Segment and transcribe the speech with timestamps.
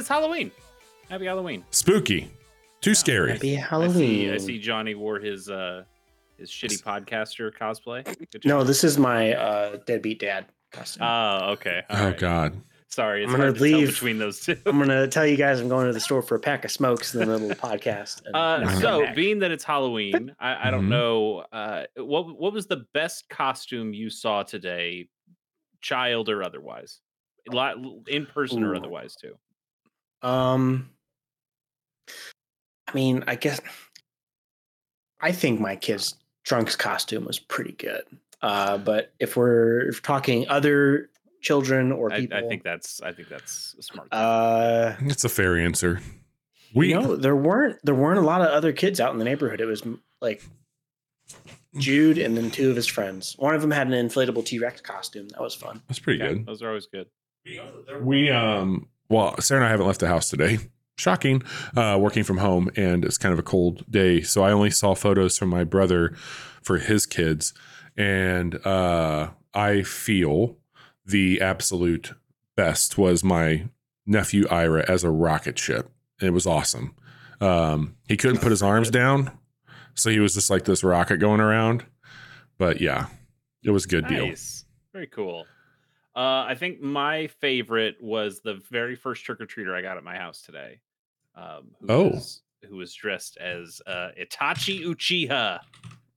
[0.00, 0.50] it's Halloween.
[1.08, 1.64] Happy Halloween.
[1.70, 2.30] Spooky.
[2.80, 3.32] Too scary.
[3.32, 3.92] Happy I Halloween.
[3.94, 5.84] see, I see Johnny wore his uh
[6.38, 8.16] his shitty podcaster cosplay.
[8.44, 11.02] No, this is my uh, deadbeat dad costume.
[11.06, 11.82] Oh, okay.
[11.90, 12.18] All oh right.
[12.18, 12.60] God.
[12.88, 13.88] Sorry, it's I'm gonna hard to leave.
[13.88, 14.56] between those two.
[14.66, 17.12] I'm gonna tell you guys I'm going to the store for a pack of smokes
[17.14, 18.22] and then a little podcast.
[18.24, 19.14] and Uh, then so, back.
[19.14, 20.88] being that it's Halloween, I, I don't Mhm.
[20.88, 25.08] know uh, what what was the best costume you saw today,
[25.82, 27.00] child or otherwise,
[28.08, 29.36] in person or otherwise too.
[30.22, 30.90] Um,
[32.88, 33.60] I mean, I guess
[35.20, 38.02] I think my kid's Trunks costume was pretty good.
[38.42, 41.10] Uh, but if we're if talking other
[41.42, 44.08] children or I, people, I think that's I think that's a smart.
[44.12, 46.00] uh, It's a fair answer.
[46.74, 49.24] We you know, there weren't there weren't a lot of other kids out in the
[49.24, 49.60] neighborhood.
[49.60, 49.82] It was
[50.20, 50.42] like
[51.76, 53.34] Jude and then two of his friends.
[53.38, 55.28] One of them had an inflatable T Rex costume.
[55.28, 55.82] That was fun.
[55.86, 56.46] that's pretty Yeah, good.
[56.46, 57.06] Those are always good.
[58.02, 60.58] We um well, Sarah and I haven't left the house today.
[60.96, 61.42] Shocking.
[61.76, 64.20] Uh working from home and it's kind of a cold day.
[64.22, 66.14] So I only saw photos from my brother
[66.62, 67.54] for his kids.
[67.96, 70.58] And uh I feel
[71.04, 72.12] the absolute
[72.56, 73.68] best was my
[74.06, 75.90] nephew Ira as a rocket ship.
[76.20, 76.94] It was awesome.
[77.40, 79.30] Um he couldn't put his arms down.
[79.94, 81.84] So he was just like this rocket going around.
[82.58, 83.06] But yeah,
[83.64, 84.34] it was a good deal.
[84.92, 85.46] Very cool.
[86.16, 90.04] Uh, I think my favorite was the very first trick or treater I got at
[90.04, 90.80] my house today.
[91.36, 92.08] Um, who Oh.
[92.08, 95.60] was, who was dressed as uh, Itachi Uchiha.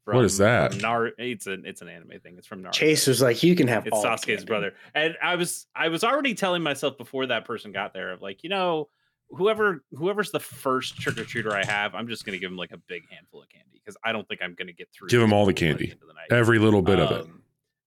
[0.06, 0.76] What is that?
[0.82, 2.36] Nar- it's an it's an anime thing.
[2.38, 2.74] It's from Naruto.
[2.74, 5.88] Chase was like, "You can have It's all Sasuke's candy." brother, and I was I
[5.88, 8.90] was already telling myself before that person got there of like you know
[9.30, 12.72] whoever whoever's the first trick or treater I have, I'm just gonna give him like
[12.72, 15.08] a big handful of candy because I don't think I'm gonna get through.
[15.08, 15.94] Give this all the by the candy.
[16.30, 16.36] the.
[16.36, 17.32] Every little bit of it.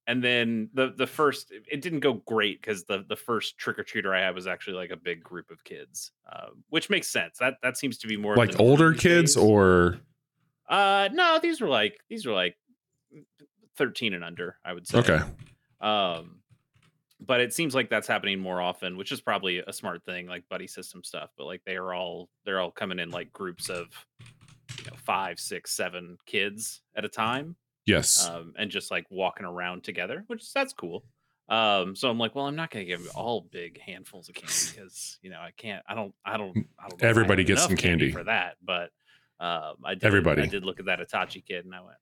[0.08, 3.82] And then the the first it didn't go great because the the first trick or
[3.84, 7.38] treater I had was actually like a big group of kids, uh, which makes sense.
[7.38, 9.42] That that seems to be more Like older kids days.
[9.42, 9.98] or
[10.68, 12.56] uh no these were like these were like
[13.76, 14.98] thirteen and under I would say.
[14.98, 15.20] okay.
[15.80, 16.40] Um,
[17.20, 20.48] but it seems like that's happening more often, which is probably a smart thing, like
[20.48, 21.30] buddy system stuff.
[21.36, 23.86] But like they are all they're all coming in like groups of
[24.78, 28.28] you know five, six, seven kids at a time Yes.
[28.28, 31.04] um, and just like walking around together, which that's cool.
[31.48, 35.18] Um, so I'm like, well, I'm not gonna give all big handfuls of candy because
[35.22, 35.82] you know I can't.
[35.88, 36.12] I don't.
[36.24, 36.56] I don't.
[36.78, 36.92] I don't.
[36.92, 38.10] know if I Everybody gets some candy.
[38.10, 38.56] for that.
[38.64, 38.90] But
[39.38, 40.04] um, I did.
[40.04, 40.42] Everybody.
[40.42, 41.98] I did look at that Itachi kid, and I went,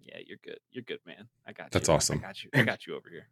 [0.00, 0.58] "Yeah, you're good.
[0.70, 1.28] You're good, man.
[1.46, 1.70] I got you.
[1.72, 2.18] That's awesome.
[2.18, 2.50] I got you.
[2.54, 3.28] I got you over here."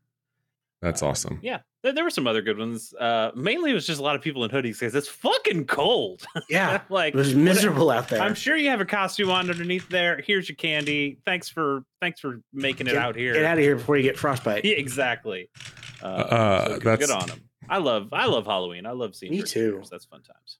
[0.84, 1.40] That's awesome.
[1.42, 2.92] Yeah, there, there were some other good ones.
[2.92, 6.26] Uh, mainly, it was just a lot of people in hoodies because it's fucking cold.
[6.50, 8.20] Yeah, like it was what- miserable out there.
[8.20, 10.20] I'm sure you have a costume on underneath there.
[10.26, 11.18] Here's your candy.
[11.24, 13.32] Thanks for thanks for making it Get- out here.
[13.32, 14.64] Get out of here before you get frostbite.
[14.66, 15.48] Yeah, exactly.
[16.02, 17.40] Uh, Uh, so good, that's- good on them.
[17.66, 18.84] I love I love Halloween.
[18.84, 19.84] I love seeing Me trick-or-treaters.
[19.84, 19.88] too.
[19.90, 20.58] That's fun times.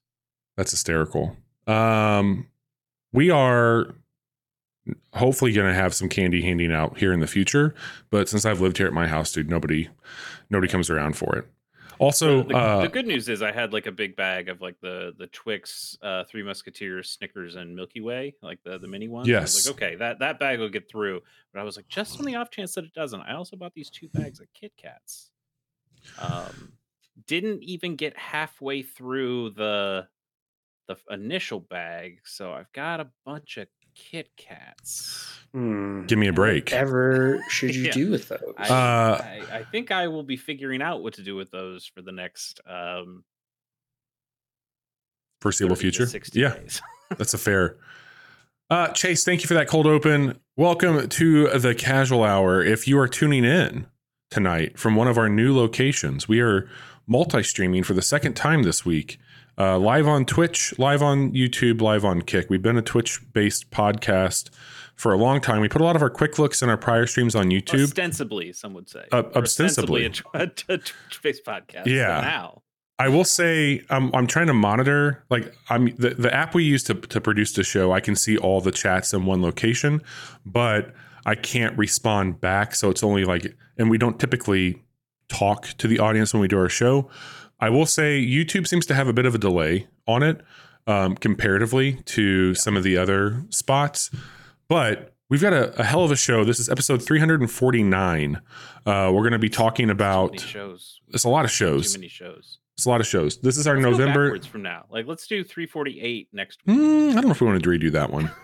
[0.57, 1.37] That's hysterical.
[1.67, 2.47] Um,
[3.13, 3.93] we are
[5.15, 7.73] hopefully going to have some candy handing out here in the future,
[8.09, 9.89] but since I've lived here at my house, dude, nobody
[10.49, 11.47] nobody comes around for it.
[11.97, 14.75] Also, the, uh, the good news is I had like a big bag of like
[14.81, 19.29] the the Twix, uh, Three Musketeers, Snickers, and Milky Way, like the the mini ones.
[19.29, 19.65] I was Yes.
[19.67, 21.21] like, okay, that that bag will get through.
[21.53, 23.73] But I was like, just on the off chance that it doesn't, I also bought
[23.73, 25.31] these two bags of Kit Kats.
[26.19, 26.73] Um,
[27.27, 30.07] didn't even get halfway through the
[30.87, 35.31] the initial bag, so I've got a bunch of Kit Kats.
[35.53, 36.05] Hmm.
[36.05, 36.65] give me a break.
[36.69, 37.91] Whatever should you Yeah.
[37.91, 38.53] do with those?
[38.57, 41.85] I, Uh, I, I think I will be figuring out what to do with those
[41.85, 43.23] for the next um,
[45.41, 46.05] Foreseeable future.
[46.05, 46.81] 60 Yeah, days.
[47.17, 47.77] that's a fair.
[48.69, 50.39] Uh, Chase, thank you for that cold open.
[50.57, 52.63] Welcome to the casual hour.
[52.63, 53.85] If you are tuning in
[54.31, 56.67] tonight from one of our new locations, we are
[57.07, 59.19] multi streaming for the second time this week.
[59.57, 62.49] Uh, live on Twitch, live on YouTube, live on Kick.
[62.49, 64.49] We've been a Twitch based podcast
[64.95, 65.61] for a long time.
[65.61, 67.83] We put a lot of our quick looks and our prior streams on YouTube.
[67.83, 69.05] ostensibly, some would say.
[69.13, 70.05] Uh, Or ostensibly.
[70.05, 71.85] a, tw- a, t- a Twitch-based podcast.
[71.85, 72.19] Yeah.
[72.21, 72.61] now.
[72.97, 76.81] I will say I'm I'm trying to monitor like I'm the, the app we use
[76.83, 77.91] to to produce the show.
[77.91, 80.01] I can see all the chats in one location,
[80.45, 80.93] but
[81.25, 82.73] I can't respond back.
[82.73, 84.81] So it's only like, and we don't typically
[85.27, 87.09] talk to the audience when we do our show.
[87.59, 90.41] I will say YouTube seems to have a bit of a delay on it
[90.87, 94.11] um, comparatively to some of the other spots,
[94.67, 95.11] but.
[95.27, 96.43] We've got a, a hell of a show.
[96.43, 98.35] This is episode 349.
[98.85, 100.39] Uh, we're going to be talking about.
[100.39, 101.01] shows.
[101.07, 101.97] It's a lot of Too shows.
[101.97, 102.59] many shows.
[102.75, 103.37] It's a lot of shows.
[103.37, 104.39] This is our Let's November.
[104.41, 104.85] from now.
[104.91, 106.77] Like, let's do 348 next week.
[106.77, 108.29] Mm, I don't know if we want to redo that one.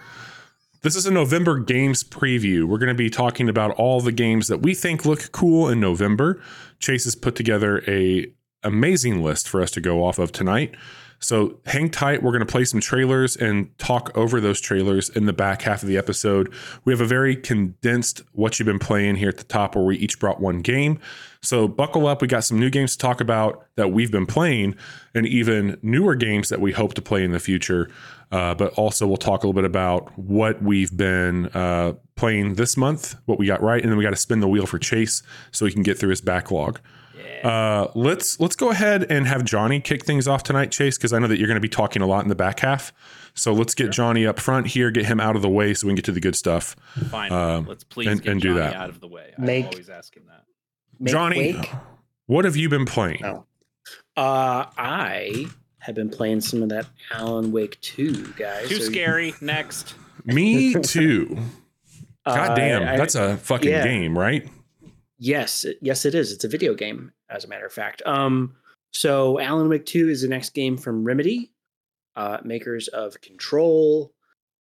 [0.83, 2.63] This is a November games preview.
[2.63, 5.79] We're going to be talking about all the games that we think look cool in
[5.79, 6.41] November.
[6.79, 10.75] Chase has put together a amazing list for us to go off of tonight.
[11.23, 12.23] So hang tight.
[12.23, 15.83] We're going to play some trailers and talk over those trailers in the back half
[15.83, 16.51] of the episode.
[16.83, 19.97] We have a very condensed what you've been playing here at the top where we
[19.97, 20.99] each brought one game.
[21.43, 22.23] So buckle up.
[22.23, 24.75] We got some new games to talk about that we've been playing
[25.13, 27.91] and even newer games that we hope to play in the future.
[28.31, 32.77] Uh, but also, we'll talk a little bit about what we've been uh, playing this
[32.77, 35.21] month, what we got right, and then we got to spin the wheel for Chase
[35.51, 36.79] so he can get through his backlog.
[37.25, 37.47] Yeah.
[37.47, 41.19] Uh, let's let's go ahead and have Johnny kick things off tonight, Chase, because I
[41.19, 42.91] know that you're going to be talking a lot in the back half.
[43.33, 45.91] So let's get Johnny up front here, get him out of the way, so we
[45.91, 46.75] can get to the good stuff.
[47.09, 47.31] Fine.
[47.31, 48.75] um, Let's please and- get and do Johnny that.
[48.75, 49.33] out of the way.
[49.38, 50.44] Make- I'm always asking that.
[51.00, 51.71] Make Johnny, Wake.
[52.25, 53.24] what have you been playing?
[53.24, 53.45] Oh.
[54.17, 55.45] Uh, I
[55.79, 58.67] have been playing some of that Alan Wake 2, guys.
[58.67, 59.33] Too So, scary.
[59.41, 59.95] Next.
[60.25, 61.38] Me too.
[62.25, 63.83] God uh, damn, I- that's a fucking yeah.
[63.85, 64.47] game, right?
[65.23, 66.31] Yes, yes, it is.
[66.31, 68.01] It's a video game, as a matter of fact.
[68.07, 68.56] Um,
[68.91, 71.51] so Alan Wake 2 is the next game from Remedy,
[72.15, 74.12] uh, makers of Control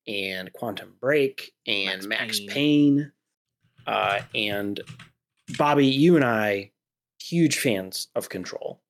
[0.07, 2.51] and Quantum Break and Max Max, Payne.
[2.51, 3.13] Payne.
[3.87, 4.81] Uh, and
[5.57, 6.73] Bobby, you and I,
[7.19, 8.83] huge fans of Control.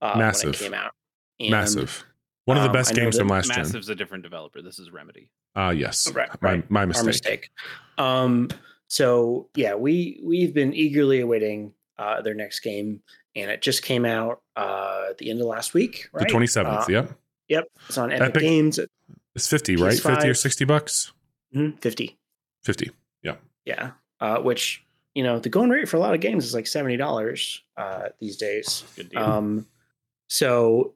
[0.00, 0.44] Uh, Massive.
[0.50, 0.92] When it came out.
[1.40, 2.04] And- Massive.
[2.44, 3.58] One of the um, best I games from last gen.
[3.64, 4.62] Massive's a different developer.
[4.62, 5.28] This is Remedy.
[5.56, 6.08] Ah, yes.
[6.12, 6.70] Right, My, right.
[6.70, 7.06] my our mistake.
[7.06, 7.50] mistake.
[7.98, 8.48] Um,
[8.88, 13.00] so yeah, we we've been eagerly awaiting uh, their next game,
[13.34, 16.08] and it just came out uh, at the end of last week.
[16.12, 16.26] Right?
[16.28, 16.82] The 27th.
[16.82, 17.18] Uh, yep.
[17.48, 18.42] Yep, it's on Epic, Epic.
[18.42, 18.80] Games.
[19.36, 19.98] It's 50, right?
[19.98, 21.12] 50 or 60 bucks?
[21.54, 22.18] mhm, Fifty.
[22.64, 22.90] 50.
[23.22, 23.92] Yeah, Yeah.
[24.20, 24.84] uh, which
[25.14, 28.08] you know the going rate for a lot of games is like seventy dollars uh,
[28.20, 28.84] these days.
[28.96, 29.20] Good deal.
[29.22, 29.66] Um,
[30.28, 30.94] so,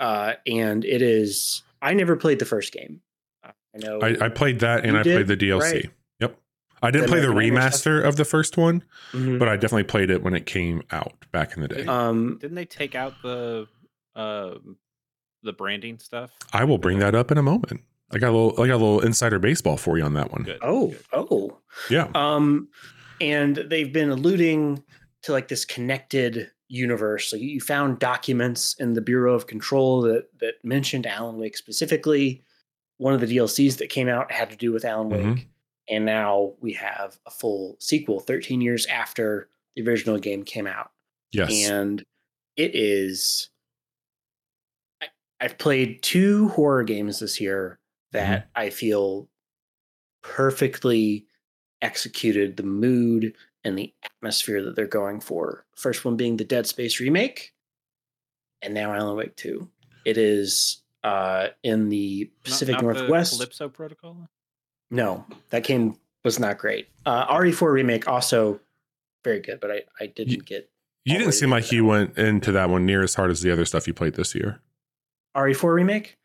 [0.00, 1.62] uh, and it is.
[1.80, 3.00] I never played the first game.
[3.44, 4.00] Uh, I know.
[4.00, 5.60] I, I played that and I played the DLC.
[5.60, 5.90] Right.
[6.82, 6.88] Yep.
[6.88, 8.82] I didn't play the remaster of the first one,
[9.12, 9.38] Mhm.
[9.38, 11.84] but I definitely played it when it came out back in the day.
[11.86, 13.66] Um, Didn't they take out the
[14.14, 14.76] um
[15.42, 16.30] the branding stuff?
[16.52, 17.80] I will bring that up in a moment.
[18.10, 20.42] I got a little I got a little insider baseball for you on that one.
[20.42, 20.58] Good.
[20.62, 20.98] oh, good.
[21.12, 21.58] oh.
[21.90, 22.08] Yeah.
[22.14, 22.68] Um,
[23.20, 24.82] and they've been alluding
[25.22, 27.28] to like this connected universe.
[27.28, 32.42] So you found documents in the Bureau of Control that that mentioned Alan Wake specifically.
[32.98, 35.46] One of the DLCs that came out had to do with Alan Wake, Mhm.
[35.88, 40.90] And now we have a full sequel 13 years after the original game came out.
[41.32, 41.68] Yes.
[41.68, 42.02] And
[42.56, 43.50] it is.
[45.02, 45.06] I,
[45.40, 47.78] I've played two horror games this year
[48.12, 48.60] that Mm-hmm.
[48.60, 49.28] I feel
[50.22, 51.26] perfectly
[51.82, 55.66] executed the mood and the atmosphere that they're going for.
[55.74, 57.52] First one being the Dead Space remake,
[58.62, 59.68] and now Alan Wake 2.
[60.04, 63.34] It is uh, in the Pacific not the Northwest.
[63.34, 64.28] Calypso Protocol.
[64.90, 66.88] No, that game was not great.
[67.04, 68.60] Uh, RE4 remake also
[69.24, 70.70] very good, but I, I didn't get
[71.04, 73.50] you didn't seem like into you went into that one near as hard as the
[73.52, 74.60] other stuff you played this year.
[75.36, 76.16] RE4 remake.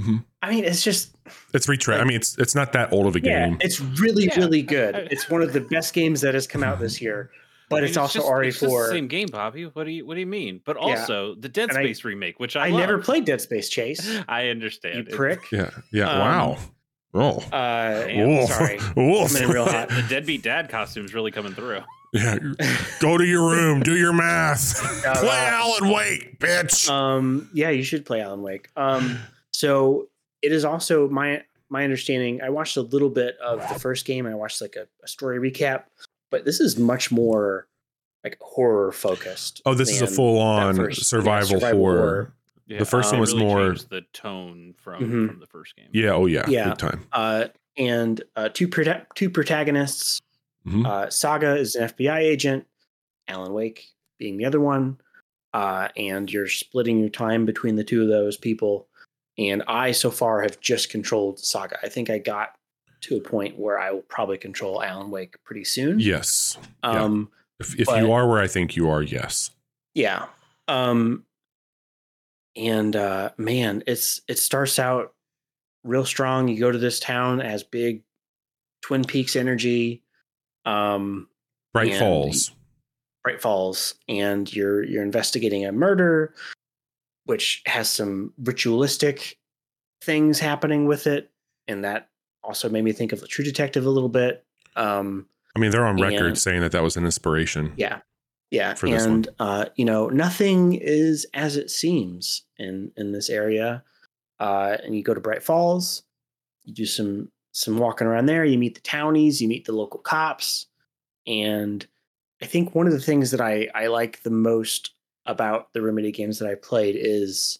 [0.00, 0.24] Mhm.
[0.42, 1.14] I mean, it's just
[1.52, 3.58] It's retra- I mean, it's it's not that old of a yeah, game.
[3.60, 4.36] it's really Yeah.
[4.36, 5.08] really good.
[5.12, 7.30] It's one of the best games that has come out this year,
[7.70, 8.88] but I mean, it's also just- It's just the RE4.
[8.90, 9.64] same game, Bobby.
[9.66, 10.60] What do you What do you mean?
[10.64, 10.82] But Yeah.
[10.98, 14.00] also the Dead And I- Space remake, which I, I never played Dead Space Chase.
[14.28, 14.98] I You understand.
[15.08, 15.40] It- prick.
[15.52, 15.70] yeah.
[15.92, 16.10] Yeah.
[16.10, 16.58] Um, wow.
[17.14, 17.38] Oh.
[17.52, 18.50] Uh, Wolf.
[18.50, 18.78] sorry.
[18.96, 19.36] Wolf.
[19.36, 19.88] I'm in real hot.
[19.88, 21.80] the deadbeat dad costume's really coming through.
[22.12, 22.38] Yeah.
[23.00, 23.80] Go to your room.
[23.82, 24.76] Do your math.
[25.02, 26.88] Play Alan Wake, bitch.
[26.88, 28.68] um, yeah, you should play Alan Wake.
[28.76, 29.18] Um,
[29.52, 30.08] so
[30.42, 32.40] it is also my my understanding.
[32.42, 34.26] I watched a little bit of the first game.
[34.26, 35.84] I watched like a, a story recap,
[36.30, 37.66] but this is much more
[38.22, 39.60] like horror focused.
[39.66, 42.32] oh, this is a full on first- yeah, survival, horror.
[42.66, 45.28] Yeah, The first they one was really more- the tone from Mhm.
[45.28, 45.88] from the first game.
[45.92, 46.12] Yeah.
[46.12, 46.48] Oh, yeah.
[46.48, 46.70] Yeah.
[46.70, 47.06] Big time.
[47.12, 50.20] Uh, and uh, two prota- two protagonists.
[50.66, 50.86] Mhm.
[50.86, 52.66] Uh, Saga is an FBI agent.
[53.28, 54.98] Alan Wake being the other one.
[55.52, 58.88] Uh, and you're splitting your time between the two of those people.
[59.36, 61.78] And I so far have just controlled Saga.
[61.82, 62.54] I think I got
[63.02, 66.00] to a point where I will probably control Alan Wake pretty soon.
[66.00, 66.56] Yes.
[66.82, 67.02] yeah.
[67.02, 67.30] Um,
[67.60, 69.50] If, if But- you are where I think you are, yes.
[69.94, 70.26] yeah.
[70.66, 71.24] Um,
[72.56, 75.14] and uh, man, it's it starts out
[75.82, 76.48] real strong.
[76.48, 78.02] You go to this town as big
[78.82, 80.02] Twin Peaks energy.
[80.64, 81.28] Um,
[81.72, 82.52] Bright Falls.
[83.22, 86.34] Bright Falls, and you're you're investigating a murder,
[87.24, 89.38] which has some ritualistic
[90.02, 91.30] things happening with it,
[91.66, 92.08] and that
[92.42, 94.44] also made me think of the True Detective a little bit.
[94.76, 97.72] Um, I mean, they're on record And- saying that that was an inspiration.
[97.76, 98.00] yeah,
[98.54, 99.12] yeah, For this one.
[99.12, 103.82] and uh, you know, nothing is as it seems in in this area.
[104.40, 106.02] Uh, and you go to Bright Falls,
[106.64, 108.44] you do some some walking around there.
[108.44, 110.66] You meet the townies, you meet the local cops,
[111.26, 111.86] and
[112.42, 114.92] I think one of the things that I I like the most
[115.26, 117.58] about the Remedy games that I played is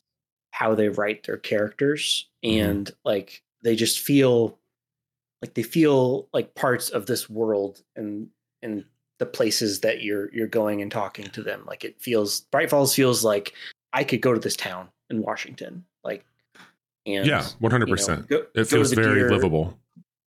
[0.50, 2.62] how they write their characters Mhm.
[2.62, 4.58] and like they just feel
[5.42, 8.28] like they feel like parts of this world and
[8.62, 8.84] and
[9.24, 12.94] the places that you're you're going and talking to them like it feels bright falls
[12.94, 13.52] feels like
[13.92, 16.24] i could go to this town in washington like
[17.06, 18.26] and yeah, one hundred percent.
[18.30, 19.78] It feels very Deer- livable.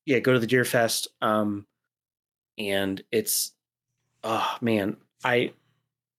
[0.05, 1.65] yeah go to the deer fest um
[2.57, 3.51] and it's
[4.23, 5.51] oh man i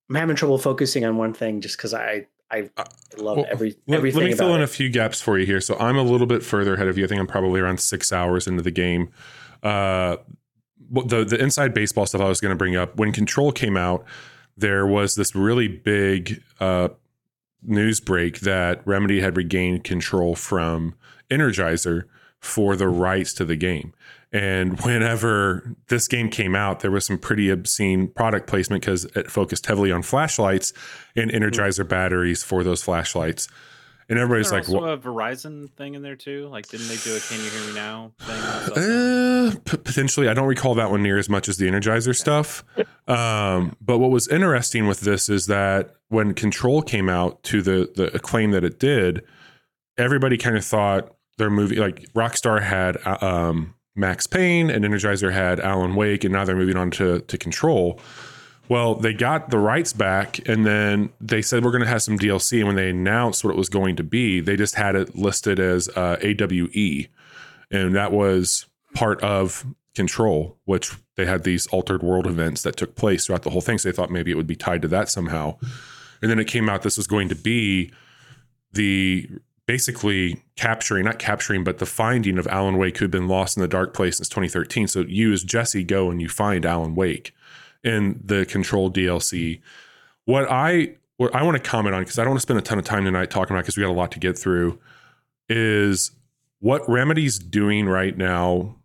[0.08, 2.84] i'm having trouble focusing on one thing just because i i Uh,
[3.18, 4.64] love well, every Let, everything let me fill in it.
[4.64, 5.60] a few gaps for you here.
[5.60, 7.04] So I'm a little bit further ahead of you.
[7.04, 9.10] I think I'm probably around six hours into the game.
[9.64, 10.18] Uh,
[10.90, 14.04] the the inside baseball stuff I was going to bring up when Control came out,
[14.56, 16.88] there was this really big uh,
[17.62, 20.94] news break that Remedy had regained control from
[21.30, 22.04] Energizer
[22.40, 23.92] for the rights to the game.
[24.32, 29.30] And whenever this game came out, there was some pretty obscene product placement because it
[29.30, 30.72] focused heavily on flashlights
[31.14, 33.48] and Energizer batteries for those flashlights.
[34.08, 36.46] And everybody's like, also "What?" a Verizon thing in there too.
[36.48, 38.36] Like, didn't they do a "Can you hear me now" thing?
[38.36, 39.48] on cell phone?
[39.48, 42.64] Uh, p- potentially, I don't recall that one near as much as the Energizer stuff.
[43.08, 47.90] Um, but what was interesting with this is that when Control came out to the
[47.96, 49.24] the acclaim that it did,
[49.98, 55.32] everybody kind of thought their movie like Rockstar had uh, um, Max Payne and Energizer
[55.32, 58.00] had Alan Wake, and now they're moving on to to Control.
[58.68, 62.18] Well, they got the rights back, and then they said we're going to have some
[62.18, 62.58] DLC.
[62.58, 65.60] And when they announced what it was going to be, they just had it listed
[65.60, 67.06] as uh, AWE,
[67.70, 72.96] and that was part of Control, which they had these altered world events that took
[72.96, 73.78] place throughout the whole thing.
[73.78, 75.56] So they thought maybe it would be tied to that somehow.
[76.20, 77.92] And then it came out this was going to be
[78.72, 79.28] the
[79.66, 83.68] basically capturing, not capturing, but the finding of Alan Wake, who'd been lost in the
[83.68, 84.86] dark place since 2013.
[84.86, 87.34] So you, as Jesse, go and you find Alan Wake
[87.86, 89.60] in the Control DLC.
[90.24, 92.62] What I what I want to comment on because I don't want to spend a
[92.62, 94.78] ton of time tonight talking about because we got a lot to get through
[95.48, 96.10] is
[96.58, 98.76] what Remedy's doing right now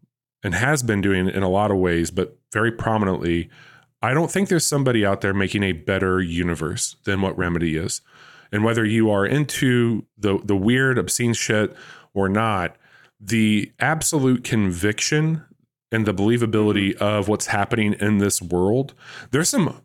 [0.44, 3.50] and has been doing in a lot of ways, but very prominently.
[4.04, 8.02] I don't think there's somebody out there making a better universe than what Remedy is.
[8.52, 11.76] And whether you are into the the weird, obscene shit
[12.14, 12.78] or not,
[13.20, 15.44] the absolute conviction
[15.92, 17.04] and the believability mm-hmm.
[17.04, 18.94] of what's happening in this world,
[19.32, 19.82] there's some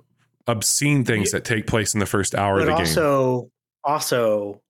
[0.47, 2.81] obscene things that take place in the first hour of but the game.
[2.81, 3.51] also
[3.83, 4.61] also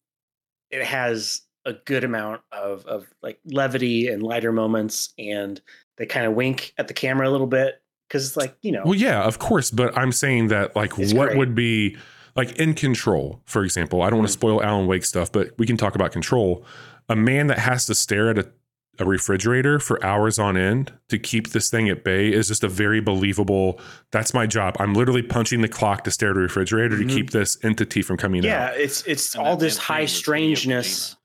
[0.71, 5.61] it has a good amount of of like levity and lighter moments and
[5.99, 8.83] they kind of wink at the camera a little bit because it's like you know
[8.85, 11.37] Well, yeah, of course, but I'm saying that like what great.
[11.37, 11.97] would be
[12.35, 14.03] like in control, for example.
[14.03, 14.41] I don't want to mm-hmm.
[14.41, 16.65] spoil Alan Wake stuff, but we can talk about control.
[17.09, 18.51] A man that has to stare at a,
[18.99, 22.69] a refrigerator for hours on end to keep this thing at bay is just a
[22.69, 23.81] very believable.
[24.11, 24.77] That's my job.
[24.79, 27.09] I'm literally punching the clock to stare at a refrigerator Mhm.
[27.09, 28.45] to keep this entity from coming in.
[28.45, 28.77] yeah out.
[28.79, 31.17] it's it's And all this high thing was Hideo strangeness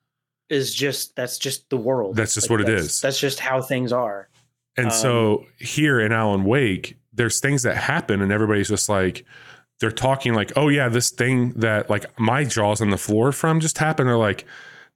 [0.50, 3.00] is just that's just the world That's just what it that's, is.
[3.00, 4.28] that's just how things are
[4.76, 9.24] And Um, so here in Alan Wake, there's things that happen, and everybody's just like,
[9.80, 13.60] they're talking like, oh yeah, this thing that like my jaw's on the floor from
[13.60, 14.08] just happened.
[14.08, 14.44] They're like,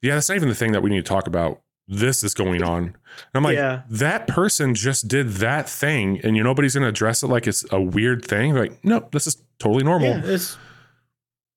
[0.02, 1.60] yeah, that's not even the thing that we need to talk about.
[1.88, 2.82] This is going on.
[3.18, 3.82] And I'm like, Yeah.
[3.88, 7.64] that person just did that thing, and you nobody's going to address it like it's
[7.72, 8.52] a weird thing.
[8.52, 10.18] They're like, nope, this is totally normal.
[10.18, 10.36] yeah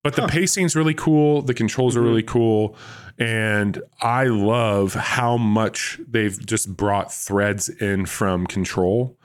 [0.02, 0.28] But the Huh.
[0.28, 1.42] pacing's really cool.
[1.42, 2.04] The controls are Mhm.
[2.04, 2.74] really cool.
[3.18, 9.18] And I love how much they've just brought threads in from control.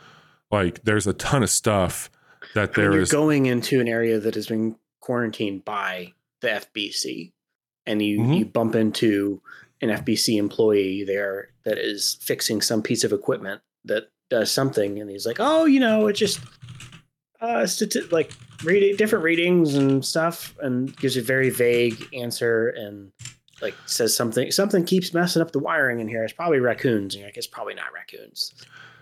[0.51, 2.09] Like there's a ton of stuff
[2.53, 3.11] that there you're is.
[3.11, 7.31] going into an area that has been quarantined by the FBC
[7.85, 8.39] and you Mhm.
[8.39, 9.41] you bump into
[9.89, 15.09] an FBC employee there that is fixing some piece of equipment that does something and
[15.09, 16.39] he's like, "Oh, you know, it just
[17.41, 18.31] uh stati- like
[18.63, 23.11] reading different readings and stuff and gives a very vague answer and
[23.61, 26.23] like says something something keeps messing up the wiring in here.
[26.23, 27.13] It's probably raccoons.
[27.13, 28.53] And you're like, it's probably not raccoons.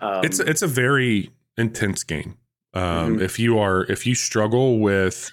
[0.02, 2.38] Um, it's it's a very intense game.
[2.74, 3.22] Um, Mhm.
[3.22, 5.32] If you are if you struggle with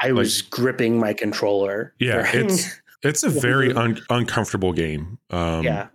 [0.00, 1.94] I was gripping my controller.
[2.00, 5.18] Yeah, it's it's a very un, uncomfortable game.
[5.30, 5.88] Um, yeah.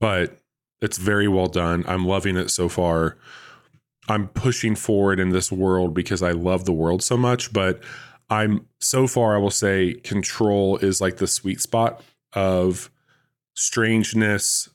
[0.00, 0.38] but
[0.80, 1.84] it's very well done.
[1.86, 3.16] I'm loving it so far.
[4.08, 7.80] I'm pushing forward in this world because I love the world so much, but
[8.30, 12.02] I'm so far I will say control is like the sweet spot
[12.32, 12.90] of
[13.54, 14.68] strangeness,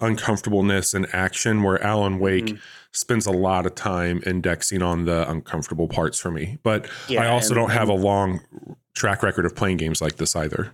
[0.00, 2.58] uncomfortableness and action where Alan Wake Mhm.
[2.92, 6.58] spends a lot of time indexing on the uncomfortable parts for me.
[6.62, 8.40] But Yeah, I also and- don't have a long
[8.94, 10.72] track record of playing games like this either.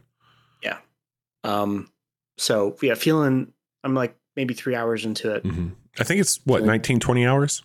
[1.44, 1.90] Um,
[2.38, 3.52] so yeah, feeling
[3.84, 5.68] I'm like maybe three hours into it, hmm
[5.98, 7.62] I think it's what So- 19, 20 hours.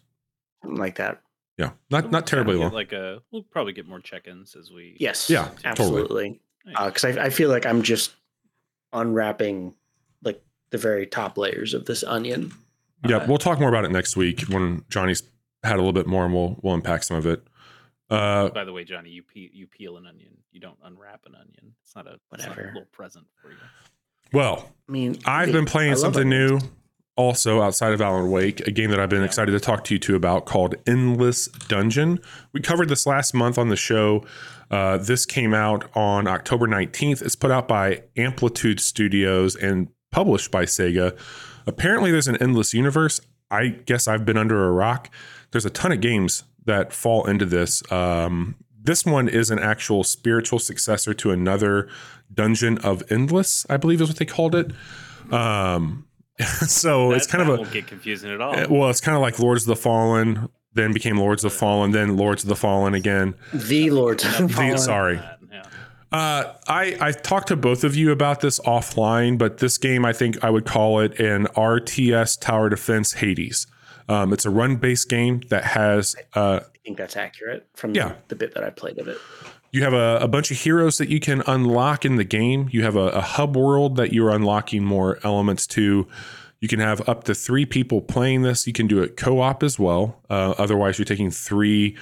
[0.63, 1.21] something like that.
[1.57, 2.73] Yeah, not not terribly long.
[2.73, 4.97] Like a, we'll probably get more check-ins as we.
[4.99, 5.29] Yes.
[5.29, 5.61] Yeah, totally.
[5.65, 6.41] absolutely.
[6.65, 6.85] Nice.
[6.85, 8.13] Because I, I feel like I'm just
[8.93, 9.73] unwrapping
[10.23, 12.51] like the very top layers of this onion.
[13.07, 15.23] Yeah, Uh, we'll talk more about it next week when Johnny's
[15.63, 17.43] had a little bit more, and we'll we'll unpack some of it.
[18.09, 20.37] Uh, By the way, Johnny, you peel, you peel an onion.
[20.51, 21.73] You don't unwrap an onion.
[21.83, 22.67] It's not a it's not a Whatever.
[22.73, 23.57] little present for you.
[24.33, 26.59] well, I mean, I've been playing something new
[27.17, 29.25] also outside of Alan Wake, a game that I've been Yeah.
[29.25, 32.19] excited to talk to you two about called Endless Dungeon.
[32.53, 34.23] We covered this last month on the show.
[34.69, 37.21] Uh, this came out on October 19th.
[37.21, 41.17] It's put out by Amplitude Studios and published by Sega.
[41.65, 43.21] Apparently, there's an endless universe.
[43.49, 45.09] I guess I've been under a rock.
[45.51, 47.83] There's a ton of games that fall into this.
[47.91, 51.89] Um, this one is an actual spiritual successor to another
[52.33, 54.71] Dungeon of Endless, I believe is what they called it.
[55.31, 56.05] Um,
[56.67, 58.55] so it's kind that of a won't get confusing at all.
[58.55, 61.57] uh, well, it's kind of like Lords of the Fallen, then became Lords of the
[61.57, 63.33] Fallen, then Lords of the Fallen again.
[63.53, 65.21] the Lords Nothing The- wrong with sorry.
[66.11, 70.13] Uh, I I talked to both of you about this offline, but this game I
[70.13, 73.67] think I would call it an RTS Tower Defense Hades.
[74.07, 78.13] Um, it's a run-based game that has uh, I think that's accurate from Yeah.
[78.27, 79.17] the, bit that I played of it.
[79.71, 82.69] you have a, a bunch of heroes that you can unlock in the game.
[82.71, 86.07] You have a, a hub world that you're unlocking more elements to.
[86.61, 88.65] You can have up to three people playing this.
[88.67, 90.21] You can do it co-op as well.
[90.29, 91.97] Uh, otherwise, you're taking three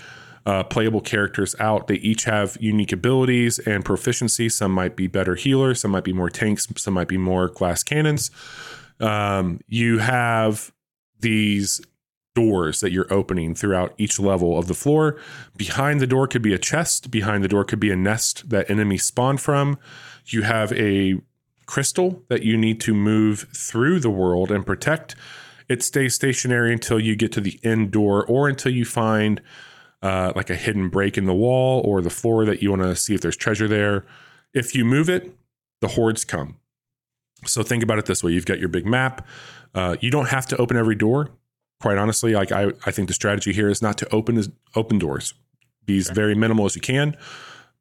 [0.45, 1.87] uh, playable characters out.
[1.87, 4.49] They each have unique abilities and proficiency.
[4.49, 5.79] Some might be better healers.
[5.81, 6.67] Some might be more tanks.
[6.75, 8.29] Some might be more glass cannons.
[8.99, 10.71] Um, you have
[11.19, 11.81] these
[12.33, 15.19] doors that you're opening throughout each level of the floor.
[15.55, 17.11] Behind the door could be a chest.
[17.11, 19.77] Behind the door could be a nest that enemies spawn from.
[20.25, 21.21] You have a
[21.65, 25.15] crystal that you need to move through the world and protect.
[25.69, 29.41] It stays stationary until you get to the end door or until you find
[30.01, 32.95] uh, like a hidden break in the wall or the floor that you want to
[32.95, 34.05] see if there's treasure there.
[34.53, 35.35] If you move it,
[35.79, 36.57] the hordes come.
[37.45, 39.25] So think about it this way you've got your big map.
[39.73, 41.29] Uh, you don't have to open every door
[41.81, 44.99] quite honestly, like I, I think the strategy here is not to open as open
[44.99, 45.33] doors.
[45.85, 47.17] Be as very minimal as you can.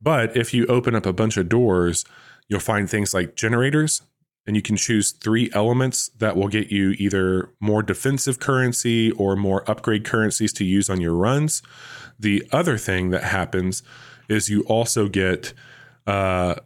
[0.00, 2.04] But if you open up a bunch of doors,
[2.48, 4.02] you'll find things like generators,
[4.46, 9.36] and you can choose three elements that will get you either more defensive currency or
[9.36, 11.62] more upgrade currencies to use on your runs.
[12.18, 13.84] The other thing that happens
[14.28, 15.54] is you also get
[16.06, 16.56] uh,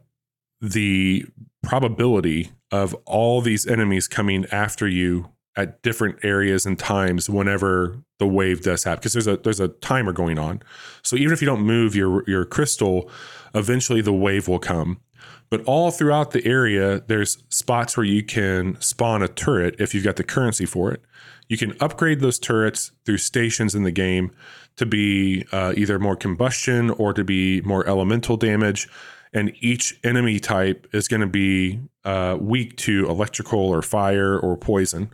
[0.61, 1.27] the
[1.63, 8.27] probability of all these enemies coming after you at different areas and times whenever the
[8.27, 10.63] wave does happen because there's a there's a timer going on.
[11.03, 13.11] So even if you don't move your your crystal
[13.55, 15.01] eventually the wave will come.
[15.49, 20.05] But all throughout the area there's spots where you can spawn a turret if you've
[20.05, 21.03] got the currency for it.
[21.49, 24.33] You can upgrade those turrets through stations in the game
[24.77, 28.89] to be uh, either more combustion or to be more elemental damage
[29.33, 34.57] and each enemy type is going to be uh, weak to electrical or fire or
[34.57, 35.11] poison.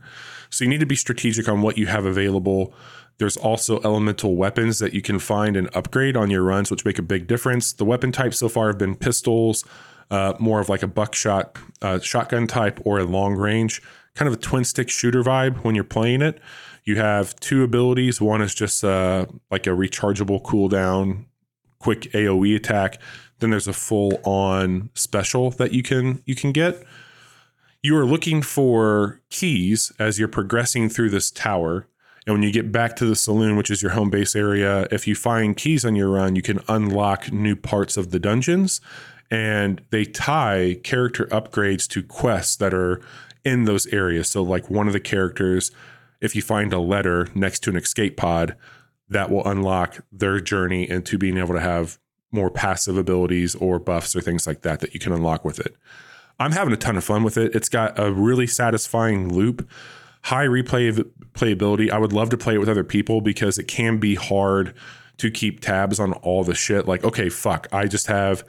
[0.51, 2.75] So you need to be strategic on what you have available.
[3.18, 6.98] There's also elemental weapons that you can find and upgrade on your runs, which make
[6.98, 7.72] a big difference.
[7.72, 9.64] The weapon types so far have been pistols,
[10.11, 13.81] uh, more of like a buckshot uh, shotgun type, or a long range,
[14.14, 16.40] kind of a twin stick shooter vibe when you're playing it.
[16.85, 18.20] You have two abilities.
[18.20, 21.27] One is just uh, like a rechargeable cooldown,
[21.79, 23.01] quick AOE attack.
[23.42, 26.83] Then there's a full on special that you can you can get.
[27.83, 31.88] You are looking for keys as you're progressing through this tower.
[32.24, 35.09] And when you get back to the saloon, which is your home base area, if
[35.09, 38.81] you find keys on your run, you can unlock new parts of the dungeons.
[39.28, 43.00] And they tie character upgrades to quests that are
[43.44, 44.31] in those areas.
[44.31, 45.72] So, like one of the characters,
[46.20, 48.55] if you find a letter next to an escape pod,
[49.09, 51.98] that will unlock their journey into being able to have
[52.33, 55.77] more passive abilities or buffs or things like that that you can unlock with it.
[56.38, 57.55] I'm having a ton of fun with it.
[57.55, 59.68] It's got a really satisfying loop,
[60.23, 61.90] high replay playability.
[61.90, 64.75] I would love to play it with other people because it can be hard
[65.18, 66.88] to keep tabs on all the shit.
[66.88, 68.45] Like, okay, fuck, I just have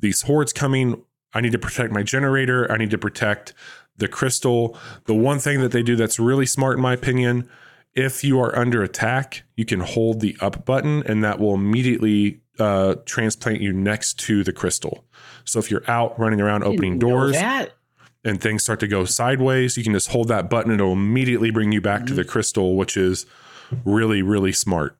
[0.00, 1.02] these hordes coming.
[1.34, 2.70] I need to protect my generator.
[2.72, 3.52] I need to protect
[3.96, 4.76] the crystal.
[5.04, 7.48] The one thing that they do that's really smart, in my opinion,
[7.94, 12.40] if you are under attack, you can hold the up button and that will immediately
[12.58, 15.04] uh, transplant you next to the crystal.
[15.44, 17.34] So if you're out running around opening doors
[18.24, 21.72] and things start to go sideways, you can just hold that button it'll immediately bring
[21.72, 23.26] you back to the crystal, which is
[23.84, 24.98] really, really smart.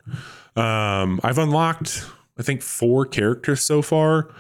[0.57, 2.05] Um, I've unlocked,
[2.39, 4.31] I think, four characters so far.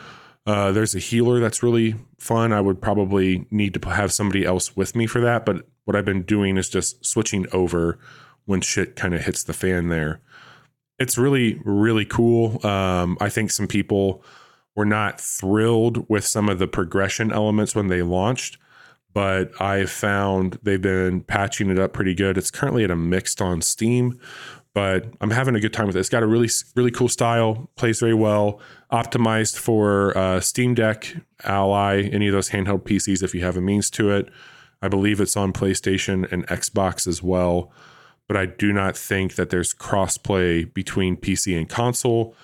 [0.46, 2.52] Uh, there's a healer that's really fun.
[2.52, 6.04] I would probably need to have somebody else with me for that, but what I've
[6.04, 7.98] been doing is just switching over
[8.44, 10.20] when shit kind of hits the fan there.
[10.98, 12.64] It's really, really cool.
[12.66, 14.24] Um, I think some people
[14.74, 18.58] were not thrilled with some of the progression elements when they launched,
[19.12, 22.36] but I found they've been patching it up pretty good.
[22.36, 24.20] It's currently at a mixed on Steam,
[24.74, 26.00] but I'm having a good time with it.
[26.00, 28.60] It's got a really, really cool style, plays very well,
[28.92, 33.62] optimized for uh, Steam Deck, Ally, any of those handheld PCs if you have a
[33.62, 34.28] means to it.
[34.82, 37.72] I believe it's on PlayStation and Xbox as well,
[38.28, 42.34] but I do not think that there's crossplay between PC and console.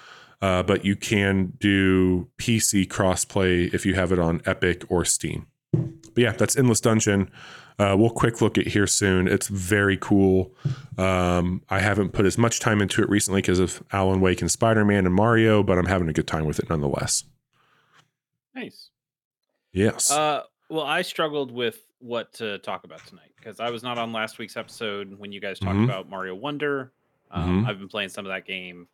[0.40, 5.46] Uh, but you can do PC crossplay if you have it on Epic or Steam.
[5.72, 7.30] But yeah, that's Endless Dungeon.
[7.78, 9.28] Uh, we'll quick look at here soon.
[9.28, 10.52] It's very cool.
[10.98, 14.50] Um, I haven't put as much time into it recently because of Alan Wake and
[14.50, 17.24] Spider Man and Mario, but I'm having a good time with it nonetheless.
[18.54, 18.90] Nice.
[19.72, 20.10] Yes.
[20.10, 24.12] Uh, well, I struggled with what to talk about tonight because I was not on
[24.12, 25.84] last week's episode when you guys talked Mhm.
[25.84, 26.92] about Mario Wonder.
[27.30, 27.68] Um, Mhm.
[27.68, 28.88] I've been playing some of that game,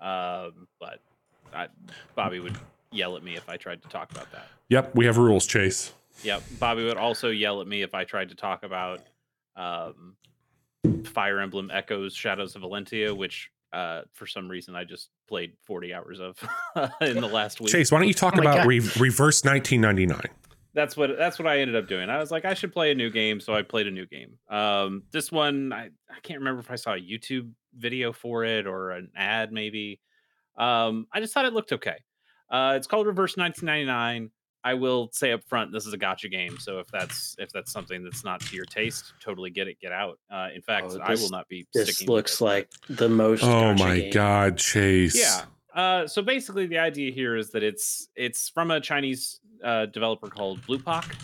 [0.00, 1.00] um, but
[1.54, 1.68] I,
[2.14, 2.56] Bobby would
[2.92, 4.46] yell at me if I tried to talk about that.
[4.68, 5.92] yep, we have rules, Chase.
[6.22, 6.42] Yep.
[6.58, 9.00] Bobby would also yell at me if I tried to talk about
[9.56, 10.16] um,
[11.04, 15.94] Fire Emblem Echoes Shadows of Valentia, which uh, for some reason I just played 40
[15.94, 16.36] hours of
[17.00, 17.70] in the last week.
[17.70, 20.20] Chase, why don't you talk Oh about re- reverse 1999?
[20.72, 22.08] That's what that's what I ended up doing.
[22.10, 24.38] I was like, I should play a new game, so I played a new game.
[24.48, 28.66] Um, this one I, I can't remember if I saw a YouTube video for it
[28.66, 30.00] or an ad maybe.
[30.56, 31.96] Um, I just thought it looked okay.
[32.50, 34.30] Uh, it's called Reverse 1999.
[34.62, 36.58] I will say up front, this is a gacha game.
[36.58, 39.90] So if that's if that's something that's not to your taste, totally get it, get
[39.90, 40.18] out.
[40.30, 41.66] Uh, in fact, Oh, I will not be.
[41.72, 42.44] This sticking with looks it.
[42.44, 43.42] like the most.
[43.42, 44.12] Oh gotcha my game.
[44.12, 45.18] God, Chase.
[45.18, 45.44] Yeah.
[45.74, 50.28] Uh, so basically, the idea here is that it's it's from a Chinese uh, developer
[50.28, 51.14] called Bluepoch,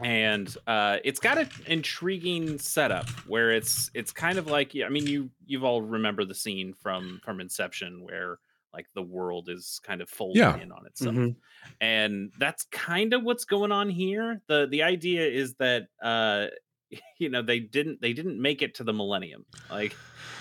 [0.00, 5.06] and uh, it's got an intriguing setup where it's it's kind of like I mean
[5.06, 8.38] you you've all remember the scene from from Inception where
[8.72, 10.56] like the world is kind of folding Yeah.
[10.56, 11.34] in on itself, Mhm.
[11.80, 14.40] and that's kind of what's going on here.
[14.46, 16.46] the The idea is that uh,
[17.18, 19.96] you know they didn't they didn't make it to the millennium like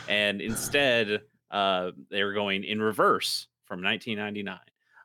[0.07, 4.59] and instead uh they're going in reverse from 1999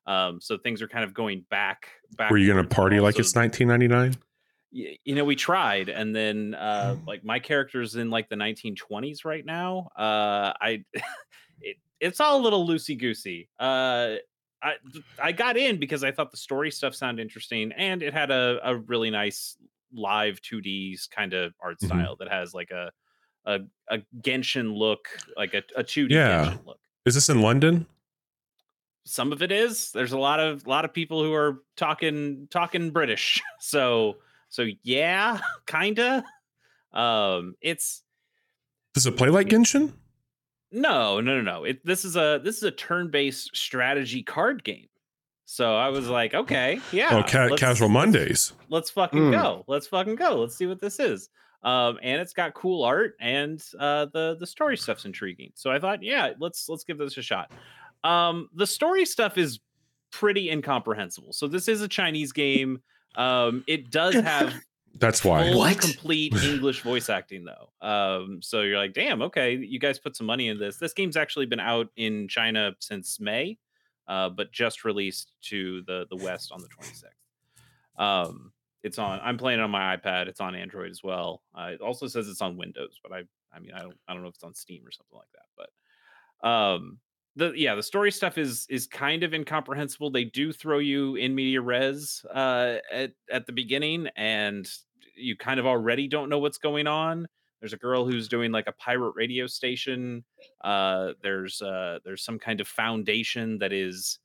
[0.07, 3.18] um so things are kind of going back back Were you going to party like
[3.18, 4.16] it's 1999?
[4.72, 9.24] y- you know we tried and then uh like my character's in like the 1920s
[9.24, 9.88] right now.
[9.96, 10.85] Uh i
[11.61, 14.16] it, it's all a little loosey goosey uh
[14.62, 14.76] I,
[15.22, 18.59] I got in because I thought the story stuff sounded interesting and it had a,
[18.64, 19.59] a really nice
[19.92, 21.87] live 2D kind of art Mhm.
[21.87, 22.90] style that has like a
[23.46, 26.44] a, a Genshin look, like a, a 2D Yeah.
[26.46, 26.78] Genshin look.
[27.07, 27.87] Is this in London?
[29.07, 29.92] Some of it is.
[29.92, 33.42] There's a lot of lot of people who are talking talking British.
[33.61, 34.16] So
[34.48, 36.24] so yeah, kinda.
[36.92, 38.02] Um it's
[38.94, 39.92] Does it play like Genshin?
[40.72, 41.64] No, no, no, no.
[41.64, 44.88] It, this is a this is a turn-based strategy card game.
[45.44, 47.09] So I was like, okay, yeah.
[47.12, 48.52] oh, ca- let's- Casual let's- Mondays.
[48.70, 49.33] Let's fucking Mm.
[49.33, 49.64] go.
[49.68, 50.40] Let's fucking go.
[50.40, 51.28] Let's see what this is.
[51.64, 55.50] Um, and it's got cool art, and uh, the the story stuff's intriguing.
[55.55, 57.50] So I thought, yeah, let's let's give this a shot.
[58.05, 59.61] Um, the story stuff is
[60.12, 61.33] pretty incomprehensible.
[61.33, 62.83] So this is a Chinese game.
[63.16, 64.55] Um, it does have
[64.96, 65.48] That's why.
[65.50, 65.79] full, What?
[65.81, 67.70] complete English voice acting though.
[67.81, 70.77] Um, so you're like, damn, okay, you guys put some money in this.
[70.77, 73.59] This game's actually been out in China since May,
[74.07, 78.00] uh, but just released to the the West on the 26th.
[78.00, 78.53] Um,
[78.84, 79.18] it's on.
[79.22, 80.28] I'm playing it on my iPad.
[80.28, 81.42] It's on Android as well.
[81.58, 84.22] Uh, it also says it's on Windows, but I I mean I don't I don't
[84.22, 85.68] know if it's on Steam or something like that.
[86.42, 86.98] But um,
[87.34, 90.10] the yeah the story stuff is is kind of incomprehensible.
[90.10, 94.68] They do throw you in media res uh, at at the beginning, and
[95.16, 97.26] you kind of already don't know what's going on.
[97.60, 100.24] There's a girl who's doing like a pirate radio station.
[100.62, 104.18] Uh, there's uh, there's some kind of foundation that is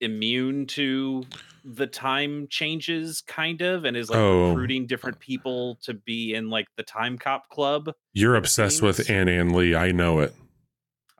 [0.00, 1.24] immune to
[1.64, 4.50] the time changes, kind of, and is like Oh.
[4.50, 7.90] recruiting different people to be in like the time cop club.
[8.12, 9.10] You're obsessed with Things.
[9.10, 9.74] Anne Ann Lee.
[9.74, 10.34] I know it.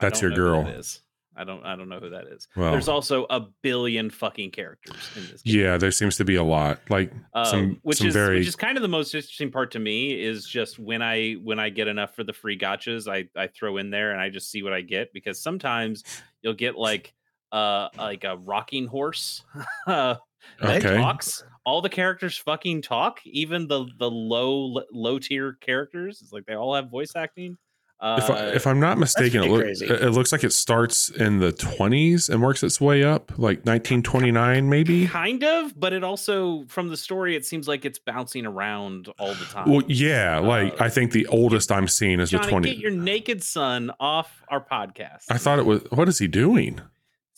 [0.01, 0.65] That's your girl.
[0.65, 1.01] that is.
[1.39, 2.49] I don't I don't know who that is.
[2.57, 5.59] Well, There's also a billion fucking characters in this game.
[5.61, 6.81] yeah, there seems to be a lot.
[6.89, 8.39] Like Um, some, which some is very.
[8.39, 11.59] which is kind of the most interesting part to me is just when I when
[11.59, 14.51] I get enough for the free gachas, I I throw in there and I just
[14.51, 16.05] see what I get because sometimes
[16.41, 17.13] you'll get like
[17.53, 19.45] uh like a rocking horse
[19.87, 20.17] uh,
[20.61, 20.97] that okay.
[20.97, 21.45] talks.
[21.65, 26.21] All the characters fucking talk, even the the low low tier characters.
[26.23, 27.59] It's like they all have voice acting.
[27.99, 30.53] Uh, if, I, if I'm not mistaken, it, pretty look, it it looks like it
[30.53, 35.07] starts in the 20s and works its way up, like 1929, maybe.
[35.07, 39.33] kind of, but it also from the story, it seems like it's bouncing around all
[39.33, 39.71] the time.
[39.71, 42.69] Well, yeah, like Uh, I think the oldest I'm seeing is Johnny, the 20.
[42.71, 45.25] get your naked son off our podcast.
[45.31, 45.81] I thought it was.
[45.91, 46.83] What is he doing?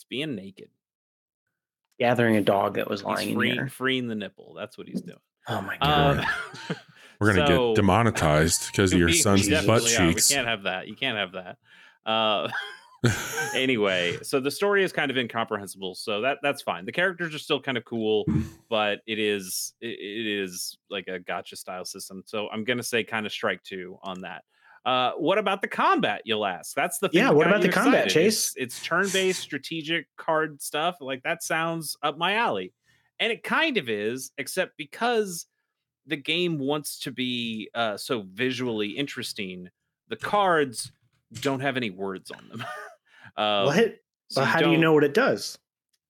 [0.09, 0.69] It's being naked.
[1.99, 3.69] Gathering a dog that was He's lying in freeing, here.
[3.69, 4.55] freeing the nipple.
[4.57, 5.19] That's what he's doing.
[5.49, 6.19] Oh my god.
[6.21, 6.77] Um,
[7.21, 10.13] We're gonna so- get demonetized because of your son's butt definitely are.
[10.13, 10.31] cheeks.
[10.31, 10.87] We can't have that.
[10.89, 11.57] You can't have that.
[12.07, 12.49] Uh,
[13.55, 15.95] anyway, so the story is kind of incomprehensible.
[15.97, 16.85] So that that's fine.
[16.87, 18.25] The characters are still kind of cool,
[18.71, 22.23] but it is it, it is like a gacha style system.
[22.27, 24.45] So I'm gonna say kind of strike two on that.
[24.85, 26.23] Uh, what about the combat?
[26.25, 26.75] You'll ask.
[26.75, 28.09] That's the thing Yeah, what about the combat.
[28.09, 28.55] Chase?
[28.57, 30.97] It's, it's turn-based strategic card stuff.
[31.01, 32.73] Like that sounds up my alley,
[33.19, 35.47] and it kind of is, except because
[36.07, 39.69] the game wants to be uh, so visually interesting.
[40.09, 40.91] The cards
[41.41, 42.65] don't have any words on them.
[43.37, 43.97] um, what?
[44.29, 45.59] so Well, how do you know what it does?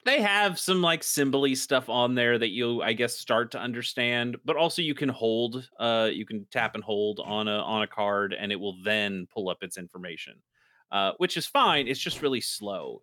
[0.05, 4.37] They have some like symbol stuff on there that you i guess start to understand
[4.45, 7.87] but also you can hold uh you can tap and hold on a on a
[7.87, 10.35] card and it will then pull up its information
[10.93, 13.01] uh which is fine it's just really slow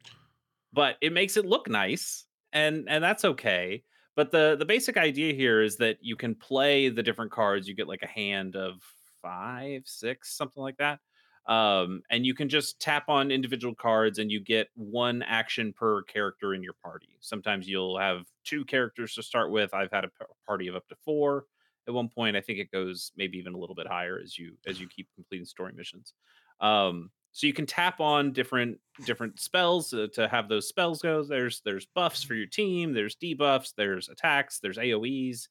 [0.74, 3.84] but it makes it look nice and and that's okay
[4.16, 7.76] but the the basic idea here is that you can play the different cards you
[7.76, 8.82] get like a hand of
[9.22, 11.00] five six something like that
[11.48, 16.02] um, and you can just tap on individual cards and you get one action per
[16.04, 17.10] character in your party.
[17.20, 19.74] Sometimes you'll have two characters to start with.
[19.74, 20.10] I've had a
[20.48, 21.46] party of up to four.
[21.88, 24.54] At one point i think it goes maybe even a little bit higher as you
[24.66, 26.14] as you keep completing story missions.
[26.60, 31.24] Um, so you can tap on different different spells uh, to have those spells go.
[31.24, 35.48] There's there's buffs for your team there's debuffs there's attacks there's aoes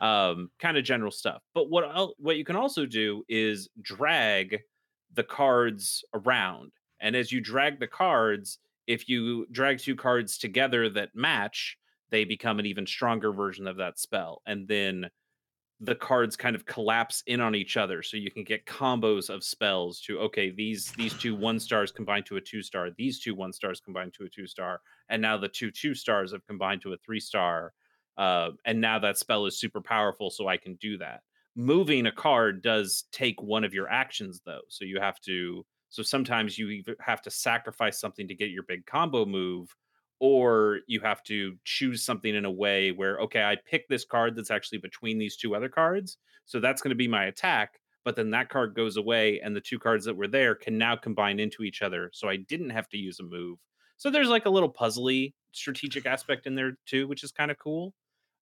[0.00, 1.42] um, kind of general stuff.
[1.54, 4.60] But what what you can also do is drag
[5.14, 6.72] the cards around.
[7.00, 11.76] And as you drag the cards, if you drag two cards together that match,
[12.10, 14.42] they become an even stronger version of that spell.
[14.46, 15.10] And then
[15.80, 19.42] the cards kind of collapse in on each other so you can get combos of
[19.42, 23.34] spells to okay these these two one stars combine to a two star these two
[23.34, 26.80] one stars combine to a two star and now the two two stars have combined
[26.80, 27.72] to a three star
[28.16, 31.22] uh, and now that spell is super powerful so i can do that
[31.56, 34.62] moving a card does take one of your actions though.
[34.68, 35.64] So you have to
[35.94, 39.74] so sometimes you have to sacrifice something to get your big combo move
[40.18, 44.34] or you have to choose something in a way where okay i pick this card
[44.34, 48.16] that's actually between these two other cards so that's going to be my attack but
[48.16, 51.38] then that card goes away and the two cards that were there can now combine
[51.38, 53.58] into each other so i didn't have to use a move.
[53.96, 57.58] So there's like a little puzzly strategic aspect in there too which is kind of
[57.58, 57.94] cool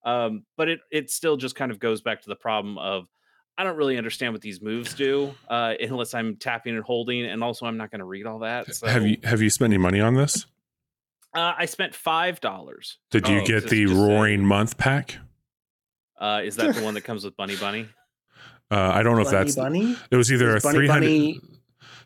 [0.05, 3.07] um, but it it still just kind of goes back to the problem of
[3.59, 7.43] I don't really understand what these moves do uh, unless I'm tapping and holding, and
[7.45, 8.75] also I'm not going to read all that.
[8.75, 10.47] So, Have you have you spent any money on this?
[11.35, 12.99] Uh, I spent five dollars.
[13.11, 14.09] Did you Oh, get the just saying.
[14.09, 15.19] roaring month pack?
[16.21, 17.88] Uh, is that the one that comes with Bunny Bunny?
[18.71, 19.55] Uh, I don't know if that's.
[19.55, 19.95] bunny?
[20.11, 21.05] It was either Is a Bunny three hundred.
[21.09, 21.41] Bunny-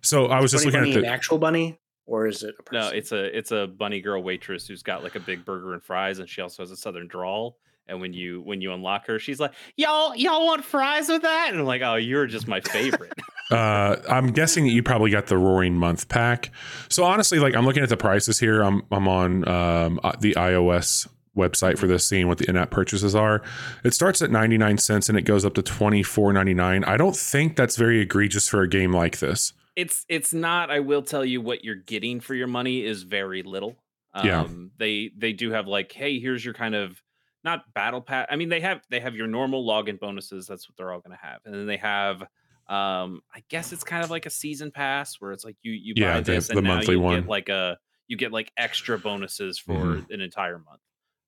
[0.01, 1.09] So I was just bunny looking bunny at an the.
[1.09, 2.81] actual bunny, or is it a person?
[2.81, 5.83] No, it's a it's a bunny girl waitress who's got like a big burger and
[5.85, 7.57] fries, and she also has a southern drawl.
[7.89, 11.51] And when you when you unlock her, she's like, "Y'all y'all want fries with that?"
[11.51, 13.13] And I'm like, "Oh, you're just my favorite."
[13.49, 16.51] Uh, I'm guessing that you probably got the roaring month pack.
[16.89, 18.61] So honestly, like I'm looking at the prices here.
[18.61, 23.15] I'm I'm on um, uh, the iOS website for this, seeing what the in-app purchases
[23.15, 23.43] are.
[23.85, 26.87] It starts at 99 cents and it goes up to 24.99.
[26.89, 29.53] I don't think that's very egregious for a game like this.
[29.77, 33.43] it's it's not i will tell you what you're getting for your money is very
[33.45, 33.77] little
[34.15, 34.47] um Yeah.
[34.79, 37.01] they they do have like hey here's your kind of
[37.47, 40.77] not battle pass i mean they have they have your normal login bonuses that's what
[40.77, 42.23] they're all going to have and then they have
[42.69, 45.97] um i guess it's kind of like a season pass where it's like you you
[45.97, 47.23] Yeah, buy the- this the and now monthly you one.
[47.23, 47.79] get like a
[48.09, 50.07] you get like extra bonuses for Mhm.
[50.11, 50.83] an entire month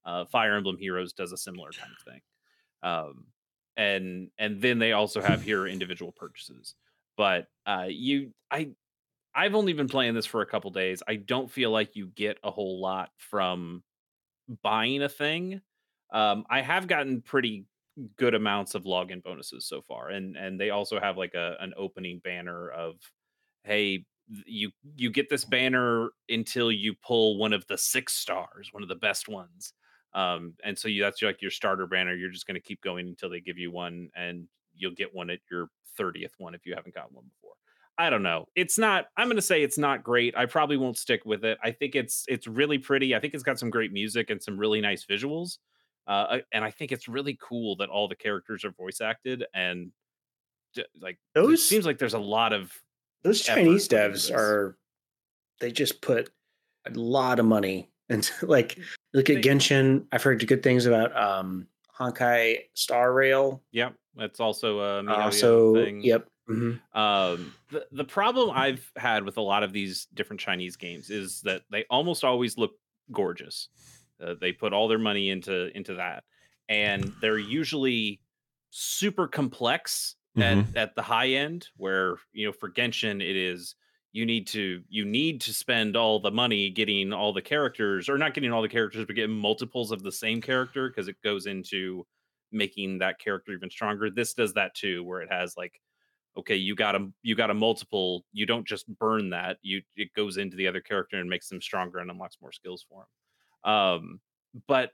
[0.04, 2.20] uh fire emblem heroes does a similar kind of thing
[2.82, 3.26] um
[3.76, 6.74] and and then they also have here individual purchases
[7.16, 8.70] but uh you i
[9.34, 12.38] i've only been playing this for a couple days i don't feel like you get
[12.44, 13.84] a whole lot from
[14.62, 15.60] buying a thing
[16.12, 17.64] um i have gotten pretty
[18.16, 21.72] good amounts of login bonuses so far and and they also have like a an
[21.76, 22.94] opening banner of
[23.64, 24.04] hey
[24.46, 28.88] you you get this banner until you pull one of the six stars one of
[28.88, 29.72] the best ones.
[30.14, 33.08] Um and so you that's like your starter banner you're just going to keep going
[33.08, 35.68] until they give you one and you'll get one at your
[35.98, 37.54] 30th one if you haven't gotten one before.
[37.98, 40.96] I don't know it's not i'm going to say it's not great i probably won't
[40.96, 43.92] stick with it i think it's it's really pretty i think it's got some great
[43.92, 45.58] music and some really nice visuals
[46.08, 49.92] uh, and i think it's really cool that all the characters are voice acted and
[51.00, 52.72] like it Those seems like there's a lot of
[53.22, 54.76] Those Chinese devs are
[55.60, 56.30] they just put
[56.86, 58.78] a lot of money into like
[59.12, 60.06] look at Genshin.
[60.12, 61.66] I've heard good things about um
[61.98, 63.62] Honkai Star Rail.
[63.72, 66.02] Yep, that's also a MiHoYo Also, thing.
[66.02, 66.28] yep.
[66.48, 66.80] mhm.
[66.94, 71.40] Um, the the problem I've had with a lot of these different Chinese games is
[71.42, 72.72] that they almost always look
[73.10, 73.68] gorgeous.
[74.22, 76.24] Uh, they put all their money into into that,
[76.68, 78.20] and they're usually
[78.70, 81.68] super complex at, at the high end.
[81.76, 83.74] Where you know, for Genshin, it is
[84.12, 88.18] you need to you need to spend all the money getting all the characters, or
[88.18, 91.46] not getting all the characters, but getting multiples of the same character because it goes
[91.46, 92.06] into
[92.50, 94.10] making that character even stronger.
[94.10, 95.80] This does that too, where it has like
[96.38, 100.12] okay you got a you got a multiple you don't just burn that you it
[100.14, 103.08] goes into the other character and makes them stronger and unlocks more skills for them
[103.64, 104.20] um
[104.66, 104.92] but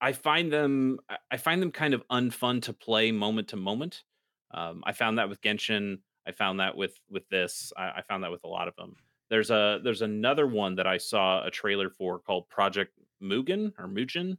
[0.00, 0.98] i find them
[1.30, 4.04] I- find them kind of unfun to play moment to moment
[4.52, 8.24] um i found that with genshin i found that with with this i, I found
[8.24, 8.96] that with a lot of them
[9.30, 13.86] there's a there's another one that i saw a trailer for called project mugen or
[13.88, 14.36] mugen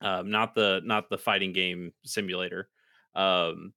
[0.00, 2.68] um not the not the fighting game simulator
[3.14, 3.72] um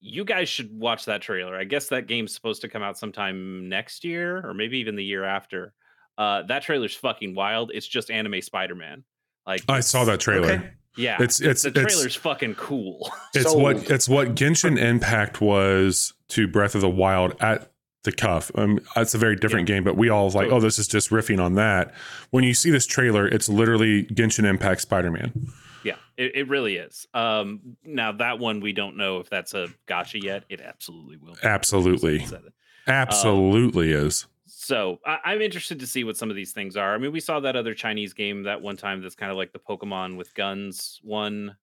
[0.00, 1.56] you guys should watch that trailer.
[1.56, 5.04] I guess that game's supposed to come out sometime next year or maybe even the
[5.04, 5.74] year after.
[6.18, 7.70] Uh, that trailer's fucking wild.
[7.74, 9.04] It's just anime Spider-Man.
[9.46, 10.50] Like I saw that trailer.
[10.52, 10.70] Okay.
[10.96, 13.10] Yeah, It's- it's- the it's- trailer's fucking cool.
[13.34, 17.70] It's what it's what Genshin Impact was to Breath of the Wild at
[18.04, 18.50] the cuff.
[18.54, 20.52] Um, it's a very different game, but we all like, Totally.
[20.52, 21.92] oh, this is just riffing on that.
[22.30, 25.48] When you see this trailer, it's literally Genshin Impact Spider Man.
[25.84, 27.06] yeah, it, it really is.
[27.12, 30.44] Um, now that one we don't know if that's a gacha yet.
[30.48, 31.34] It absolutely will.
[31.34, 31.40] be.
[31.42, 32.24] Absolutely.
[32.24, 32.52] Said it.
[32.86, 34.26] Absolutely is.
[34.66, 36.92] So I, I'm interested to see what some of these things are.
[36.92, 39.52] I mean, we saw that other Chinese game that one time that's kind of like
[39.52, 41.54] the Pokemon with guns one.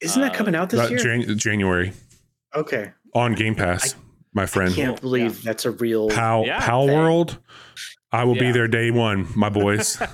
[0.00, 0.98] Isn't that Uh, coming out this That year?
[1.00, 1.92] Jan- January
[2.54, 2.92] okay.
[3.12, 3.96] on Game Pass,
[4.34, 4.70] my friend.
[4.72, 5.50] I can't believe Yeah.
[5.50, 6.08] that's a real.
[6.10, 6.96] Pal Yeah, Pal thing.
[6.96, 7.40] World.
[8.12, 10.00] I will be there day one, my boys.
[10.00, 10.06] uh,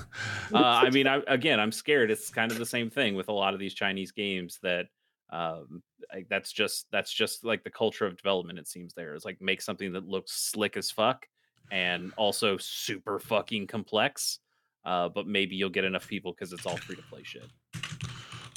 [0.51, 2.09] I mean, I, again, I'm scared.
[2.09, 4.87] It's kind of the same thing with a lot of these Chinese games that
[5.29, 8.57] um, like, that's just that's just like the culture of development.
[8.57, 11.27] It seems there is like make something that looks slick as fuck
[11.71, 14.39] and also super fucking complex.
[14.85, 17.43] Uh, but maybe you'll get enough people because it's all free to play shit.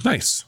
[0.04, 0.44] nice.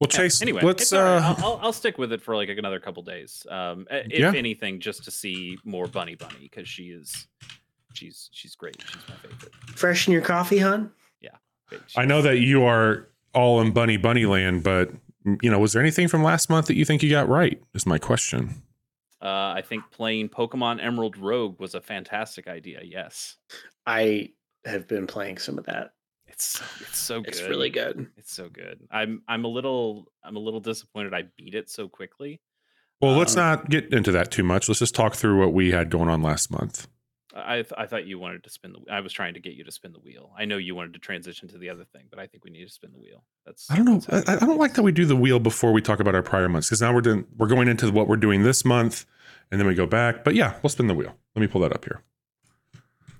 [0.00, 1.18] Well, Yeah, Chase, anyway, let's it's all right.
[1.22, 3.46] uh, I'll, I'll, I'll stick with it for like another couple days.
[3.48, 4.32] Um, uh, if Yeah.
[4.34, 7.28] anything, just to see more Bunny Bunny because she is
[7.94, 8.76] she's she's great.
[8.84, 9.54] She's my favorite.
[9.76, 10.90] Fresh in your coffee, hon?
[11.20, 11.30] Yeah.
[11.96, 14.90] I know that you are all in bunny bunny land, but
[15.40, 17.62] you know, was there anything from last month that you think you got right?
[17.74, 18.60] Is my question.
[19.22, 22.80] Uh, I think playing Pokemon Emerald Rogue was a fantastic idea.
[22.82, 23.36] Yes,
[23.86, 24.30] I
[24.64, 25.92] have been playing some of that.
[26.26, 27.28] it's so, it's so good.
[27.28, 28.08] It's really good.
[28.16, 28.80] It's so good.
[28.90, 32.40] I'm I'm a little I'm a little disappointed I beat it so quickly.
[33.00, 34.68] Well, let's Um, not get into that too much.
[34.68, 36.88] Let's just talk through what we had going on last month.
[37.34, 38.92] I th- I thought you wanted to spin the.
[38.92, 40.32] I was trying to get you to spin the wheel.
[40.36, 42.66] I know you wanted to transition to the other thing, but I think we need
[42.66, 43.24] to spin the wheel.
[43.46, 44.22] That's I don't know.
[44.26, 46.48] I, I don't like that we do the wheel before we talk about our prior
[46.48, 49.06] months because now we're doing we're going into what we're doing this month,
[49.50, 50.24] and then we go back.
[50.24, 51.16] But yeah, we'll spin the wheel.
[51.34, 52.02] Let me pull that up here.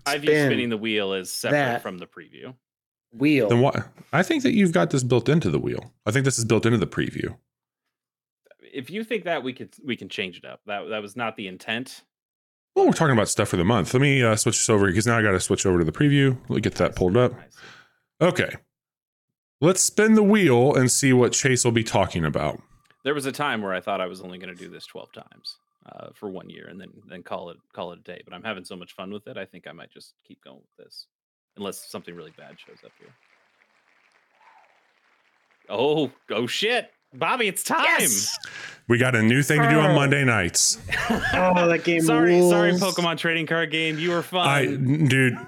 [0.04, 2.54] I view Spin spinning the wheel as separate from the preview.
[3.12, 3.48] Wheel.
[3.48, 3.88] Then what?
[4.12, 5.92] I think that you've got this built into the wheel.
[6.06, 7.36] I think this is built into the preview.
[8.60, 10.60] If you think that we could we can change it up.
[10.66, 12.02] That that was not the intent.
[12.74, 13.92] Well, we're talking about stuff for the month.
[13.92, 15.92] Let me uh, switch this over because now I got to switch over to the
[15.92, 16.38] preview.
[16.48, 17.34] Let me get that pulled up.
[18.20, 18.54] Okay.
[19.60, 22.60] Let's spin the wheel and see what Chase will be talking about.
[23.04, 25.12] There was a time where I thought I was only going to do this twelve
[25.12, 28.22] times uh, for one year and then then call it call it a day.
[28.24, 29.36] But I'm having so much fun with it.
[29.36, 31.06] I think I might just keep going with this,
[31.56, 33.12] unless something really bad shows up here.
[35.68, 37.48] Oh oh shit, Bobby!
[37.48, 37.84] It's time.
[37.84, 38.38] Yes!
[38.88, 39.94] We got a new thing to do on.
[39.94, 40.78] Monday nights.
[41.34, 42.72] Oh, that game sorry, sorry.
[42.72, 43.98] Pokemon trading card game.
[43.98, 44.46] You were fun.
[44.46, 45.38] I, dude,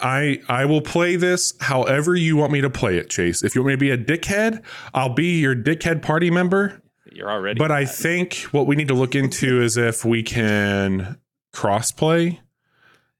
[0.00, 3.42] I I will play this however you want me to play it, Chase.
[3.42, 4.62] If you want me to be a dickhead,
[4.94, 6.80] I'll be your dickhead party member.
[7.12, 7.58] You're already.
[7.58, 11.18] But I think what we need to look into is if we can
[11.54, 12.38] crossplay.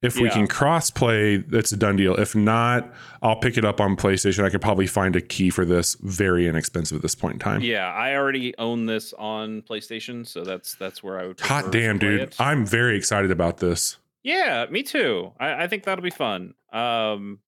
[0.03, 2.16] If we can cross play, that's a done deal.
[2.16, 2.92] If not,
[3.22, 4.42] I'll pick it up on PlayStation.
[4.44, 7.61] I could probably find a key for this very inexpensive at this point in time.
[7.61, 11.40] Yeah, I already own this on PlayStation, so that's that's where I would.
[11.40, 12.20] Hot damn, dude.
[12.20, 12.36] it.
[12.40, 13.98] I'm very excited about this.
[14.24, 15.32] Yeah, me too.
[15.38, 16.55] I, I think that'll be fun.
[16.72, 17.38] Um,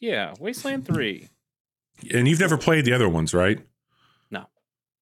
[0.00, 1.28] yeah, Wasteland Three.
[2.12, 3.60] And you've never played the other ones, right?
[4.32, 4.46] No.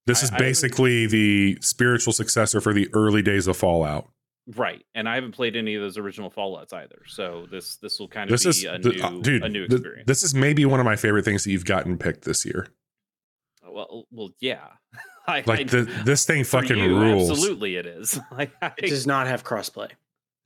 [0.06, 4.10] This I- is basically the spiritual successor for the early days of Fallout.
[4.56, 7.02] Right, and I haven't played any of those original Fallout's either.
[7.06, 9.48] So this this will kind of This be is a the- new uh, dude, a
[9.48, 10.06] new th- experience.
[10.08, 12.66] this is maybe one of my favorite things that you've gotten picked this year.
[13.68, 14.66] well, well, yeah.
[15.28, 17.30] I, Like I- the, this thing fucking you, rules.
[17.30, 18.18] Absolutely, it is.
[18.32, 19.90] like, I, It does not have crossplay.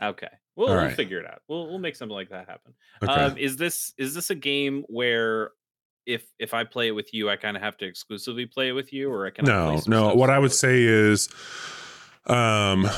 [0.03, 1.41] okay, we'll, All we'll figure it out.
[1.49, 2.75] We'll we'll make something like that happen.
[3.03, 3.11] Okay.
[3.13, 5.53] Um, is this is this a game where
[6.05, 8.73] if if I play it with you, I kind of have to exclusively play it
[8.73, 10.15] with you, or I can I play no, no.
[10.15, 11.31] What I would say is,
[12.27, 12.91] um, we-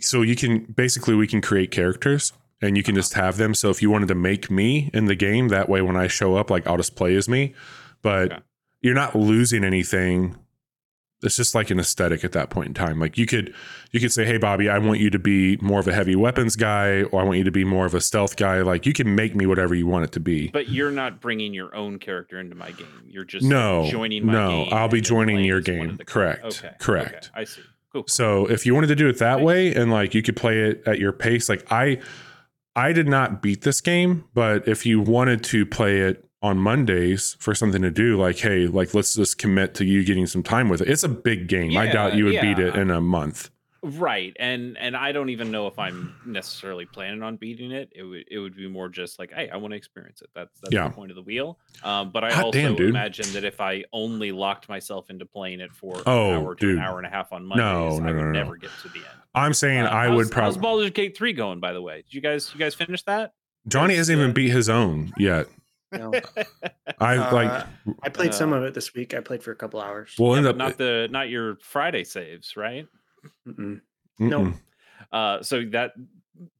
[0.00, 3.54] so you can basically we can create characters and you can just have them.
[3.54, 6.36] So if you wanted to make me in the game, that way when I show
[6.36, 7.54] up, like I'll just play as me.
[8.00, 8.42] But
[8.80, 10.36] you're not losing anything.
[11.24, 12.98] It's just like an aesthetic at that point in time.
[12.98, 13.54] Like you could
[13.92, 16.56] you could say, "Hey, Bobby, I want you to be more of a heavy weapons
[16.56, 19.14] guy, or I want you to be more of a stealth guy." Like you can
[19.14, 20.48] make me whatever you want it to be.
[20.48, 22.88] But you're not bringing your own character into my game.
[23.06, 24.74] You're just no, joining my no, game.
[24.74, 25.96] I'll be joining your game.
[26.06, 26.44] Correct.
[26.44, 27.30] Okay, correct.
[27.32, 27.62] okay, I see.
[27.92, 28.04] Cool.
[28.08, 30.82] So if you wanted to do it that way and like you could play it
[30.86, 31.98] at your pace, like I
[32.74, 37.36] I did not beat this game, but if you wanted to play it on Mondays
[37.38, 40.68] for something to do, like hey, like let's just commit to you getting some time
[40.68, 40.88] with it.
[40.88, 41.76] It's a big game.
[41.76, 43.50] I doubt you would beat it in a month.
[43.84, 47.92] Right, and and I don't even know if I'm necessarily planning on beating it.
[47.96, 50.30] It would it would be more just like, hey, I want to experience it.
[50.36, 50.86] That's that's Yeah.
[50.86, 51.58] the point of the wheel.
[51.82, 55.58] Um, but I Hot also damn, imagine that if I only locked myself into playing
[55.58, 56.78] it for Oh, an hour to dude.
[56.78, 58.30] an hour and a half on No, Mondays, no, I would no, no.
[58.30, 59.18] never get to the end.
[59.34, 61.58] I'm saying Uh, I how's- would probably How's probably Baldur's Gate three going?
[61.58, 63.32] By the way, did you guys you guys finish that?
[63.66, 65.48] Johnny hasn't even uh, beat his own yet.
[65.90, 66.12] No.
[67.00, 67.66] I Uh, like
[68.04, 69.12] I played some Uh, of it this week.
[69.12, 70.14] I played for a couple hours.
[70.20, 72.86] we'll end Yeah, up not the not your Friday saves, right?
[73.46, 73.54] Mm-mm.
[73.56, 73.80] mm-mm.
[74.18, 74.52] no.
[75.12, 75.92] Uh, so that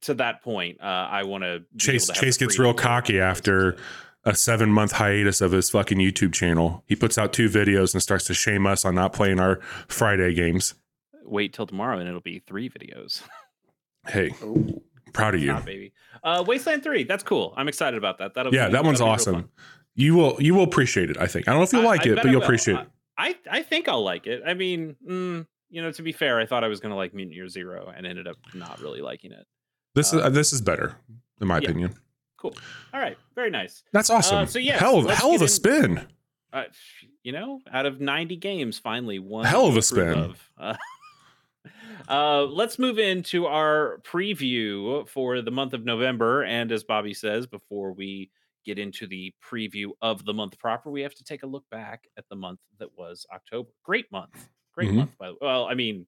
[0.01, 3.77] to that point, uh, I want to Chase Chase gets real cocky after
[4.25, 6.83] a seven month hiatus of his fucking YouTube channel.
[6.87, 10.33] He puts out two videos and starts to shame us on not playing our Friday
[10.33, 10.75] games.
[11.25, 13.21] Wait till tomorrow, and it'll be three videos.
[14.07, 14.81] Hey, Oh.
[15.13, 15.47] proud of you.
[15.53, 15.93] Nah, baby.
[16.23, 17.03] Uh, Wasteland Three.
[17.05, 17.53] That's cool.
[17.57, 18.33] I'm excited about that.
[18.35, 19.49] That'll Yeah, be, that one's that'll awesome.
[19.95, 21.17] You will you will appreciate it.
[21.17, 21.47] I think.
[21.47, 22.43] I don't know if you'll I- like I it, but you'll will.
[22.43, 22.87] appreciate it.
[23.17, 24.41] I I think I'll like it.
[24.45, 27.35] I mean, mm, you know, to be fair, I thought I was gonna like Mutant
[27.35, 29.47] Year Zero, and ended up not really liking it.
[29.95, 30.95] This is uh, this is better,
[31.41, 31.69] in my yeah.
[31.69, 31.95] opinion.
[32.37, 32.55] Cool.
[32.93, 33.17] All right.
[33.33, 33.83] Very nice.
[33.91, 34.37] That's awesome.
[34.37, 36.07] Uh, so yeah, hell of hell of a in- spin.
[36.51, 36.65] Uh,
[37.23, 39.45] you know, out of 90 games, finally one.
[39.45, 40.17] Hell of a to spin.
[40.17, 40.49] of.
[40.59, 40.75] Uh,
[42.09, 46.43] uh, let's move into our preview for the month of November.
[46.43, 48.29] And as Bobby says, before we
[48.65, 52.03] get into the preview of the month proper, we have to take a look back
[52.17, 53.69] at the month that was October.
[53.83, 54.49] Great month.
[54.73, 54.95] Great Mhm.
[54.95, 55.37] month, by the way.
[55.41, 56.07] Well, I mean,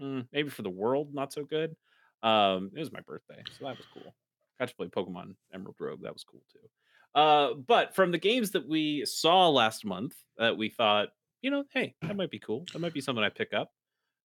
[0.00, 1.76] mm, maybe for the world, not so good.
[2.22, 4.14] Um, it was my birthday, so that was cool.
[4.58, 6.02] Got to play Pokemon Emerald Rogue.
[6.02, 6.68] That was cool too.
[7.14, 11.08] Uh, but from the games that we saw last month, that we thought,
[11.42, 12.64] you know, hey, that might be cool.
[12.72, 13.72] That might be something I pick up.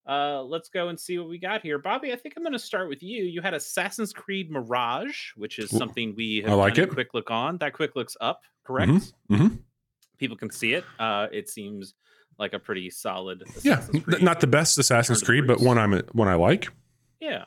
[0.06, 2.12] Uh, let's go and see what we got here, Bobby.
[2.12, 3.24] I think I'm going to start with you.
[3.24, 6.90] You had Assassin's Creed Mirage, which is something we have I like it.
[6.90, 7.58] quick look on.
[7.60, 9.14] That quick looks up, correct?
[9.32, 9.60] mhm.
[10.18, 10.84] People can see it.
[11.00, 11.96] Uh, it seems
[12.40, 13.44] like a pretty solid.
[13.64, 14.24] Yeah, Assassin's n- Creed.
[14.24, 16.70] not the best Assassin's Return Creed, but one I'm one I like.
[17.20, 17.46] Yeah.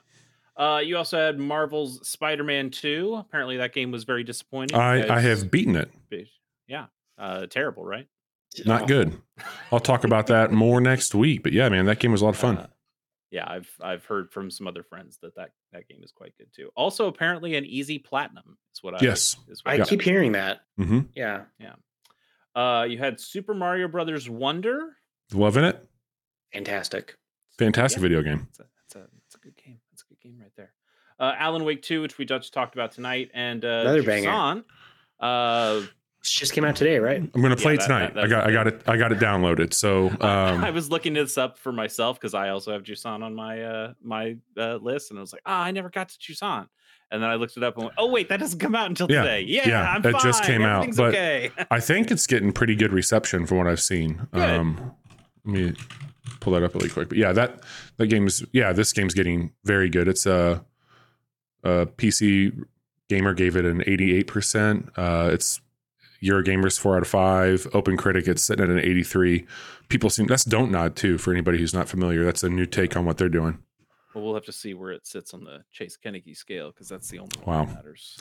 [0.56, 3.14] Uh, you also had Marvel's Spider-Man 2.
[3.16, 4.76] Apparently, that game was very disappointing.
[4.78, 5.90] I I have beaten it.
[6.66, 6.86] Yeah.
[7.18, 8.06] Uh, terrible, right?
[8.64, 8.86] Not Oh.
[8.86, 9.20] good.
[9.72, 11.42] I'll talk about that more next week.
[11.42, 12.56] But yeah, man, that game was a lot of fun.
[12.58, 12.66] Uh,
[13.30, 16.46] yeah, I've I've heard from some other friends that that, that game is quite good
[16.54, 16.70] too.
[16.74, 19.36] Also, apparently, an easy platinum is what I Yes.
[19.48, 19.84] Is what I Yeah.
[19.84, 20.60] keep hearing that.
[20.78, 21.42] hmm Yeah.
[22.56, 24.96] Uh, you had Super Mario Brothers Wonder.
[25.32, 25.86] Loving it.
[26.52, 27.16] Fantastic.
[27.58, 28.02] Fantastic Yeah.
[28.02, 28.46] video game.
[28.50, 29.78] It's a, it's a it's a good game.
[29.92, 30.72] It's a good game right there.
[31.20, 34.62] Uh, Alan Wake 2, which we just talked about tonight, and uh, Another banger.
[35.20, 35.82] Uh,
[36.22, 37.22] just came out today, right?
[37.34, 38.14] I'm gonna play Yeah, it that- tonight.
[38.14, 39.72] that- I got I got it I got it downloaded.
[39.72, 43.34] So um I was looking this up for myself because I also have Jusant on
[43.34, 46.66] my uh my uh, list, and I was like, ah, I never got to Jusant.
[47.10, 49.10] And then I looked it up and went, oh wait, that doesn't come out until
[49.10, 49.42] Yeah, today.
[49.42, 50.20] Yeah, yeah, I'm it fine.
[50.22, 51.50] just came out, but- okay.
[51.70, 54.26] I think it's getting pretty good reception from what I've seen.
[54.32, 54.92] Um
[55.44, 55.74] let me
[56.40, 57.08] pull that up really quick.
[57.08, 57.62] But yeah, that
[57.98, 60.08] that game is yeah, this game's getting very good.
[60.08, 60.64] It's a
[61.62, 62.64] a PC
[63.08, 64.90] gamer gave it an 88%.
[64.96, 65.60] Uh it's
[66.22, 67.66] Eurogamer's four out of five.
[67.72, 69.46] Open Critic, it's sitting at an 83.
[69.88, 71.18] People seem that's Don't Nod too.
[71.18, 73.58] For anybody who's not familiar, that's a new take on what they're doing.
[74.16, 77.10] Well, we'll have to see where it sits on the Chase Koeneke scale because that's
[77.10, 77.58] the only Wow.
[77.58, 78.16] one that matters.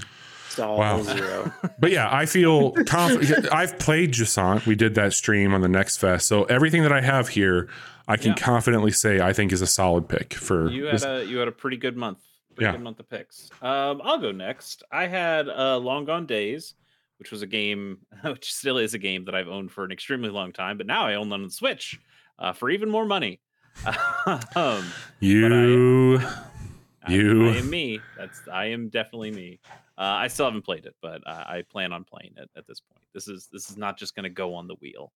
[0.48, 1.02] It's all Wow.
[1.04, 1.54] zero.
[1.80, 3.48] But yeah, I feel confident.
[3.54, 4.66] I've played Jusant.
[4.66, 6.28] We did that stream on the Next Fest.
[6.28, 7.70] So everything that I have here,
[8.10, 8.36] I can Yeah.
[8.36, 10.70] confidently say I think is a solid pick for.
[10.70, 12.20] You had this- a you had a pretty good month.
[12.56, 12.72] Pretty Yeah.
[12.74, 13.50] good month of picks.
[13.62, 14.84] Um, I'll go next.
[14.92, 16.74] I had uh, Long Gone Days,
[17.20, 20.30] which was a game, which still is a game that I've owned for an extremely
[20.30, 21.98] long time, but now I own them on the Switch
[22.38, 23.40] uh, for even more money.
[24.56, 24.86] um,
[25.20, 26.18] you.
[26.20, 28.00] I- You- I, am me.
[28.18, 29.60] That's I am definitely me.
[29.98, 32.80] Uh, I still haven't played it, but uh, I plan on playing it at this
[32.80, 33.04] point.
[33.14, 35.14] This is this is not just going to go on the wheel.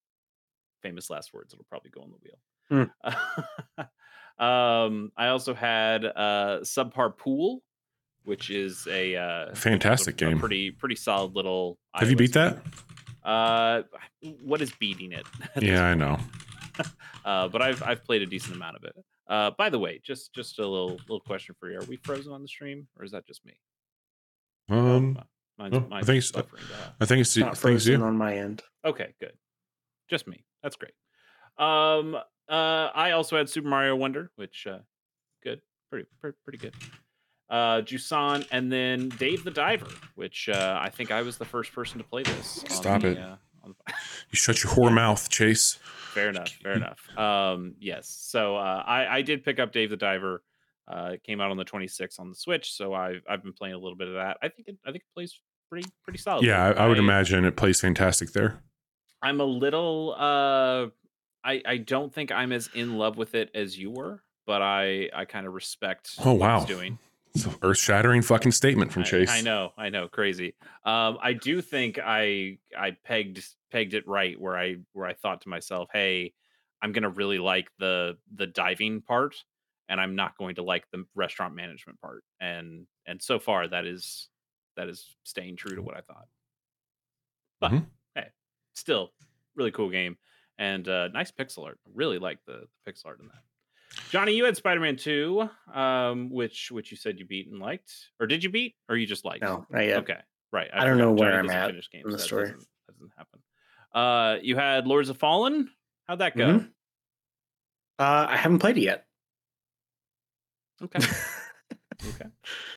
[0.83, 1.51] famous last words.
[1.53, 2.17] It'll probably go on the
[2.77, 2.87] wheel.
[4.39, 7.63] um, I also had uh, subpar pool,
[8.23, 10.39] which is a uh, Fantastic a- a game.
[10.39, 11.77] pretty pretty solid little.
[11.95, 12.57] Have you beat iOS that?
[13.23, 13.81] Uh,
[14.43, 15.25] what is beating it?
[15.61, 16.19] Yeah, I know.
[17.25, 18.95] uh, but I've I've played a decent amount of it.
[19.27, 22.31] Uh, by the way, just just a little little question for you: Are we frozen
[22.33, 23.53] on the stream, or is that just me?
[24.69, 25.19] Um,
[25.57, 26.63] mine's, no, I think it's- buffering.
[26.99, 28.05] I think it's, It's not frozen you.
[28.05, 28.61] on my end.
[28.85, 29.33] Okay, good.
[30.09, 30.43] Just me.
[30.63, 30.93] That's great.
[31.57, 32.15] Um,
[32.47, 34.79] uh, I also had Super Mario Wonder, which uh,
[35.43, 36.73] good, pretty pretty, pretty good.
[37.49, 41.73] Uh, Jusant, and then Dave the Diver, which uh, I think I was the first
[41.73, 42.63] person to play this.
[42.63, 43.17] on Stop the, it.
[43.17, 43.93] Uh, on the,
[44.29, 45.79] You shut your whore mouth, Chase.
[46.19, 49.97] Fair enough fair enough um yes so uh i i did pick up dave the
[49.97, 50.43] diver
[50.91, 53.75] uh it came out on the 26th on the switch so i've i've been playing
[53.75, 55.39] a little bit of that i think it i think it plays
[55.69, 58.61] pretty pretty solid Yeah, I, I would imagine it plays fantastic there.
[59.21, 60.87] i'm a little uh
[61.43, 65.09] i i don't think i'm as in love with it as you were but i
[65.15, 66.65] i kind of respect Oh, what it's wow.
[66.65, 66.97] doing
[67.35, 69.29] It's an earth shattering fucking statement from I- Chase.
[69.29, 70.55] I, know, I know, crazy.
[70.83, 75.41] Um, I do think I I pegged pegged it right where I where I thought
[75.41, 76.33] to myself, hey,
[76.81, 79.35] I'm gonna really like the the diving part,
[79.89, 82.23] and I'm not going to like the restaurant management part.
[82.39, 84.29] And and so far that is
[84.75, 86.27] that is staying true to what I thought.
[87.59, 87.85] But Mhm.
[88.15, 88.27] hey,
[88.73, 89.11] still
[89.55, 90.17] really cool game
[90.57, 91.79] and uh, nice pixel art.
[91.85, 93.43] I really like the, the pixel art in that.
[94.09, 98.25] Johnny, you had Spider-Man 2, um, which which you said you beat and liked, or
[98.27, 99.43] did you beat, or you just liked?
[99.43, 99.97] No, not yet.
[99.99, 100.17] Okay,
[100.51, 100.69] right.
[100.73, 102.05] I don't know forgot where I'm at finish games.
[102.05, 102.45] in the That story.
[102.45, 103.39] doesn't, that doesn't happen.
[103.93, 105.69] Uh, you had Lords of Fallen.
[106.07, 106.45] How'd that go?
[106.59, 106.69] Mhm.
[107.99, 109.05] Uh, I haven't played it yet.
[110.81, 110.99] Okay.
[112.07, 112.25] okay.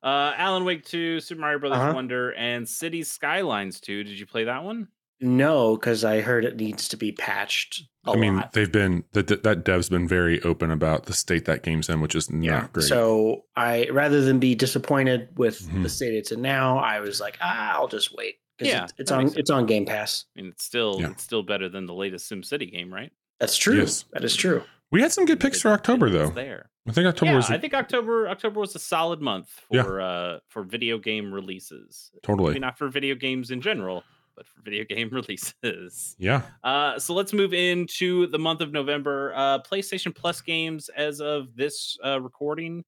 [0.02, 1.92] Uh, Alan Wake 2, Super Mario Brothers Uh-huh.
[1.94, 4.02] Wonder, and Cities Skylines 2.
[4.04, 4.88] Did you play that one?
[5.22, 7.82] No, because I heard it needs to be patched.
[8.04, 11.44] I I mean, they've been that that that dev's been very open about the state
[11.44, 12.66] that game's in, which is not yeah.
[12.72, 12.86] great.
[12.86, 15.82] So I rather than be disappointed with Mhm.
[15.84, 18.36] the state it's in now, I was like, ah, I'll just wait.
[18.58, 20.24] 'Cause Yeah, it's, it's on makes it's on Game Pass.
[20.36, 21.10] I mean, it's still Yeah.
[21.12, 23.12] it's still better than the latest SimCity game, right?
[23.40, 23.76] That's true.
[23.78, 24.04] Yes.
[24.12, 24.62] That is true.
[24.90, 26.28] we had some good picks It- for October, though.
[26.28, 26.68] There.
[26.86, 29.84] I think October yeah, was I think October October was a solid month Yeah.
[29.84, 32.10] for uh for video game releases.
[32.24, 32.50] totally.
[32.50, 34.02] Maybe not for video games in general,
[34.36, 36.16] but for video game releases.
[36.18, 39.32] Yeah, Uh, so let's move into the month of November.
[39.34, 42.84] Uh, PlayStation Plus games as of this uh, recording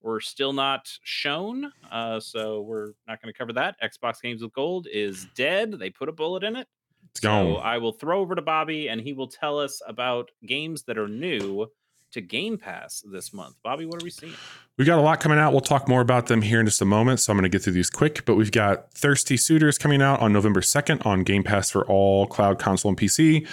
[0.00, 1.72] were still not shown.
[1.90, 3.74] Uh, so we're not going to cover that.
[3.82, 5.72] Xbox Games with Gold is dead.
[5.72, 6.68] They put a bullet in it.
[7.10, 7.62] it's So gone.
[7.64, 11.08] I will throw over to Bobby and he will tell us about games that are
[11.08, 11.66] new
[12.12, 13.56] to Game Pass this month.
[13.62, 14.32] Bobby, what are we seeing?
[14.76, 15.52] We've got a lot coming out.
[15.52, 17.20] We'll talk more about them here in just a moment.
[17.20, 18.24] So I'm going to get through these quick.
[18.24, 22.26] But we've got Thirsty Suitors coming out on November 2nd on Game Pass for all
[22.26, 23.46] cloud, console, and PC.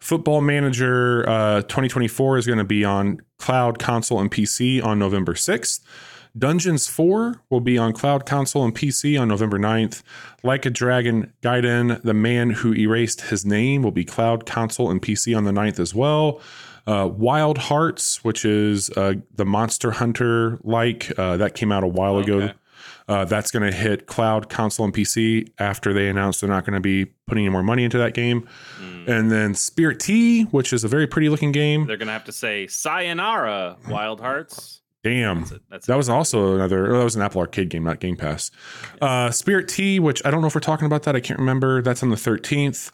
[0.00, 5.34] Football Manager uh, 2024 is going to be on cloud, console, and PC on November
[5.34, 5.80] 6th.
[6.36, 10.02] Dungeons 4 will be on cloud, console, and PC on November 9th.
[10.42, 15.00] Like a Dragon Gaiden, The Man Who Erased His Name will be cloud, console, and
[15.00, 16.40] PC on the 9th as well.
[16.86, 21.88] Uh, Wild Hearts, which is uh, the Monster Hunter like, uh, that came out a
[21.88, 22.40] while ago.
[22.40, 22.54] Okay.
[23.06, 26.74] Uh, that's going to hit cloud, console, and PC after they announced they're not going
[26.74, 28.48] to be putting any more money into that game.
[28.78, 29.10] Hmm.
[29.10, 31.86] And then Spirittea, which is a very pretty looking game.
[31.86, 34.80] They're going to have to say Sayonara, Wild Hearts.
[35.02, 35.40] Damn.
[35.40, 35.62] That's it.
[35.70, 36.94] That's That was also another.
[36.94, 38.50] oh, That was an Apple Arcade game, not Game Pass.
[39.02, 41.14] Uh, Spirittea, which I don't know if we're talking about that.
[41.14, 41.82] I can't remember.
[41.82, 42.90] That's on the 13th.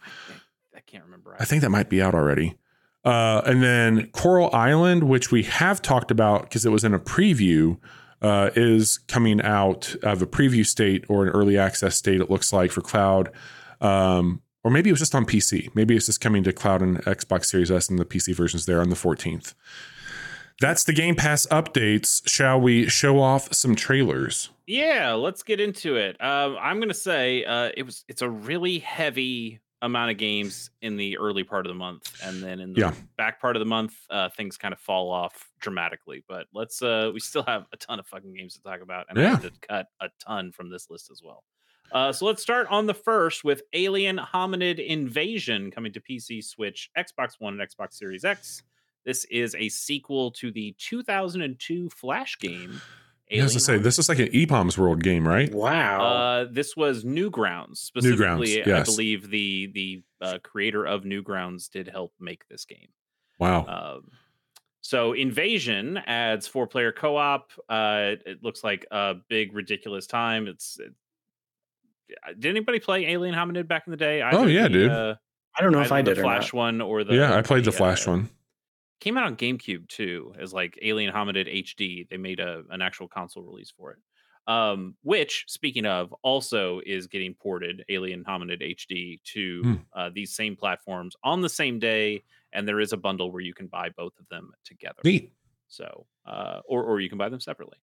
[0.76, 1.36] I can't remember.
[1.38, 2.57] I think that might be out already.
[3.05, 6.98] Uh, and then Coral Island, which we have talked about because it was in a
[6.98, 7.78] preview,
[8.22, 12.20] uh, is coming out of a preview state or an early access state.
[12.20, 13.30] It looks like for cloud,
[13.80, 15.74] um, or maybe it was just on PC.
[15.74, 18.80] Maybe it's just coming to cloud and Xbox Series S and the PC versions there
[18.80, 19.55] on the 14th.
[20.61, 22.20] That's the Game Pass updates.
[22.28, 24.51] Shall we show off some trailers?
[24.66, 26.22] Yeah, let's get into it.
[26.22, 30.97] Um, I'm gonna say uh, it was it's a really heavy amount of games in
[30.97, 32.95] the early part of the month, and then in the Yeah.
[33.16, 36.22] back part of the month, uh, things kind of fall off dramatically.
[36.28, 39.18] But let's uh, we still have a ton of fucking games to talk about, and
[39.18, 41.45] I had to cut a ton from this list as well.
[41.93, 46.89] Uh, so let's start on the first with Alien Hominid Invasion coming to PC, Switch,
[46.97, 48.62] Xbox One, and Xbox Series X.
[49.05, 52.81] This is a sequel to the 2002 Flash game.
[53.33, 55.53] I was to say this is like an eBaum's World game, right?
[55.53, 56.01] Wow.
[56.01, 58.62] uh, this was Newgrounds specifically.
[58.64, 62.89] Newgrounds, I believe the the uh, creator of Newgrounds did help make this game.
[63.39, 63.66] Wow.
[63.66, 64.11] Um,
[64.81, 67.53] so Invasion adds four player co op.
[67.68, 70.49] Uh, it, it looks like a big ridiculous time.
[70.49, 70.93] It's it,
[72.39, 74.22] did anybody play Alien Hominid back in the day?
[74.22, 74.91] Oh, yeah, the, dude.
[74.91, 75.14] Uh,
[75.57, 76.39] I don't know if I did the or not.
[76.39, 78.31] Flash one or the yeah, I played the uh, Flash one.
[79.01, 82.09] Came out on GameCube too, as like Alien Hominid HD.
[82.09, 83.98] They made a an actual console release for it.
[84.46, 89.74] Um, which, speaking of, also is getting ported Alien Hominid HD to Hmm.
[89.94, 93.55] uh, these same platforms on the same day, and there is a bundle where you
[93.55, 95.01] can buy both of them together.
[95.05, 95.32] Neat.
[95.68, 97.78] So, uh, or or you can buy them separately.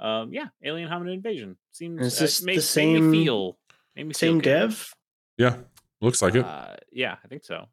[0.00, 3.58] Um, yeah, Alien Hominid Invasion seems Is uh, this the made, made same- me feel
[3.96, 4.44] made me Same good.
[4.44, 4.94] dev.
[5.36, 5.56] Yeah,
[6.00, 6.44] looks like it.
[6.44, 7.66] Uh, yeah, I think so.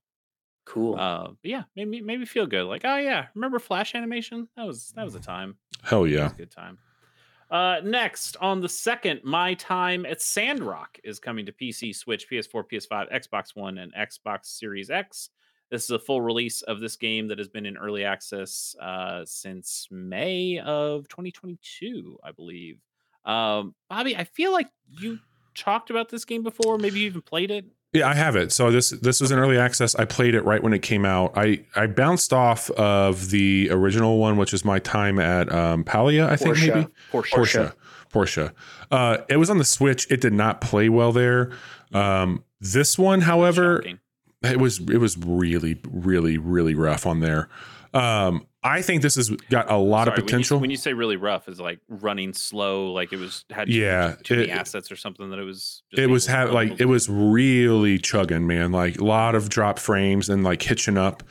[0.66, 0.96] Cool.
[0.96, 2.66] Uh, but yeah, made me made feel good.
[2.66, 4.48] Like, oh yeah, remember Flash animation?
[4.56, 5.58] That was that was a time.
[5.84, 6.32] Hell yeah.
[6.38, 6.78] good time.
[7.50, 12.64] Uh, next on the second, my time at Sandrock is coming to PC, Switch, PS4,
[12.72, 15.30] PS5, Xbox One, and Xbox Series X.
[15.70, 19.24] This is a full release of this game that has been in early access uh,
[19.26, 22.80] since May of 2022, I believe.
[23.26, 25.20] Um, Bobby, I feel like you
[25.56, 26.78] talked about this game before.
[26.78, 27.66] Maybe you even played it.
[27.94, 28.54] Yeah, I have it.
[28.54, 29.96] So this this was an early access.
[29.96, 31.34] I played it right when it came out.
[31.36, 36.28] I I bounced off of the original one, which is my time at um, Palia,
[36.30, 36.76] I think Portia.
[36.76, 37.36] maybe Portia.
[37.36, 37.74] Portia.
[38.10, 38.54] Portia.
[38.92, 40.10] Uh, it was on the Switch.
[40.10, 41.52] It did not play well there.
[41.94, 44.00] Um, this one, however, Shocking.
[44.44, 47.50] it was it was really really really rough on there.
[47.94, 50.58] Um, I think this has got a lot Sorry, of potential.
[50.58, 53.68] When you, when you say really rough, is like running slow, like it was had
[53.68, 55.82] too- Yeah, too many assets or something that it was.
[55.90, 58.72] just it was have like it was really chugging, man.
[58.72, 61.24] Like a lot of drop frames and like hitching up.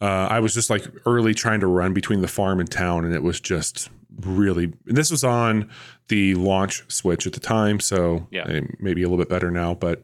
[0.00, 3.14] Uh, I was just like early trying to run between the farm and town, and
[3.14, 3.88] it was just
[4.20, 4.72] really.
[4.84, 5.70] This was on
[6.08, 8.60] the launch Switch at the time, so Yeah.
[8.78, 9.72] maybe a little bit better now.
[9.72, 10.02] But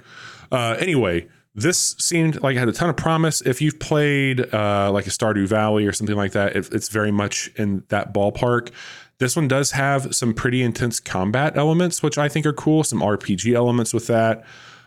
[0.51, 3.41] uh, anyway, this seemed like it had a ton of promise.
[3.41, 7.11] If you've played uh, like a Stardew Valley or something like that, it, it's very
[7.11, 8.71] much in that ballpark.
[9.19, 12.85] This one does have some pretty intense combat elements, which I think are cool.
[12.85, 14.45] Some RPG elements with that.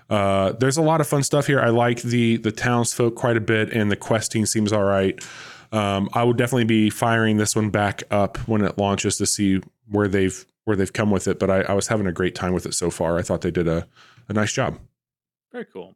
[0.10, 1.60] Uh, there's a lot of fun stuff here.
[1.60, 5.24] I like the the townsfolk quite a bit, and the questing seems all right.
[5.72, 9.62] Um, I would definitely be firing this one back up when it launches to see
[9.90, 11.40] where they've where they've come with it.
[11.40, 13.18] But I, I was having a great time with it so far.
[13.18, 13.88] I thought they did a,
[14.30, 14.80] a nice job.
[15.52, 15.96] very cool.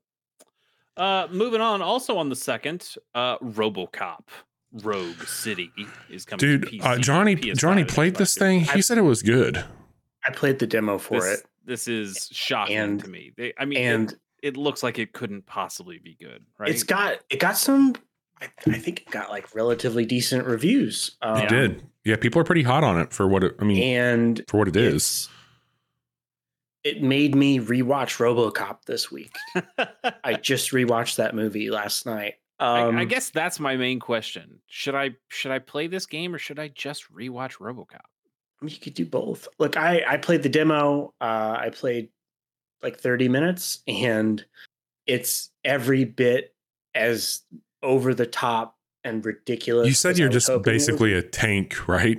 [0.97, 4.21] Uh, moving on, also on the second, uh, RoboCop
[4.83, 5.71] Rogue City
[6.09, 6.39] is coming.
[6.39, 8.61] to Dude, PC, uh, Johnny PS5, Johnny played this Series thing.
[8.63, 8.73] X.
[8.73, 9.63] He said it was good.
[10.25, 13.31] I played the demo for this, it, This is shocking And- to me.
[13.37, 16.69] They, I mean, it- and it, looks like it couldn't possibly be good, right?
[16.69, 17.93] it's got it got some.
[18.41, 21.17] I, I think it got like relatively decent reviews.
[21.21, 21.83] Um, It did.
[22.05, 23.55] Yeah, people are pretty hot on it for what it.
[23.59, 25.27] I mean, and for what it is.
[26.87, 29.35] It's- It made me rewatch RoboCop this week.
[30.23, 32.35] I just rewatched that movie last night.
[32.59, 34.59] I, Um, I guess that's my main question.
[34.67, 38.01] Should I should I play this game or should I just rewatch RoboCop?
[38.63, 39.47] you could do both.
[39.59, 41.13] Look, I I played the demo.
[41.21, 42.09] Uh, I played
[42.81, 44.43] like 30 minutes, and
[45.05, 46.55] it's every bit
[46.95, 47.41] as
[47.83, 49.87] over the top and ridiculous.
[49.87, 52.17] You said you're just hoping it would basically a tank, right?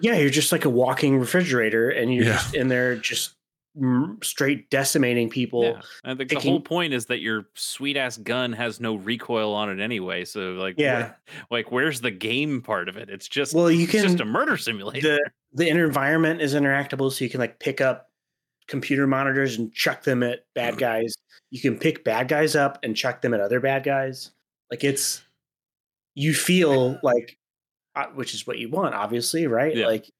[0.00, 2.32] Yeah, you're just like a walking refrigerator, and you're Yeah.
[2.32, 3.34] just in there, just
[4.22, 5.62] straight decimating people.
[5.62, 9.52] Yeah, I think the whole point is that your sweet ass gun has no recoil
[9.54, 10.24] on it anyway.
[10.24, 10.98] So like, Yeah.
[10.98, 11.16] where-
[11.50, 13.08] like where's the game part of it?
[13.08, 15.00] It's just Well, you can just a murder simulator.
[15.16, 18.10] the the inner environment is interactable, so you can like pick up
[18.66, 21.14] computer monitors and chuck them at bad guys.
[21.50, 24.30] You can pick bad guys up and chuck them at other bad guys.
[24.70, 25.22] Like it's
[26.14, 27.36] you feel like,
[27.96, 29.74] uh, which is what you want, obviously, right?
[29.76, 29.86] Yeah.
[29.86, 30.10] Like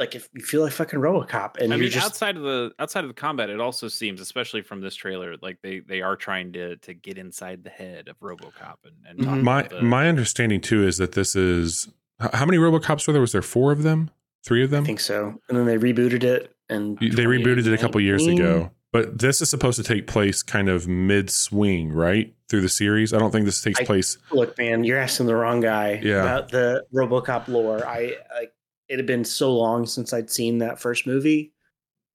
[0.00, 3.04] like if you feel like fucking RoboCop, and I mean, just outside of the outside
[3.04, 6.52] of the combat, it also seems, especially from this trailer, like they they are trying
[6.54, 9.42] to to get inside the head of RoboCop and, and talk Mhm.
[9.42, 11.88] My the, my understanding too is that this is
[12.32, 13.20] how many RoboCops were there?
[13.20, 14.10] Was there four of them?
[14.44, 14.84] Three of them?
[14.84, 15.38] I think so.
[15.48, 19.42] And then they rebooted it, and They rebooted it a couple years ago, but this
[19.42, 22.34] is supposed to take place kind of mid swing, right?
[22.48, 23.12] Through the series.
[23.12, 24.16] I don't think this takes I- place.
[24.32, 26.22] Look, man, you're asking the wrong guy Yeah.
[26.22, 27.86] about the RoboCop lore.
[27.86, 28.52] I like
[28.90, 31.52] it had been so long since I'd seen that first movie.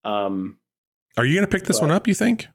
[0.03, 0.57] Um,
[1.17, 2.07] Are you going to pick this one up?
[2.07, 2.47] You think?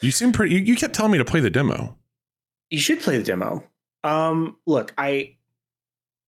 [0.00, 0.54] You seem pretty.
[0.56, 1.96] You, you kept telling me to play the demo.
[2.68, 3.62] you should play the demo.
[4.02, 5.36] Um, look, I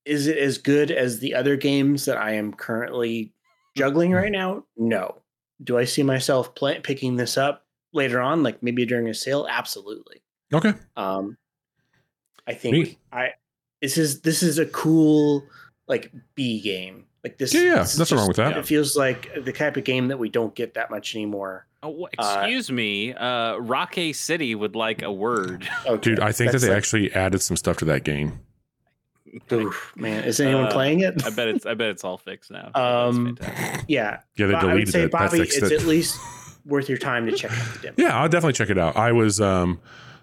[0.04, 3.32] is it as good as the other games that I am currently
[3.76, 4.64] juggling right now?
[4.76, 5.16] No.
[5.64, 9.48] Do I see myself play, picking this up later on, like maybe during a sale?
[9.50, 10.22] Absolutely.
[10.54, 10.74] Okay.
[10.96, 11.36] Um,
[12.46, 12.98] I think Neat.
[13.10, 13.30] I
[13.82, 15.44] this is this is a cool
[15.88, 17.05] like B game.
[17.26, 18.56] Like this, Yeah, yeah, this is nothing wrong with that.
[18.56, 21.66] It feels like the type of game that we don't get that much anymore.
[21.82, 25.68] Oh, wh- uh, excuse me, uh, Rocky City would like a word.
[25.86, 28.38] Okay, Dude, I think that they like- actually added some stuff to that game.
[29.52, 31.26] Oof, man, is anyone Uh, playing it?
[31.26, 32.70] I bet it's I bet it's all fixed now.
[32.74, 33.36] Um,
[33.88, 35.10] yeah, Yeah, they But I would deleted say, it.
[35.10, 35.80] Bobby, that fixed it's it.
[35.80, 36.18] at least
[36.64, 37.94] worth your time to check out the demo.
[37.98, 38.96] Yeah, I'll definitely check it out.
[38.96, 39.80] I was um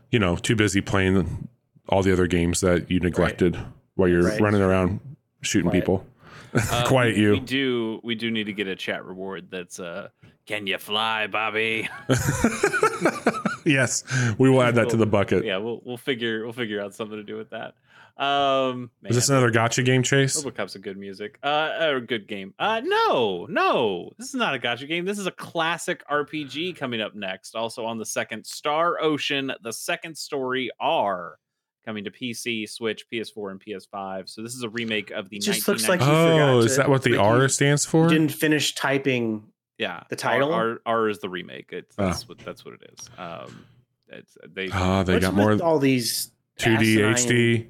[0.09, 1.47] you know, too busy playing
[1.89, 3.57] all the other games that you neglected
[3.95, 4.39] while you're Right.
[4.39, 4.99] running around
[5.41, 5.83] shooting Quiet.
[5.83, 6.05] people.
[6.71, 7.31] Uh, Quiet you.
[7.31, 7.99] We do.
[8.03, 9.47] We do need to get a chat reward.
[9.49, 10.09] That's uh,
[10.45, 11.89] can you fly, Bobby?
[13.65, 14.03] yes,
[14.37, 15.45] we will add that to the bucket.
[15.45, 17.75] yeah, we'll we'll figure we'll figure out something to do with that.
[18.17, 20.43] Um, Is this another gacha game chase?
[20.43, 21.39] RoboCop's a good music.
[21.41, 22.53] Uh, a good game.
[22.59, 25.03] Uh, no, no, this is not a gacha game.
[25.05, 27.55] This is a classic RPG coming up next.
[27.55, 31.39] Also on the second, Star Ocean: The Second Story R,
[31.86, 34.29] coming to PC, Switch, PS4, and PS5.
[34.29, 35.38] So this is a remake of the.
[35.38, 37.86] It just looks like you 1990 forgot Oh, is that what the like R stands
[37.86, 38.07] for?
[38.09, 39.43] Didn't finish typing.
[39.77, 40.53] yeah, the title?
[40.53, 41.71] R, R, R is the remake.
[41.73, 42.05] It's Ah.
[42.07, 43.09] that's what that's what it is.
[43.17, 43.65] Um,
[44.09, 44.69] it's they.
[44.71, 47.67] Ah, they What's got more all these 2D HD.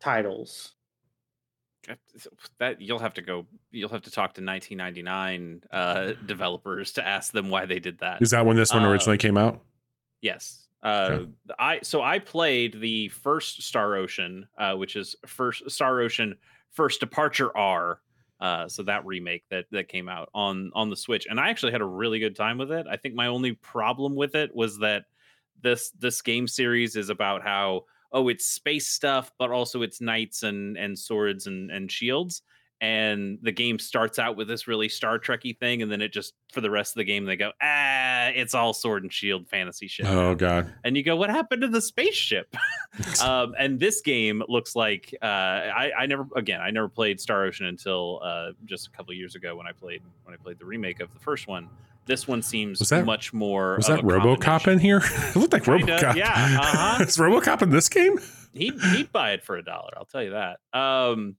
[0.00, 0.72] titles.
[2.58, 7.32] that you'll have to go you'll have to talk to 1999 uh developers to ask
[7.32, 9.60] them why they did that Is that when this one Uh, originally came out?
[10.20, 11.26] yes uh Okay.
[11.58, 16.36] i so i played the first star ocean uh which is first star ocean
[16.70, 18.00] first departure r
[18.40, 21.72] uh so that remake that that came out on on the switch and i actually
[21.72, 24.78] had a really good time with it i think my only problem with it was
[24.78, 25.06] that
[25.62, 30.42] this this game series is about how oh it's space stuff but also it's knights
[30.42, 32.42] and and swords and and shields
[32.80, 36.34] and the game starts out with this really star trekky thing and then it just
[36.52, 39.86] for the rest of the game they go ah it's all sword and shield fantasy
[39.88, 40.04] shit.
[40.06, 40.72] Oh god.
[40.84, 42.54] and you go what happened to the spaceship
[43.24, 47.44] um, and this game looks like uh, I, I never again I never played Star
[47.44, 50.64] Ocean until uh, just a couple years ago when I played when I played the
[50.66, 51.68] remake of the first one.
[52.06, 53.76] This one seems Was that- much more.
[53.76, 55.00] Was that RoboCop in here?
[55.04, 56.14] it looked like Kinda, RoboCop.
[56.14, 57.02] yeah, uh-huh.
[57.02, 58.18] Is RoboCop in this game?
[58.52, 59.90] He'd he'd buy it for a dollar.
[59.96, 60.58] I'll tell you that.
[60.78, 61.34] Um,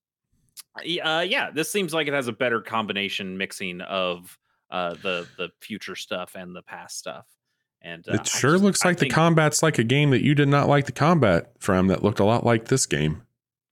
[1.03, 4.37] uh, yeah, this seems like it has a better combination mixing of
[4.71, 7.25] uh, the the future stuff and the past stuff.
[7.81, 10.47] And uh, it sure just- looks like the combat's like a game that you did
[10.49, 13.21] not like the combat from that looked a lot like this game.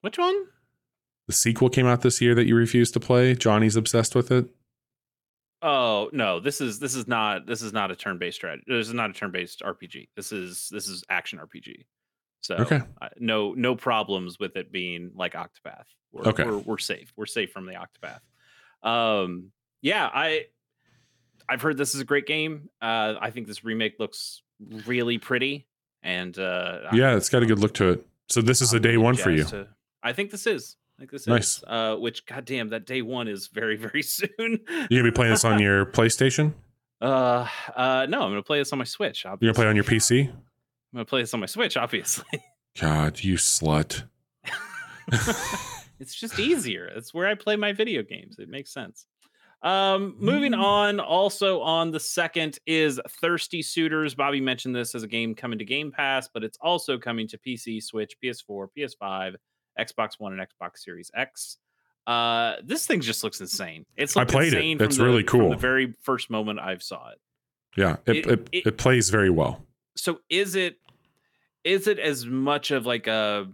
[0.01, 0.45] Which one?
[1.28, 3.34] The sequel came out this year that you refused to play.
[3.34, 4.45] Johnny's obsessed with it.
[5.62, 8.64] Oh no, this is this is not this is not a turn-based strategy.
[8.68, 10.10] This is not a turn-based RPG.
[10.16, 11.86] This is this is action RPG.
[12.41, 12.82] So Okay.
[13.01, 15.86] uh, no no problems with it being like Octopath.
[16.16, 16.43] We're, Okay.
[16.45, 17.11] we're, we're safe.
[17.18, 18.22] We're safe from the Octopath.
[18.89, 19.51] Um,
[19.82, 20.45] yeah, I
[21.47, 22.70] I've heard this is a great game.
[22.82, 24.41] Uh, I think this remake looks
[24.88, 25.68] really pretty,
[26.01, 28.07] and uh, Yeah, it's got a good look to it.
[28.30, 29.43] So this is a I'm day one for you.
[29.43, 29.68] to-
[30.01, 30.78] I think this is.
[30.97, 31.57] I think this Nice.
[31.57, 31.63] is.
[31.68, 34.30] Uh, which goddamn, that day one is very very soon.
[34.39, 34.57] You
[34.89, 36.53] gonna be playing this on your PlayStation?
[37.01, 39.26] Uh, uh, no, I'm gonna play this on my Switch.
[39.26, 40.30] You're gonna play on your PC?
[40.30, 40.34] I'm
[40.93, 41.76] gonna play this on my Switch.
[41.76, 42.41] Obviously,
[42.80, 44.03] God, you slut.
[46.00, 46.86] it's just easier.
[46.88, 48.38] It's where I play my video games.
[48.39, 49.06] It makes sense.
[49.62, 50.64] Um, moving Mm.
[50.64, 51.00] on.
[51.00, 54.14] Also on the second is Thirsty Suitors.
[54.14, 57.38] Bobby mentioned this as a game coming to Game Pass, but it's also coming to
[57.38, 59.36] PC, Switch, PS4, PS5,
[59.80, 61.58] Xbox One, and Xbox Series X.
[62.06, 63.86] Uh, this thing just looks insane.
[63.98, 64.82] It's I played it.
[64.82, 65.50] It's the- really cool.
[65.50, 67.20] the very first moment I've saw it.
[67.76, 69.66] Yeah, it, It- it, it- it plays very well.
[69.96, 70.78] so is it
[71.64, 73.48] is it as much of like a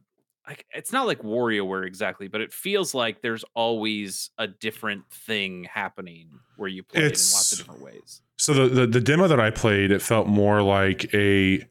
[0.52, 5.64] like it's not like WarioWare exactly, but it feels like there's always a different thing
[5.64, 6.28] happening
[6.58, 8.22] where you play it in lots of different ways.
[8.38, 11.66] So the, the the demo that I played, it felt more like a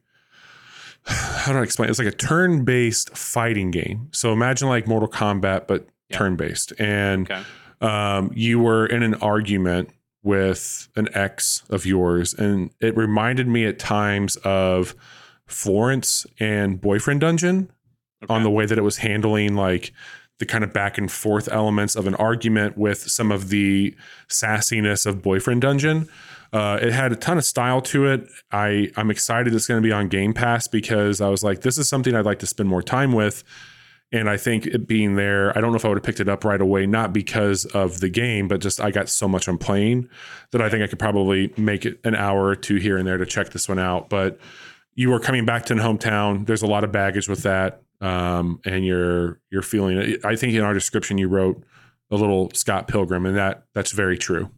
[1.05, 1.89] how do I explain?
[1.89, 4.09] It's like a turn-based fighting game.
[4.11, 6.17] So imagine like Mortal Kombat, but Yeah.
[6.17, 6.73] turn-based.
[6.79, 7.43] And Okay.
[7.81, 9.89] um, you were in an argument
[10.23, 14.95] with an ex of yours, and it reminded me at times of
[15.45, 17.71] Florence and Boyfriend Dungeon
[18.29, 19.93] on the way that it was handling like
[20.39, 23.95] the kind of back and forth elements of an argument with some of the
[24.27, 26.09] sassiness of Boyfriend Dungeon.
[26.51, 28.27] Uh, it had a ton of style to it.
[28.51, 31.77] I I'm excited it's going to be on Game Pass because I was like, this
[31.77, 33.43] is something I'd like to spend more time with.
[34.13, 36.27] And I think it being there, I don't know if I would have picked it
[36.27, 39.57] up right away, not because of the game, but just I got so much on
[39.57, 40.09] playing
[40.51, 43.17] that I think I could probably make it an hour or two here and there
[43.17, 44.09] to check this one out.
[44.09, 44.37] But
[44.95, 46.45] you are coming back to the hometown.
[46.45, 50.25] There's a lot of baggage with that, um, and you're you're feeling it.
[50.25, 51.63] I think in our description you wrote
[52.09, 54.49] a little Scott Pilgrim, and that that's very true.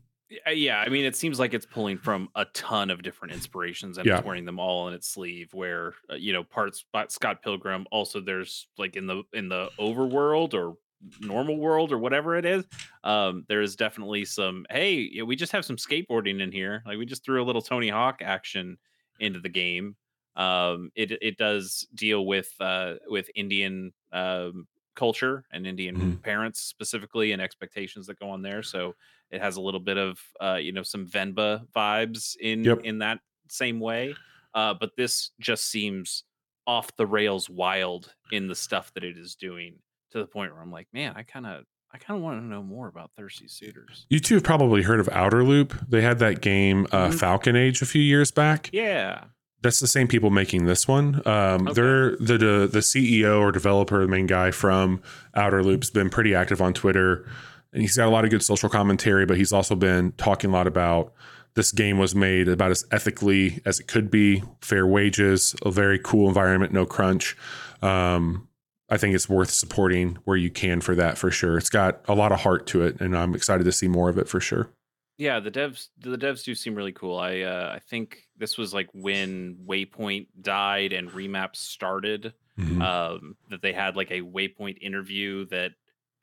[0.51, 4.07] Yeah, I mean, it seems like it's pulling from a ton of different inspirations and
[4.07, 4.17] Yeah.
[4.17, 5.53] it's wearing them all in its sleeve.
[5.53, 7.85] Where uh, you know, parts Scott Pilgrim.
[7.91, 10.73] Also, there's like in the in the overworld or
[11.19, 12.65] normal world or whatever it is.
[13.03, 14.65] Um, there is definitely some.
[14.71, 16.81] Hey, we just have some skateboarding in here.
[16.85, 18.77] Like we just threw a little Tony Hawk action
[19.19, 19.95] into the game.
[20.35, 26.21] Um, it it does deal with uh with Indian um culture and Indian Mhm.
[26.21, 28.61] parents specifically and expectations that go on there.
[28.63, 28.95] So
[29.31, 32.79] it has a little bit of uh, you know some Venba vibes in Yep.
[32.83, 34.15] in that same way.
[34.53, 36.23] Uh, but this just seems
[36.67, 39.79] off the rails wild in the stuff that it is doing
[40.11, 42.45] to the point where I'm like, man, I kind of I kind of want to
[42.45, 44.05] know more about Thirsty Suitors.
[44.09, 45.73] You two have probably heard of Outer Loop.
[45.87, 47.19] They had that game uh, Mhm.
[47.19, 48.69] Falcon Age a few years back.
[48.73, 49.25] Yeah.
[49.63, 51.21] That's the same people making this one.
[51.25, 51.73] Um, Okay.
[51.73, 55.01] They're the, the the CEO or developer, the main guy from
[55.33, 57.25] Outer Loop's been pretty active on Twitter,
[57.71, 59.25] and he's got a lot of good social commentary.
[59.25, 61.13] But he's also been talking a lot about
[61.55, 65.99] this game was made about as ethically as it could be, fair wages, a very
[65.99, 67.37] cool environment, no crunch.
[67.81, 68.47] Um,
[68.89, 71.57] I think it's worth supporting where you can for that for sure.
[71.57, 74.17] It's got a lot of heart to it, and I'm excited to see more of
[74.17, 74.69] it for sure.
[75.17, 77.17] Yeah, the devs the devs do seem really cool.
[77.19, 82.33] I uh, I think this was like when Waypoint died and Remap started.
[82.59, 82.81] Mhm.
[82.83, 85.71] Um, that they had like a Waypoint interview that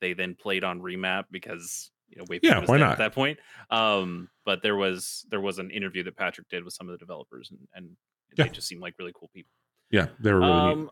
[0.01, 2.91] they then played on Remap because you know Waypoint Yeah, was why not?
[2.93, 3.39] at that point.
[3.71, 6.99] Um, but there was there was an interview that Patrick did with some of the
[6.99, 7.97] developers and and
[8.37, 8.43] Yeah.
[8.45, 9.51] they just seemed like really cool people.
[9.89, 10.71] yeah, they were really neat.
[10.73, 10.91] Um,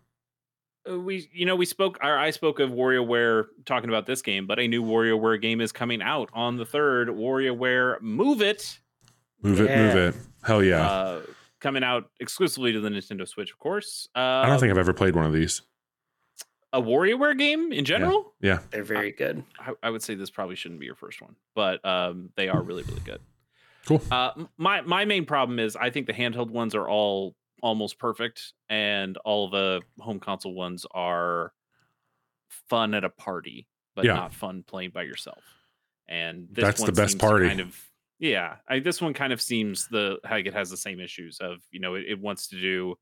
[0.90, 4.46] uh, we you know we spoke or I spoke of WarioWare talking about this game,
[4.48, 7.08] but a new WarioWare game is coming out on the third.
[7.10, 8.80] WarioWare Move It,
[9.42, 10.16] Move it, move it.
[10.44, 10.90] Hell yeah.
[10.90, 11.22] uh,
[11.60, 14.08] coming out exclusively to the Nintendo Switch, of course.
[14.16, 15.62] Uh, I don't think I've ever played one of these.
[16.74, 18.34] a WarioWare game in general.
[18.42, 18.60] Yeah.
[18.72, 19.44] They're very good.
[19.60, 22.62] I, I would say this probably shouldn't be your first one, but um, they are
[22.62, 23.22] really really good.
[23.86, 24.02] Cool.
[24.12, 28.54] Uh, my my main problem is I think the handheld ones are all almost perfect,
[28.70, 31.54] and all the home console ones are
[32.70, 34.14] fun at a party, but Yeah.
[34.14, 35.44] not fun playing by yourself.
[36.08, 37.48] And this That's the best seems party.
[37.48, 37.80] Kind of,
[38.20, 38.58] yeah.
[38.68, 41.80] I, this one kind of seems the like it has the same issues of you
[41.80, 42.96] know it, it wants to do.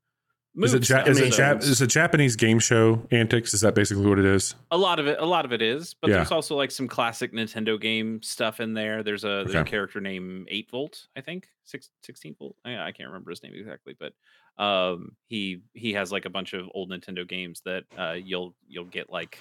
[0.60, 3.54] Is it, ja- is, it Jap- is it Japanese game show antics?
[3.54, 4.56] Is that basically what it is?
[4.72, 6.16] a lot of it a lot of it is but Yeah.
[6.16, 10.00] there's also like some classic nintendo game stuff in there there's a there's a character
[10.00, 13.94] named 8 volt i think Six, 16 volt I, I can't remember his name exactly
[14.00, 14.14] but
[14.62, 18.84] um he he has like a bunch of old nintendo games that uh you'll you'll
[18.86, 19.38] get like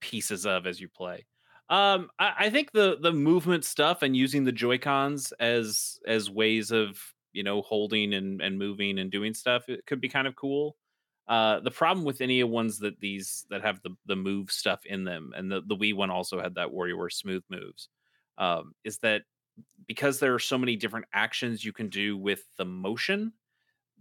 [0.00, 1.24] pieces of as you play
[1.70, 6.30] um I, I think the the movement stuff and using the joy cons as as
[6.30, 10.28] ways of you know holding and and moving and doing stuff it could be kind
[10.28, 10.76] of cool
[11.28, 14.84] uh, the problem with any of ones that these that have the the move stuff
[14.84, 17.88] in them, and the the Wii one also had that WarioWare smooth moves,
[18.38, 19.22] um, is that
[19.86, 23.32] because there are so many different actions you can do with the motion,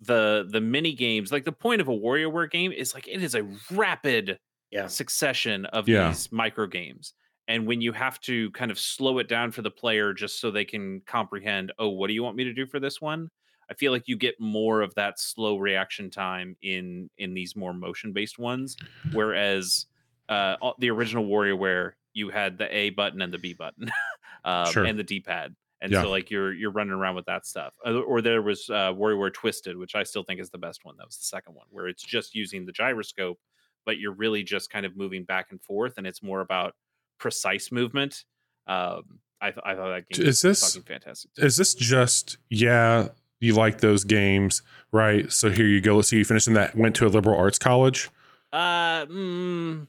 [0.01, 3.21] the the mini games like the point of a Warrior WarioWare game is like it
[3.21, 4.39] is a rapid
[4.71, 4.89] Yeah.
[4.89, 5.91] succession of Yeah.
[5.91, 7.13] these micro games.
[7.49, 10.51] And when you have to kind of slow it down for the player just so
[10.51, 13.29] they can comprehend, oh, what do you want me to do for this one?
[13.69, 17.73] I feel like you get more of that slow reaction time in in these more
[17.73, 18.77] motion based ones,
[19.11, 19.85] whereas
[20.29, 23.91] uh, the original WarioWare you had the A button and the B button,
[24.45, 24.83] um, Sure.
[24.83, 26.01] and the D pad, and Yeah.
[26.01, 27.75] so like you're you're running around with that stuff.
[27.85, 30.97] Uh, Or there was uh, WarioWare Twisted, which I still think is the best one.
[30.97, 33.39] That was the second one, where it's just using the gyroscope,
[33.85, 36.75] but you're really just kind of moving back and forth, and it's more about
[37.19, 38.23] precise movement.
[38.67, 41.31] Um, I, th- I thought that game Is was this- fucking fantastic.
[41.37, 43.09] Is this just yeah?
[43.41, 44.61] You like those games,
[44.91, 45.31] right?
[45.31, 45.95] So here you go.
[45.95, 46.75] Let's see you finished in that.
[46.75, 48.09] Went to a liberal arts college.
[48.51, 49.87] Uh, mm,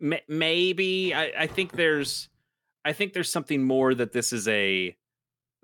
[0.00, 2.28] ma- maybe I, I think there's,
[2.84, 4.96] I think there's something more that this is a.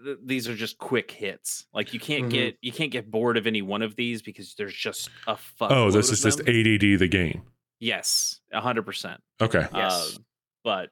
[0.04, 1.66] th- These are just quick hits.
[1.72, 2.30] Like you can't Mhm.
[2.30, 5.70] get you can't get bored of any one of these because there's just a fuck.
[5.70, 6.48] oh, this is just them.
[6.48, 7.42] ADD the game.
[7.78, 9.20] yes, a hundred percent.
[9.40, 9.66] Okay.
[9.72, 10.16] Yes.
[10.16, 10.24] Um,
[10.68, 10.90] but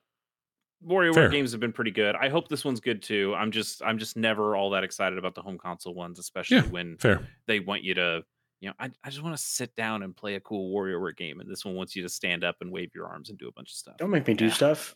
[0.87, 1.29] WarioWare Fair.
[1.29, 2.15] games have been pretty good.
[2.17, 3.35] I hope this one's good too.
[3.37, 6.63] I'm just I'm just never all that excited about the home console ones, especially Yeah.
[6.65, 7.21] when Fair.
[7.47, 8.23] they want you to,
[8.61, 11.41] you know, I, I just want to sit down and play a cool WarioWare game,
[11.41, 13.53] and this one wants you to stand up and wave your arms and do a
[13.53, 13.97] bunch of stuff.
[13.99, 14.95] Don't make me do stuff.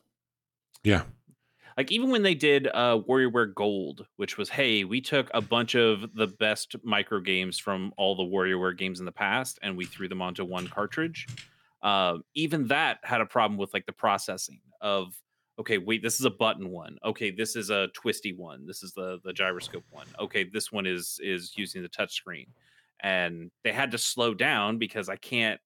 [0.82, 1.02] Yeah.
[1.76, 5.74] Like even when they did uh, WarioWare Gold, which was, hey, we took a bunch
[5.74, 9.76] of the best micro games from all the Warrior WarioWare games in the past, and
[9.76, 11.26] we threw them onto one cartridge.
[11.82, 15.14] Um, even that had a problem with like the processing of
[15.58, 16.98] okay wait this is a button one.
[17.04, 18.66] Okay this is a twisty one.
[18.66, 20.06] This is the the gyroscope one.
[20.18, 22.46] Okay this one is is using the touch screen.
[23.02, 25.58] And they had to slow down because i can't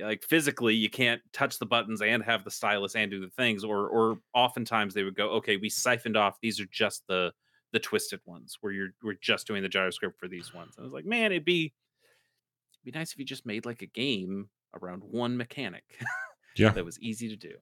[0.00, 3.64] like physically you can't touch the buttons and have the stylus and do the things
[3.64, 6.36] or or oftentimes they would go okay we siphoned off.
[6.40, 7.32] These are just the
[7.72, 10.74] the twisted ones where you're we're just doing the gyroscope for these ones.
[10.76, 11.72] And i was like man it'd be
[12.74, 15.84] it'd be nice if you just made like a game around one mechanic
[16.56, 16.70] Yeah.
[16.70, 17.54] that was easy to do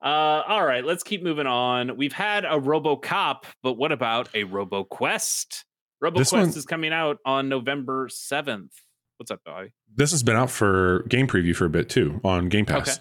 [0.00, 1.96] uh, all right, let's keep moving on.
[1.96, 5.64] We've had a RoboCop, but what about a RoboQuest?
[6.02, 8.70] RoboQuest one- is coming out on November 7th.
[9.16, 9.72] What's up, Bobby?
[9.92, 12.88] This has been out for game preview for a bit too on Game Pass.
[12.88, 12.98] Okay.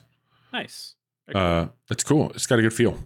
[0.53, 0.95] Nice.
[1.31, 1.39] Cool.
[1.39, 2.31] Uh, it's cool.
[2.31, 2.97] It's got a good feel.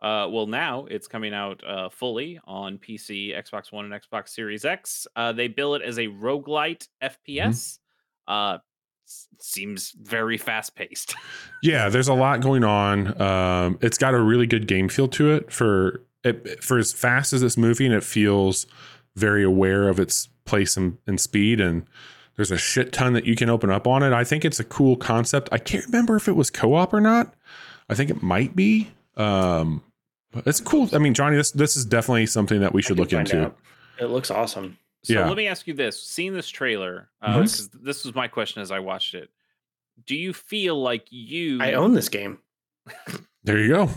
[0.00, 4.64] Uh, well, now it's coming out uh, fully on PC, Xbox One, and Xbox Series
[4.64, 5.08] X.
[5.16, 7.78] Uh, they bill it as a roguelite FPS.
[8.28, 8.60] Uh, s-
[9.40, 11.14] seems very fast paced.
[11.62, 13.18] Yeah, there's a lot going on.
[13.20, 17.32] Um, it's got a really good game feel to it for it, for as fast
[17.32, 17.90] as it's moving.
[17.90, 18.66] It feels
[19.16, 21.86] very aware of its place and, and speed, and
[22.36, 24.12] there's a shit ton that you can open up on it.
[24.12, 25.48] I think it's a cool concept.
[25.52, 27.32] I can't remember if it was co-op or not.
[27.88, 28.90] I think it might be.
[29.16, 29.82] Um,
[30.32, 30.90] but it's cool.
[30.92, 33.44] I mean, Johnny, this this is definitely something that we should look into.
[33.44, 33.56] out.
[33.98, 34.76] It looks awesome.
[35.04, 35.28] So Yeah.
[35.28, 37.34] let me ask you this: Seeing this trailer, Mhm.
[37.42, 39.30] because this was my question as I watched it.
[40.06, 41.62] Do you feel like you?
[41.62, 42.38] I own this game.
[43.44, 43.90] There you go.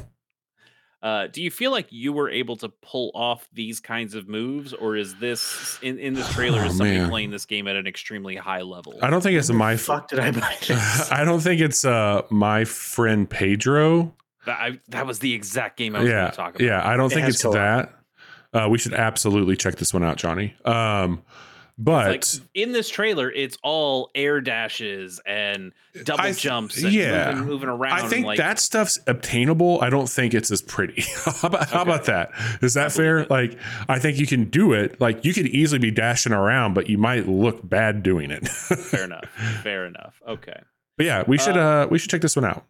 [1.02, 4.74] Uh, do you feel like you were able to pull off these kinds of moves,
[4.74, 7.10] or is this in, in this trailer Oh, is somebody man.
[7.10, 9.00] playing this game at an extremely high level?
[9.02, 9.78] I don't think it's When the my.
[9.78, 11.12] fuck did I buy this?
[11.12, 14.14] I don't think it's uh my friend Pedro.
[14.48, 16.66] That, I, that was the exact game I was yeah, going to talk about.
[16.66, 16.86] yeah.
[16.86, 17.54] I don't It think it's co-op.
[17.54, 17.97] that.
[18.58, 20.56] Uh, we should absolutely check this one out, Johnny.
[20.66, 21.22] Um,
[21.80, 22.24] but Like
[22.56, 27.34] in this trailer, it's all air dashes and double I- jumps and yeah.
[27.34, 28.00] moving, moving around.
[28.04, 29.80] I think like, that stuff's obtainable.
[29.84, 31.04] I don't think it's as pretty.
[31.26, 31.92] how about how Okay.
[31.92, 32.32] about that?
[32.64, 33.20] Is that fair?
[33.20, 33.30] it.
[33.30, 35.00] Like, I think you can do it.
[35.00, 38.48] Like, you could easily be dashing around, but you might look bad doing it.
[38.48, 39.26] fair enough.
[39.62, 40.20] Fair enough.
[40.28, 40.60] Okay.
[40.98, 42.66] but yeah, we should uh, we should check this one out.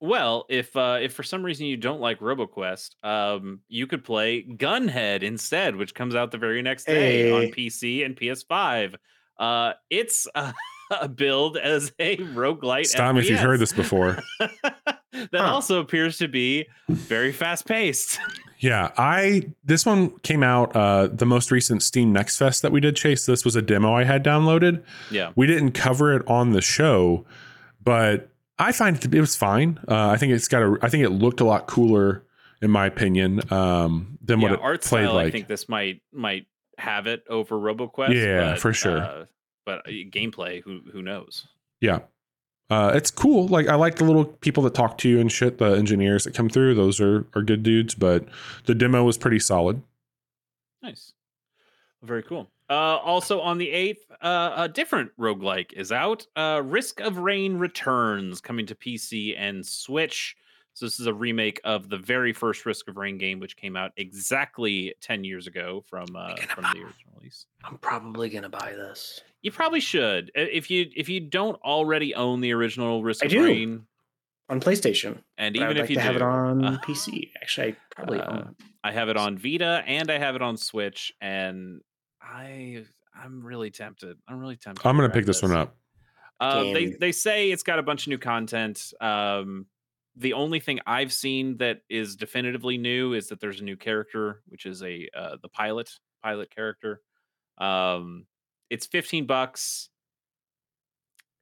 [0.00, 4.42] Well, if uh, if for some reason you don't like RoboQuest, um, you could play
[4.42, 8.94] Gunhead instead, which comes out the very next day on PC and PS5.
[9.38, 10.52] Uh, it's uh,
[11.00, 12.86] a build as a roguelite.
[12.86, 14.18] Stop me if you've heard this before.
[14.38, 15.38] that Huh.
[15.54, 18.18] also appears to be very fast paced.
[18.58, 22.80] Yeah, I this one came out uh the most recent Steam Next Fest that we
[22.80, 23.26] did chase.
[23.26, 24.82] This was a demo I had downloaded.
[25.10, 25.32] yeah.
[25.36, 27.26] We didn't cover it on the show,
[27.84, 29.78] but I find it, it was fine.
[29.86, 32.22] Uh, I think it's got a I think it looked a lot cooler
[32.62, 35.14] in my opinion um than what yeah, it art played style.
[35.14, 35.26] like.
[35.26, 36.46] I think this might might
[36.78, 38.14] have it over RoboQuest.
[38.14, 38.98] Yeah, but, for sure.
[38.98, 39.24] Uh,
[39.64, 41.46] but uh, gameplay, who who knows?
[41.80, 42.00] Yeah.
[42.68, 43.46] Uh, it's cool.
[43.46, 45.58] Like I like the little people that talk to you and shit.
[45.58, 47.94] The engineers that come through, those are are good dudes.
[47.94, 48.24] But
[48.64, 49.82] the demo was pretty solid.
[50.82, 51.12] Nice.
[52.02, 52.48] Very cool.
[52.68, 56.26] Uh, also on the 8th, uh, a different roguelike is out.
[56.34, 60.36] Uh, Risk of Rain Returns coming to PC and Switch.
[60.74, 63.76] So this is a remake of the very first Risk of Rain game, which came
[63.76, 67.46] out exactly 10 years ago from uh, from the original release.
[67.64, 69.20] I'm probably gonna buy this.
[69.40, 70.30] You probably should.
[70.34, 73.44] If you if you don't already own the original Risk I of do.
[73.44, 73.86] Rain,
[74.48, 75.18] on PlayStation.
[75.38, 77.30] and even if like you to do, have it on uh, PC.
[77.40, 78.56] Actually, I probably uh, own.
[78.84, 81.80] I have it on Vita and I have it on Switch, and
[82.26, 84.16] I I'm really tempted.
[84.28, 84.86] I'm really tempted.
[84.86, 85.76] I'm gonna grab pick this one up.
[86.38, 88.92] Uh, they they say it's got a bunch of new content.
[89.00, 89.66] Um,
[90.16, 94.42] the only thing I've seen that is definitively new is that there's a new character,
[94.48, 95.90] which is a uh, the pilot
[96.22, 97.00] pilot character.
[97.58, 98.26] Um,
[98.68, 99.88] it's 15 bucks.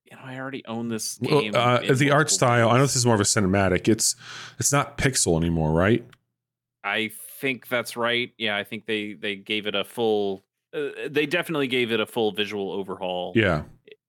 [0.05, 2.68] You know, I already own this Well, uh, the art multiple style.
[2.68, 3.89] I know this is more of a cinematic.
[3.89, 4.16] It's
[4.59, 6.05] it's not pixel anymore, right?
[6.85, 7.11] I
[7.41, 8.30] think that's right.
[8.37, 10.44] Yeah, I think they they gave it a full.
[10.75, 13.33] Uh, they definitely gave it a full visual overhaul.
[13.37, 13.62] Yeah.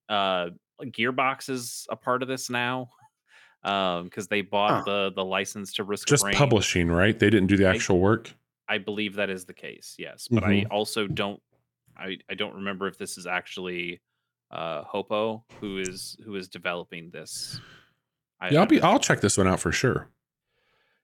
[0.10, 0.50] Uh,
[0.82, 2.90] Gearbox is a part of this now,
[3.64, 4.84] um, because they bought Huh.
[4.86, 7.18] the the license to Risk Just of publishing, right?
[7.18, 8.34] They didn't do the I- actual work.
[8.68, 9.96] I believe that is the case.
[10.00, 10.66] Yes, but Mhm.
[10.66, 11.42] I also don't.
[11.96, 14.02] I I don't remember if this is actually
[14.52, 17.60] uh Hopoo who is who is developing this.
[18.40, 18.82] I, Yeah, I'll I- be.
[18.82, 20.10] I'll check this one out for sure.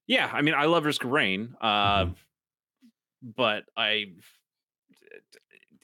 [0.07, 2.15] Yeah, I mean, I love Risk of Rain, uh, Mhm.
[3.23, 4.13] but I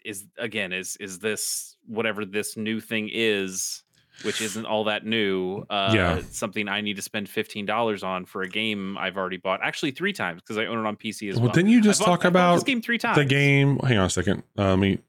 [0.06, 3.84] is again is is this whatever this new thing is,
[4.24, 5.66] which isn't all that new.
[5.70, 6.22] Uh, Yeah.
[6.32, 9.92] something I need to spend fifteen dollars on for a game I've already bought actually
[9.92, 11.54] three times because I own it on PC as Well, well.
[11.54, 13.18] didn't you just bought- talk I bought this about game three times?
[13.18, 13.80] the game?
[13.80, 14.44] Hang on a second.
[14.58, 15.00] Uh, let me.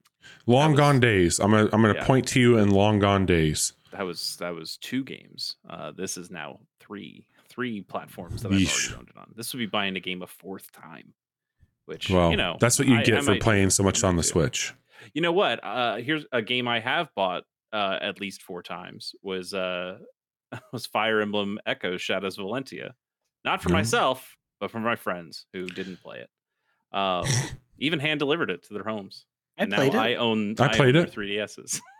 [0.47, 1.39] Long was- Gone Days.
[1.39, 2.05] I'm gonna I'm gonna Yeah.
[2.07, 3.73] point to you in Long Gone Days.
[3.93, 5.57] That was that was two games.
[5.69, 8.89] Uh, this is now three three platforms that Yeesh.
[8.89, 9.33] I've already owned it on.
[9.37, 11.15] This would be buying a game a fourth time,
[11.89, 14.15] which Well, you know that's what you get I for might- playing so much on
[14.15, 14.29] the might do.
[14.29, 14.75] Switch.
[15.15, 15.65] You know what?
[15.65, 19.99] Uh, here's a game I have bought uh, at least four times was uh,
[20.73, 22.93] was Fire Emblem Echo Shadows of Valentia.
[23.45, 23.73] Not for Mm.
[23.73, 26.97] myself, but for my friends who didn't play it.
[26.97, 27.25] Um,
[27.79, 29.25] even hand delivered it to their homes.
[29.59, 29.99] I and now played it.
[29.99, 30.55] I own.
[30.59, 31.11] I played own it.
[31.13, 31.81] Three DSs.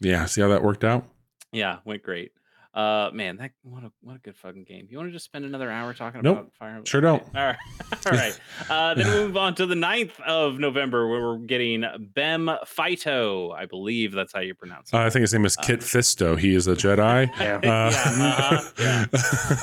[0.00, 0.26] Yeah.
[0.26, 1.08] See how that worked out?
[1.52, 2.30] yeah, went great.
[2.74, 4.86] Uh, man, that what a what a good fucking game.
[4.90, 6.84] You want to just spend another hour talking Nope, about Fire Emblem?
[6.84, 7.22] sure don't.
[7.34, 7.56] All right,
[8.06, 8.38] all right.
[8.70, 11.82] Uh, then we move on to the 9th of November, where we're getting
[12.14, 13.54] Bem Feito.
[13.54, 14.96] I believe that's how you pronounce it.
[14.96, 16.38] Uh, I think his name is Uh, Kit Fisto.
[16.38, 17.30] He is a Jedi.
[17.40, 17.60] Yeah.
[17.62, 19.06] yeah, uh-huh, yeah.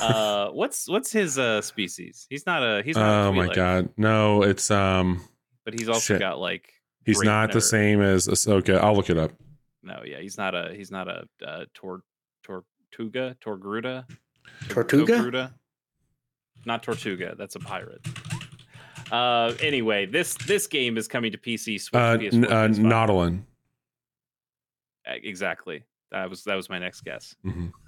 [0.02, 2.26] Uh, Uh, what's what's his uh species?
[2.28, 3.28] He's not a he's not.
[3.28, 3.88] oh my god.
[3.96, 5.20] No, it's um
[5.64, 6.20] But he's also Shit.
[6.20, 6.68] got like
[7.04, 8.78] he's not the same as Ahsoka.
[8.78, 9.30] I'll look it up.
[9.82, 10.02] no.
[10.04, 12.00] yeah, he's not a he's not a uh, tor
[12.96, 14.04] tortuga torgruda
[14.68, 15.12] Tortuga?
[15.18, 15.52] Torgruda?
[16.64, 17.34] not tortuga.
[17.38, 18.00] That's a pirate.
[19.12, 23.42] Uh, anyway, this this game is coming to PC, Switch, Uh, PS4, n- uh, Nautolan.
[25.06, 25.84] Uh, Exactly.
[26.10, 27.34] That was that was my next guess.
[27.44, 27.72] Mhm.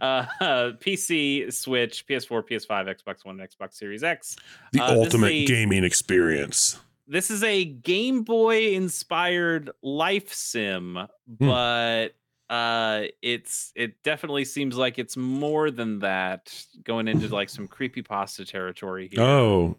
[0.00, 0.24] Uh,
[0.80, 4.34] PC, Switch, PS4, PS5, Xbox One, and Xbox Series X.
[4.72, 6.80] The Uh, ultimate a- gaming experience.
[7.06, 12.08] This is a Game Boy inspired life sim, but
[12.50, 16.52] uh it's it definitely seems like it's more than that
[16.84, 19.20] going into like some creepy pasta territory here.
[19.22, 19.76] Oh,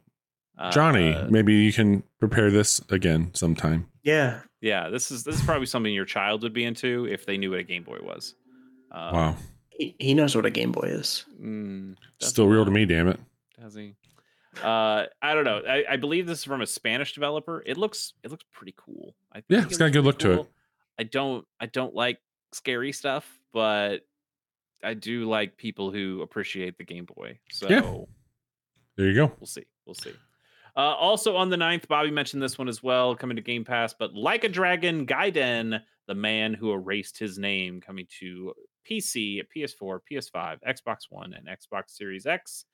[0.72, 3.88] Johnny, uh, maybe you can prepare this again sometime.
[4.03, 4.41] Yeah.
[4.61, 7.51] yeah, this is this is probably something your child would be into if they knew
[7.51, 8.36] what a Game Boy was.
[8.91, 9.36] Um, Wow.
[9.70, 11.26] He, he knows what a Game Boy is.
[11.41, 13.20] mm, Still real to me, damn it.
[13.61, 13.95] Does he?
[14.61, 15.61] Uh, I don't know.
[15.65, 17.63] I, I believe this is from a Spanish developer.
[17.65, 19.15] It looks it looks pretty cool.
[19.34, 20.47] I Yeah, think it's it got a good pretty look to it.
[20.99, 22.20] I don't I don't like
[22.51, 23.99] scary stuff, but
[24.83, 27.39] I do like people who appreciate the Game Boy.
[27.51, 27.67] So
[28.95, 29.31] There you go.
[29.39, 29.65] we'll see.
[29.85, 30.13] We'll see.
[30.77, 33.93] Uh, also on the 9th, Bobby mentioned this one as well, coming to Game Pass,
[33.97, 38.53] but Like a Dragon Gaiden, the man who erased his name, coming to
[38.89, 42.65] PC, PS4, PS5, Xbox One, and Xbox Series X.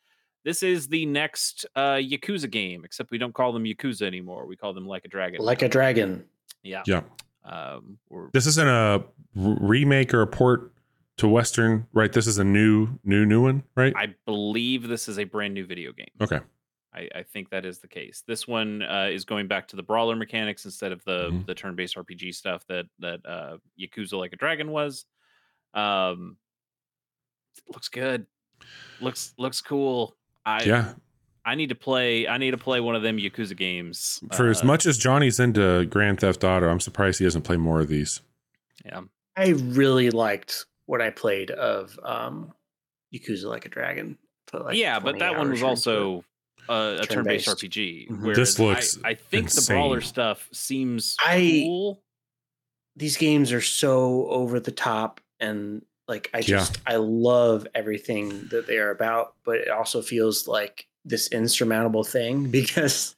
[0.44, 4.46] This is the next uh, Yakuza game, except we don't call them Yakuza anymore.
[4.46, 5.42] We call them Like a Dragon.
[5.42, 5.66] Like now.
[5.68, 6.26] a dragon.
[6.64, 6.84] yeah.
[6.86, 7.02] Yeah.
[7.46, 9.04] Um, we're, This isn't a
[9.36, 10.72] remake or a port
[11.18, 12.12] to Western, right?
[12.12, 13.94] This is a new, new, new one, right?
[13.96, 16.10] I believe this is a brand new video game.
[16.22, 16.40] okay.
[16.94, 18.24] I, I think that is the case.
[18.26, 21.46] This one uh, is going back to the brawler mechanics instead of the Mhm.
[21.46, 25.06] the turn based RPG stuff that that uh, Yakuza Like a Dragon was.
[25.74, 26.38] Um,
[27.68, 28.26] looks good.
[29.02, 30.16] Looks looks cool.
[30.46, 30.94] I yeah.
[31.46, 32.28] I need to play.
[32.28, 34.20] I need to play one of them Yakuza games.
[34.36, 37.58] For as Uh, much as Johnny's into Grand Theft Auto, I'm surprised he doesn't play
[37.58, 38.22] more of these.
[38.84, 39.02] yeah.
[39.38, 42.54] I really liked what I played of um,
[43.14, 44.18] Yakuza Like a Dragon.
[44.54, 46.24] Like yeah, but that one was also
[46.70, 47.64] uh, a turn based Turn-based.
[47.74, 48.08] RPG.
[48.10, 48.36] Mhm.
[48.36, 52.02] This looks I, I think the brawler stuff seems I- cool.
[52.96, 56.44] these games are so over the top and like I Yeah.
[56.44, 62.04] just I love everything that they are about, but it also feels like this insurmountable
[62.04, 63.16] thing because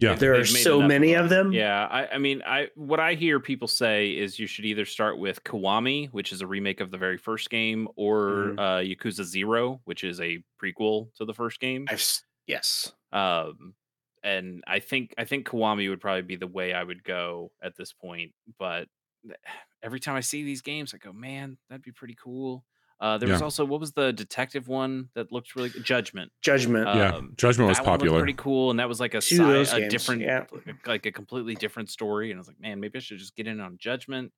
[0.00, 0.14] Yeah.
[0.16, 1.52] there are They've made so many of of them.
[1.52, 5.18] Yeah, I, I mean, I what I hear people say is you should either start
[5.18, 8.58] with Kiwami, which is a remake of the very first game, or Mhm.
[8.58, 11.86] uh, Yakuza Zero, which is a prequel to the first game.
[11.88, 12.04] I've
[12.46, 12.92] yes.
[13.12, 13.74] Um,
[14.22, 17.76] and I think I think Kiwami would probably be the way I would go at
[17.76, 18.32] this point.
[18.58, 18.88] But
[19.82, 22.64] every time I see these games, I go, man, that'd be pretty cool.
[23.00, 25.82] Uh, there was also what was the detective one that looked really good?
[25.82, 26.30] Judgment.
[26.42, 26.86] Judgment.
[26.86, 27.14] yeah.
[27.14, 28.18] Um, Judgment was that one popular.
[28.18, 30.44] pretty cool, and that was like a, Two of those side, a games, different, yeah.
[30.86, 32.30] like a completely different story.
[32.30, 34.32] And I was like, man, maybe I should just get in on Judgment.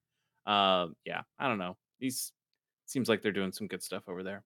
[0.45, 1.75] Uh, yeah, I don't know.
[1.99, 2.31] These
[2.85, 4.43] seems like they're doing some good stuff over there.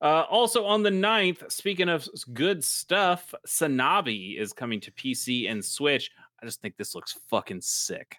[0.00, 5.64] Uh, also on the 9th, speaking of good stuff, Sanabi is coming to PC and
[5.64, 6.10] Switch.
[6.40, 8.16] I just think this looks fucking sick.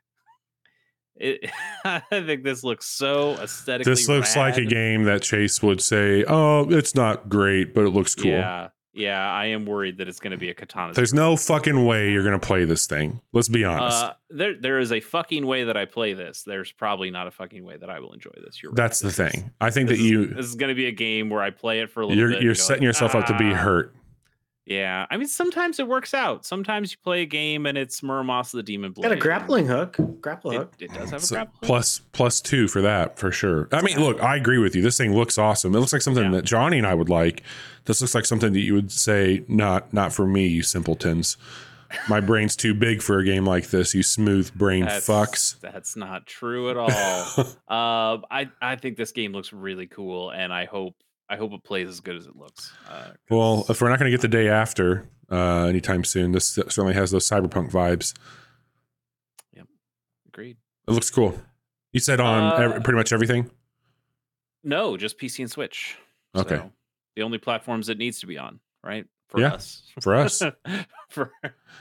[1.15, 1.49] It,
[1.85, 3.91] I think this looks so aesthetically.
[3.91, 7.89] This looks like a game that Chase would say, "Oh, it's not great, but it
[7.89, 9.29] looks cool." Yeah, yeah.
[9.29, 10.93] I am worried that it's going to be a katana.
[10.93, 13.19] There's no fucking way you're gonna play this thing.
[13.33, 14.03] Let's be honest.
[14.03, 16.43] Uh, there, there is a fucking way that I play this.
[16.43, 18.61] There's probably not a fucking way that I will enjoy this.
[18.63, 18.77] You're right.
[18.77, 19.51] That's the This is- thing.
[19.59, 21.49] I think that that is- you This is going to be a game where I
[21.49, 22.43] play it for a little you're bit.
[22.43, 23.93] you're setting like, yourself up to be "Ah." hurt.
[24.69, 26.45] Yeah, I mean, sometimes it works out.
[26.45, 29.03] Sometimes you play a game and it's Muramasa the Demon Blade.
[29.03, 29.97] Got a grappling hook.
[30.21, 30.73] Grapple hook.
[30.79, 31.53] it does have a So grappling.
[31.55, 31.61] hook.
[31.63, 33.67] plus plus two for that for sure.
[33.71, 34.83] I mean, look, I agree with you.
[34.83, 35.73] This thing looks awesome.
[35.75, 36.31] It looks like something Yeah.
[36.31, 37.41] that Johnny and I would like.
[37.85, 41.35] This looks like something that you would say, not not for me, you simpletons.
[42.07, 43.95] My brain's too big for a game like this.
[43.95, 45.59] You smooth brain That's, fucks.
[45.61, 46.89] That's not true at all.
[47.67, 50.93] uh, I I think this game looks really cool, and I hope
[51.29, 52.71] I hope it plays as good as it looks.
[52.89, 56.47] Uh, well, if we're not going to get the day after uh, anytime soon, this
[56.47, 58.13] certainly has those cyberpunk vibes.
[59.53, 59.67] Yep,
[60.27, 60.57] agreed.
[60.87, 61.39] It looks cool.
[61.93, 63.49] You said on Uh, ev- pretty much everything.
[64.63, 65.95] No, just PC and Switch.
[66.35, 66.55] Okay.
[66.57, 66.71] So,
[67.15, 69.05] the only platforms it needs to be on, right?
[69.29, 69.83] For Yeah, us.
[70.01, 70.41] for us.
[71.09, 71.31] for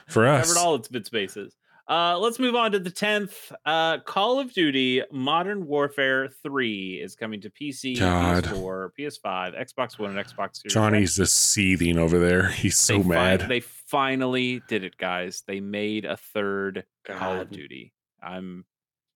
[0.08, 1.56] For us, covered all its bit spaces.
[1.88, 3.50] Uh, let's move on to the 10th.
[3.64, 8.44] Uh, Call of Duty Modern Warfare 3 is coming to PC, God.
[8.44, 10.74] PS4, PS5, Xbox One, and Xbox Series.
[10.74, 12.48] Johnny's just seething over there.
[12.50, 13.40] He's so They fi- mad.
[13.48, 15.42] they finally did it, guys.
[15.46, 17.94] They made a third Call of Duty.
[18.22, 18.66] I'm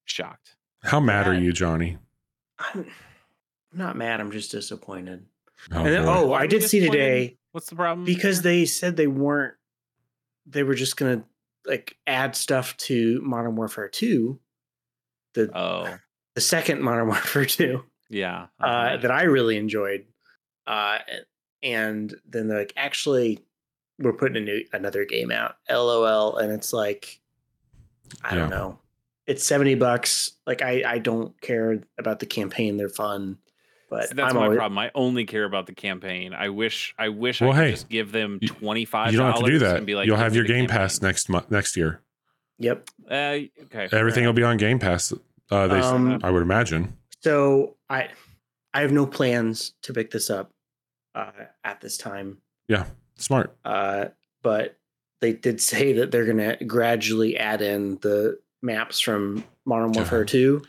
[0.06, 0.56] shocked.
[0.82, 1.98] How mad are you, Johnny?
[2.58, 2.86] I'm
[3.72, 4.20] I'm not mad.
[4.20, 5.26] I'm just disappointed.
[5.72, 8.04] Oh, and then, oh, I did see today What's the problem?
[8.04, 8.52] because there?
[8.52, 9.54] they said they weren't.
[10.46, 11.24] They were just gonna
[11.66, 14.40] like add stuff to Modern Warfare Two.
[15.34, 15.98] The Oh,
[16.34, 18.46] the second Modern Warfare 2 Yeah.
[18.60, 18.96] uh, uh-huh.
[18.98, 20.04] that I really enjoyed.
[20.66, 20.98] Uh,
[21.62, 23.40] and then they're like, actually,
[23.98, 27.20] we're putting a new another game out, LOL, and it's like,
[28.22, 28.78] I don't know,
[29.26, 30.32] it's seventy bucks.
[30.46, 33.38] Like I, I don't care about the campaign; they're fun,
[33.92, 34.78] but See, that's I'm my always, problem.
[34.78, 36.32] I only care about the campaign.
[36.32, 39.12] I wish I wish I could hey, just give them twenty five.
[39.12, 39.76] You don't have to do that.
[39.76, 42.00] And be like, You'll have your Game campaign." Pass next month, next year.
[42.58, 42.88] Yep.
[43.10, 43.88] Uh, okay.
[43.88, 45.12] fair Everything will be on Game Pass.
[45.50, 46.96] Uh, they, Um, I would imagine.
[47.20, 48.08] So I,
[48.72, 50.50] I have no plans to pick this up
[51.14, 51.30] uh,
[51.62, 52.38] at this time.
[52.68, 52.86] Yeah,
[53.16, 53.54] smart.
[53.62, 54.06] Uh,
[54.42, 54.78] but
[55.20, 60.24] they did say that they're going to gradually add in the maps from Modern Warfare
[60.24, 60.62] 2.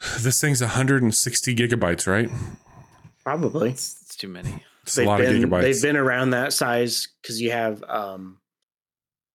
[0.20, 2.28] This thing's 160 gigabytes, right?
[3.24, 3.70] Probably.
[3.70, 4.62] It's, it's too many.
[4.82, 5.62] It's a lot been, of gigabytes.
[5.62, 8.38] They've been around that size because you have um,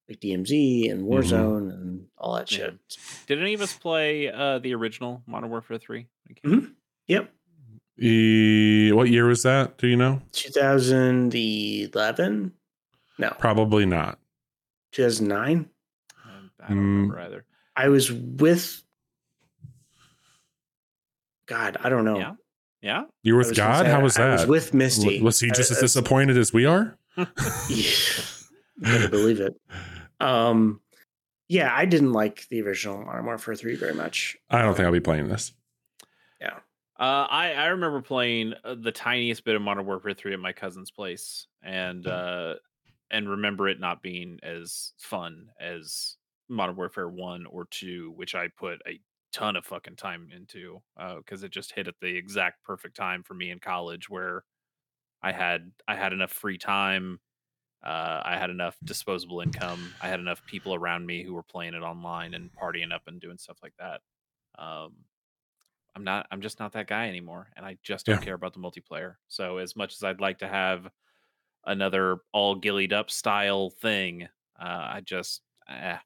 [0.09, 2.57] like DMZ and Warzone and all that Yeah.
[2.57, 2.77] shit.
[3.27, 6.07] Did any of us play uh, the original Modern Warfare Three?
[6.43, 6.73] Mhm.
[7.07, 7.31] Yep.
[8.01, 9.77] E- what year was that?
[9.77, 10.21] Do you know?
[10.31, 12.51] 2011?
[13.17, 14.19] No, Probably not.
[14.91, 15.69] 2009.
[16.25, 16.29] I
[16.69, 16.79] don't Mm.
[16.79, 17.45] remember either.
[17.75, 18.81] I was with.
[21.47, 22.17] God, I don't know.
[22.17, 22.34] Yeah.
[22.81, 23.03] Yeah.
[23.23, 23.85] You were with was God?
[23.88, 24.31] How was I that?
[24.41, 25.03] was with Misty.
[25.05, 26.97] W- Was he just I- as disappointed as we are?
[27.69, 27.91] Yeah,
[28.77, 29.53] better believe it.
[30.19, 30.81] Um,
[31.47, 34.35] yeah, I didn't like the original Modern Warfare 3 very much.
[34.49, 35.53] I don't think I'll be playing this.
[36.41, 36.57] Yeah.
[36.99, 40.53] Uh, I I remember playing uh, the tiniest bit of Modern Warfare Three at my
[40.53, 42.55] cousin's place, and uh,
[43.11, 46.15] and remember it not being as fun as
[46.47, 48.99] Modern Warfare One or Two, which I put a
[49.36, 50.82] ton of fucking time into
[51.18, 54.45] because it just hit at the exact perfect time for me in college where
[55.22, 57.20] I had I had enough free time.
[57.84, 59.95] Uh, I had enough disposable income.
[60.02, 63.22] I had enough people around me who were playing it online and partying up and
[63.22, 64.02] doing stuff like that.
[64.57, 65.06] Um,
[65.95, 66.28] I'm not.
[66.32, 68.22] I'm just not that guy anymore, and I just don't Yeah.
[68.22, 69.16] care about the multiplayer.
[69.28, 70.90] So as much as I'd like to have
[71.66, 74.24] another all gillied up style thing,
[74.60, 75.44] uh, I just.
[75.70, 75.98] Eh.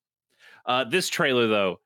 [0.65, 1.81] Uh, this trailer though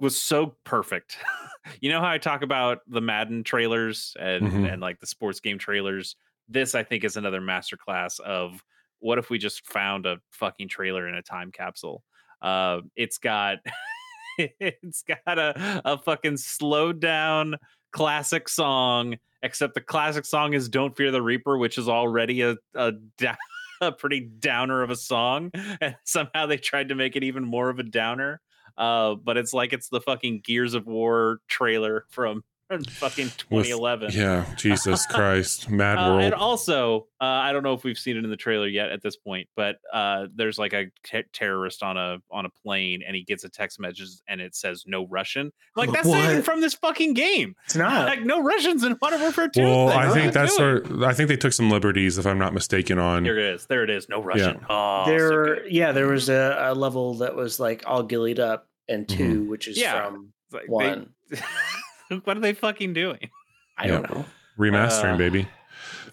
[0.00, 1.18] was so perfect.
[1.80, 4.72] you know how I talk about the Madden trailers and Mhm.
[4.72, 6.16] and like the sports game trailers.
[6.48, 8.62] This I think is another masterclass of
[9.00, 12.02] what if we just found a fucking trailer in a time capsule.
[12.42, 13.58] Uh, it's got
[14.38, 17.56] it's got a, a fucking slowed down
[17.92, 22.56] classic song, except the classic song is Don't Fear the Reaper, which is already a,
[22.74, 23.36] a, da-
[23.80, 25.50] a pretty downer of a song.
[25.80, 28.40] And somehow they tried to make it even more of a downer.
[28.78, 34.10] Uh, but it's like it's the fucking Gears of War trailer from, from fucking 2011.
[34.12, 36.22] Yeah, Jesus Christ, Mad Uh, World.
[36.22, 39.02] and also, uh, I don't know if we've seen it in the trailer yet at
[39.02, 43.14] this point, but uh, there's like a te- terrorist on a on a plane, and
[43.16, 46.60] he gets a text message, and it says "No Russian." Like that's not even from
[46.60, 47.54] this fucking game.
[47.66, 48.08] It's not.
[48.08, 49.62] Like no Russians in Modern Warfare Two.
[49.62, 49.98] well, thing.
[49.98, 50.84] I think that's doing?
[50.86, 51.04] sort.
[51.04, 52.98] I think they took some liberties, if I'm not mistaken.
[52.98, 53.66] On There it is.
[53.66, 54.08] There it is.
[54.08, 54.60] No Russian.
[54.68, 55.72] Oh, there, good.
[55.72, 59.68] yeah, there was a, a level that was like all gillied up, and 2 which
[59.68, 60.06] is Yeah.
[60.06, 61.10] from It's like, they- one.
[62.24, 63.30] what are they fucking doing?
[63.76, 64.24] I don't know.
[64.58, 65.48] remastering, Uh, baby.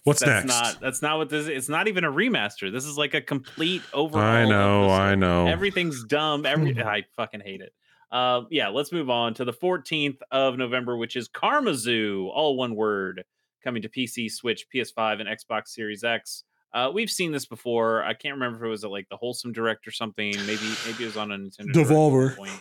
[0.04, 0.48] What's that's next?
[0.48, 1.44] Not, that's not what this.
[1.44, 1.48] Is.
[1.50, 2.70] It's not even a remaster.
[2.72, 4.22] This is like a complete overhaul.
[4.28, 5.48] I know, I know.
[5.48, 6.46] Everything's dumb.
[6.46, 7.74] Every I fucking hate it.
[8.12, 12.76] Uh, yeah, let's move on to the 14th of November, which is Karmazoo, all one
[12.76, 13.24] word,
[13.64, 16.44] coming to PC, Switch, PS5, and Xbox Series X.
[16.74, 18.04] Uh, we've seen this before.
[18.04, 20.32] I can't remember if it was at like the Wholesome Direct or something.
[20.48, 22.36] Maybe maybe it was on a Nintendo Direct at one Devolver.
[22.36, 22.60] point.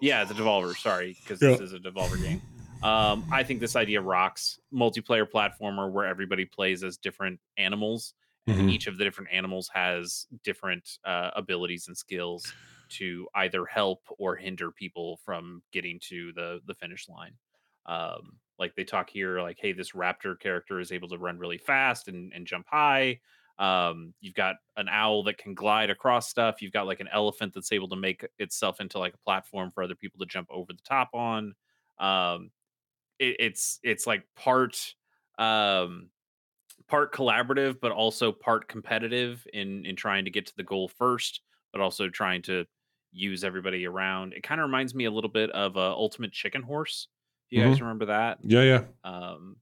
[0.00, 0.76] Yeah, the Devolver.
[0.76, 1.50] Sorry, because Yeah.
[1.50, 2.42] this is a Devolver game.
[2.82, 4.58] Um, I think this idea rocks.
[4.72, 8.14] Multiplayer platformer where everybody plays as different animals,
[8.46, 8.72] and Mhm.
[8.72, 12.52] each of the different animals has different uh, abilities and skills
[12.88, 17.32] to either help or hinder people from getting to the the finish line.
[17.86, 21.58] Um, like they talk here, like, hey, this raptor character is able to run really
[21.58, 23.20] fast and, and jump high.
[23.58, 26.60] Um, you've got an owl that can glide across stuff.
[26.60, 29.82] You've got like an elephant that's able to make itself into like a platform for
[29.82, 31.54] other people to jump over the top on.
[31.98, 32.50] Um,
[33.18, 34.94] it, it's it's like part
[35.38, 36.10] um
[36.88, 41.40] part collaborative but also part competitive in in trying to get to the goal first
[41.72, 42.64] but also trying to
[43.12, 46.62] use everybody around it kind of reminds me a little bit of uh, ultimate chicken
[46.62, 47.08] horse
[47.46, 49.56] if you guys remember that Yeah, yeah, um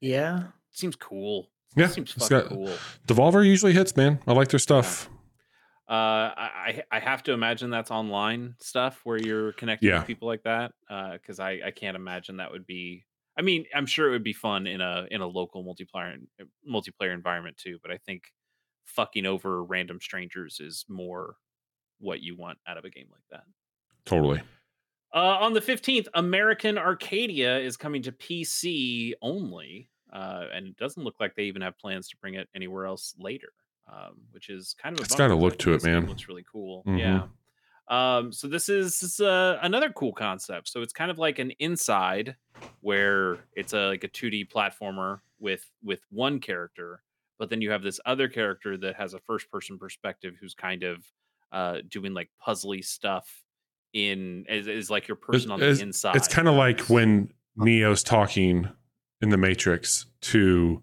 [0.00, 0.52] Yeah.
[0.70, 1.86] seems cool yeah.
[1.88, 2.76] seems It's fucking got- cool
[3.06, 4.18] Devolver usually hits, man.
[4.26, 5.08] I like their stuff.
[5.88, 9.98] Uh, I I have to imagine that's online stuff where you're connecting Yeah.
[9.98, 10.72] with people like that.
[10.88, 13.04] Uh, because I I can't imagine that would be.
[13.36, 16.16] I mean, I'm sure it would be fun in a in a local multiplayer
[16.68, 17.78] multiplayer environment too.
[17.82, 18.22] But I think
[18.84, 21.36] fucking over random strangers is more
[21.98, 23.42] what you want out of a game like that.
[24.04, 24.40] Totally.
[25.12, 29.90] Uh, on the 15th, American Arcadia is coming to PC only.
[30.12, 33.14] Uh, and it doesn't look like they even have plans to bring it anywhere else
[33.18, 33.52] later,
[33.90, 36.06] um, which is kind of a It's got a look to it, man.
[36.06, 36.82] Looks really cool.
[36.86, 36.98] Mhm.
[36.98, 37.26] Yeah.
[37.88, 40.68] Um, so this is, this is uh, another cool concept.
[40.68, 42.36] So it's kind of like an inside
[42.80, 47.02] where it's a like a 2D platformer with with one character,
[47.38, 50.84] but then you have this other character that has a first person perspective who's kind
[50.84, 51.04] of
[51.50, 53.42] uh doing like puzzly stuff
[53.92, 56.14] in is, is like your person on the it's, inside.
[56.14, 58.68] It's kind of like when Neo's talking
[59.20, 60.82] in the Matrix to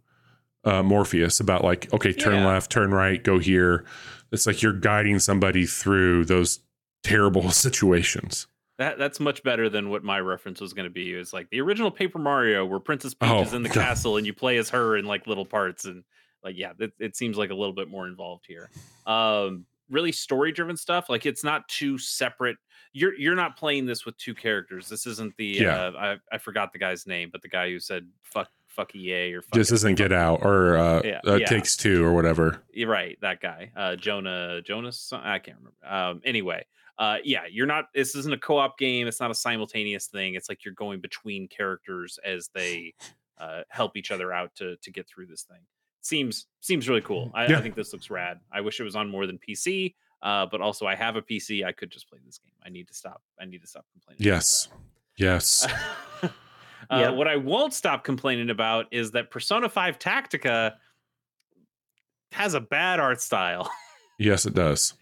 [0.63, 2.47] uh, Morpheus about like, okay, turn Yeah.
[2.47, 3.85] left, turn right, go here.
[4.31, 6.59] It's like you're guiding somebody through those
[7.03, 8.47] terrible situations.
[8.77, 11.13] That that's much better than what my reference was going to be.
[11.13, 13.81] It's like the original Paper Mario, where Princess Peach Oh, is in the God.
[13.81, 16.03] castle and you play as her in like little parts, and
[16.43, 18.69] like yeah, it, it seems like a little bit more involved here.
[19.07, 21.09] Um, really story driven stuff.
[21.09, 22.57] Like it's not two separate.
[22.93, 24.89] You're you're not playing this with two characters.
[24.89, 25.75] This isn't the Yeah.
[25.75, 29.33] uh, I I forgot the guy's name, but the guy who said fuck fuck EA
[29.33, 31.45] or fuck This it, isn't Get Out or uh, Yeah, uh, yeah.
[31.47, 32.63] Takes Two or whatever.
[32.71, 35.11] you're right, that guy, uh, Jonah Jonas.
[35.13, 35.77] I can't remember.
[35.85, 36.65] Um, anyway,
[36.97, 37.85] uh, yeah, you're not.
[37.93, 39.07] This isn't a co-op game.
[39.07, 40.35] It's not a simultaneous thing.
[40.35, 42.93] It's like you're going between characters as they
[43.39, 45.59] uh, help each other out to to get through this thing.
[46.07, 47.31] Seems seems really cool.
[47.33, 47.57] I, Yeah.
[47.57, 48.39] I think this looks rad.
[48.49, 49.95] I wish it was on more than PC.
[50.21, 51.65] Uh, but also, I have a PC.
[51.65, 52.53] I could just play this game.
[52.65, 53.21] I need to stop.
[53.41, 54.25] I need to stop complaining.
[54.25, 54.69] Yes.
[55.17, 55.67] Yes.
[56.89, 57.15] Uh, Yep.
[57.15, 60.75] What I won't stop complaining about is that Persona 5 Tactica
[62.31, 63.69] has a bad art style.
[64.19, 64.93] yes, it does.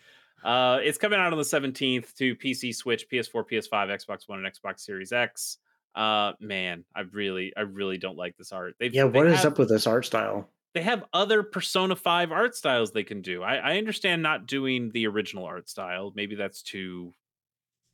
[0.43, 4.51] Uh, it's coming out on the 17th to PC, Switch, PS4, PS5, Xbox One, and
[4.51, 5.57] Xbox Series X.
[5.93, 8.75] Uh, man, I really, I really don't like this art.
[8.79, 10.49] They've, Yeah, they what is have, up with this art style?
[10.75, 13.41] They have other Persona 5 art styles they can do.
[13.41, 16.11] I, I understand not doing the original art style.
[16.15, 17.13] Maybe that's too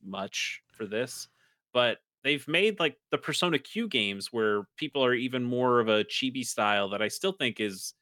[0.03, 1.27] much for this,
[1.73, 6.03] but they've made like the Persona Q games where people are even more of a
[6.03, 7.93] chibi style that I still think is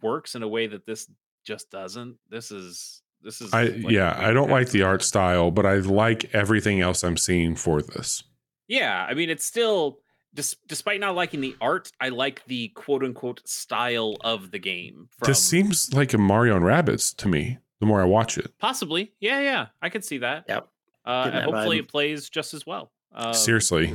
[0.00, 1.10] works in a way that this
[1.44, 2.16] just doesn't.
[2.30, 5.74] This is this is I like, yeah, I don't like the art style, but I
[5.76, 8.22] like everything else I'm seeing for this.
[8.68, 9.98] Yeah, I mean, it's still,
[10.34, 15.08] dis- despite not liking the art, I like the quote unquote style of the game.
[15.18, 17.58] From This seems like a Mario and Rabbids to me.
[17.80, 20.44] The more I watch it, possibly, yeah, yeah, I could see that.
[20.48, 20.68] Yep.
[21.04, 21.80] Uh, and that hopefully, vibe.
[21.80, 22.92] it plays just as well.
[23.12, 23.94] Uh, Seriously.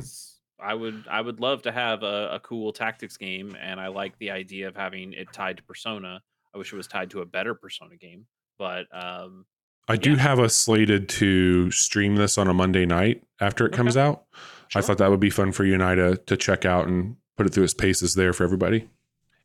[0.59, 4.18] I would, I would love to have a, a cool tactics game, and I like
[4.19, 6.22] the idea of having it tied to Persona.
[6.53, 8.26] I wish it was tied to a better Persona game,
[8.59, 9.45] but um,
[9.88, 10.18] I do Yeah.
[10.18, 14.26] have us slated to stream this on a Monday night after it comes out.
[14.76, 17.15] I thought that would be fun for you and I to to check out and
[17.35, 18.89] put it through its paces there for everybody.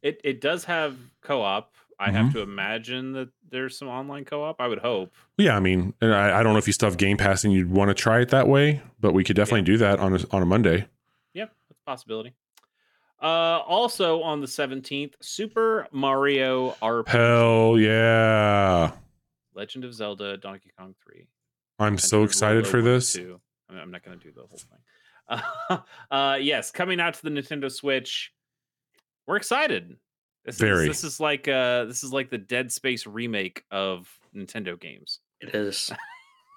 [0.03, 1.75] It it does have co-op.
[1.99, 2.17] I Mm-hmm.
[2.17, 4.61] have to imagine that there's some online co-op.
[4.61, 5.15] I would hope.
[5.39, 7.53] Yeah, I mean, and I, I don't know if you still have Game Pass and
[7.53, 10.21] you'd want to try it that way, but we could definitely do that on a,
[10.33, 10.87] on a Monday.
[11.33, 12.35] Yeah, that's a possibility.
[13.23, 18.93] Uh, also on the 17th, Super Mario RPG, Hell yeah!
[19.55, 21.29] Legend of Zelda, Donkey Kong 3.
[21.79, 23.17] I'm so excited for this.
[23.17, 23.39] I mean,
[23.81, 24.79] I'm not going to do the whole thing.
[25.29, 25.79] Uh,
[26.11, 28.33] uh, yes, coming out to the Nintendo Switch.
[29.27, 29.97] We're excited.
[30.45, 30.83] This Very.
[30.83, 35.21] Is, this is like uh, this is like the Dead Space remake of Nintendo games.
[35.41, 35.91] It is.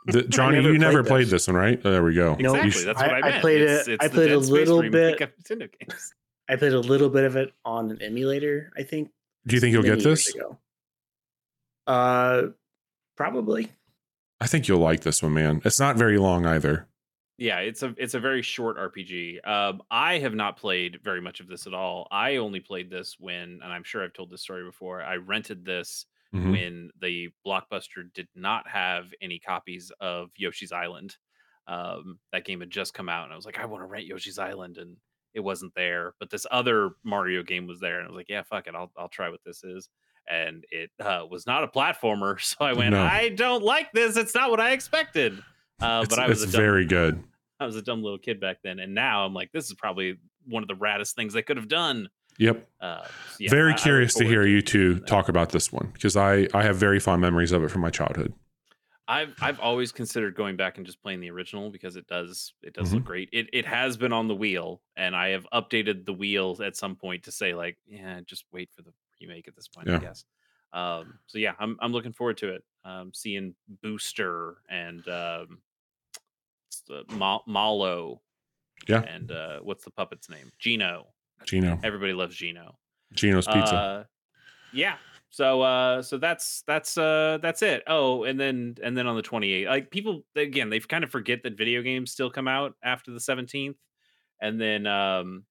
[0.07, 1.31] The, Johnny, never you never played played this.
[1.31, 1.81] this one, right?
[1.83, 2.35] Oh, there we go.
[2.35, 2.69] No, exactly.
[2.69, 5.19] sh- That's what I, I- I played it- it's I the played a little bit.
[5.19, 6.13] of Nintendo games.
[6.47, 8.71] I played a little bit of it on an emulator.
[8.77, 9.09] I think.
[9.47, 10.35] Do you think you'll get this?
[10.35, 10.59] ago.
[11.87, 12.43] Uh,
[13.17, 13.71] probably.
[14.39, 15.59] I think you'll like this one, man.
[15.65, 16.87] It's not very long either.
[17.37, 19.45] Yeah, it's a it's a very short RPG.
[19.45, 22.07] Um, I have not played very much of this at all.
[22.11, 25.01] I only played this when, and I'm sure I've told this story before.
[25.01, 26.51] I rented this Mhm.
[26.51, 31.15] when the blockbuster did not have any copies of Yoshi's Island.
[31.67, 34.05] Um, that game had just come out, and I was like, I want to rent
[34.05, 34.97] Yoshi's Island, and
[35.33, 36.13] it wasn't there.
[36.19, 38.91] But this other Mario game was there, and I was like, Yeah, fuck it, I'll
[38.97, 39.89] I'll try what this is.
[40.27, 43.01] And it uh, was not a platformer, so I went, No.
[43.03, 44.15] I don't like this.
[44.17, 45.43] It's not what I expected.
[45.81, 47.23] Uh, It's, but I was it's dumb, very good.
[47.59, 50.17] I was a dumb little kid back then, and now I'm like, this is probably
[50.45, 52.09] one of the raddest things they could have done.
[52.37, 52.67] Yep.
[52.81, 55.49] Uh, so yeah, I- I very look curious to forward hear you two talk about
[55.51, 58.33] this one because I I have very fond memories of it from my childhood.
[59.07, 62.73] I've I've always considered going back and just playing the original because it does it
[62.73, 62.95] does Mm-hmm.
[62.95, 63.29] look great.
[63.31, 66.95] It it has been on the wheel, and I have updated the wheels at some
[66.95, 68.91] point to say like, yeah, just wait for the
[69.21, 70.25] remake at this point, I guess.
[70.75, 72.63] Um, so yeah, I'm I'm looking forward to it.
[72.83, 75.59] Um, seeing Booster and um,
[76.87, 78.21] the Ma- Mallow,
[78.87, 79.01] Yeah.
[79.01, 80.51] and uh, what's the puppet's name?
[80.59, 81.07] Geno.
[81.45, 82.77] Geno, Everybody loves Geno.
[83.13, 83.75] Gino's Pizza.
[83.75, 84.03] Uh,
[84.73, 84.95] yeah.
[85.31, 87.83] So uh so that's that's uh that's it.
[87.87, 91.43] Oh, and then and then on the 28th, like people again, they kind of forget
[91.43, 93.75] that video games still come out after the 17th.
[94.41, 95.43] And then um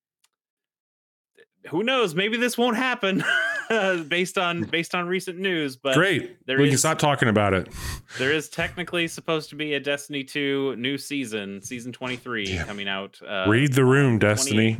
[1.68, 3.22] who knows, maybe this won't happen
[4.08, 6.36] based on based on recent news, but Great.
[6.46, 7.68] there we can stop talking about it.
[8.18, 12.66] there is technically supposed to be a Destiny 2 new season, season 23 Damn.
[12.66, 14.78] coming out uh Read the room, Destiny.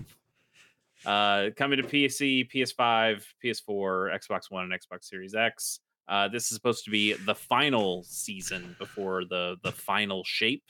[1.04, 5.80] Uh, coming to PC, PS5, PS4, Xbox One, and Xbox Series X.
[6.08, 10.64] Uh, this is supposed to be the final season before the the final shape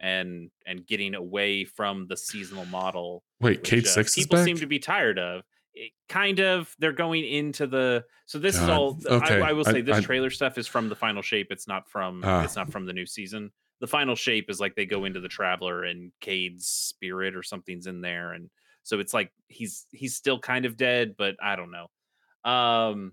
[0.00, 3.22] and and getting away from the seasonal model.
[3.40, 5.42] Wait, which, Cayde uh, Six is people seem to be tired of.
[5.74, 8.04] It, kind of, they're going into the.
[8.26, 8.98] So this is all.
[9.06, 11.48] Okay, I, I will I- say this I- trailer stuff is from the final shape.
[11.50, 12.22] It's not from.
[12.24, 12.44] Ah.
[12.44, 13.50] It's not from the new season.
[13.80, 17.86] The final shape is like they go into the traveler and Cayde's spirit or something's
[17.86, 18.48] in there, and
[18.84, 22.50] so it's like he's he's still kind of dead, but I don't know.
[22.50, 23.12] Um,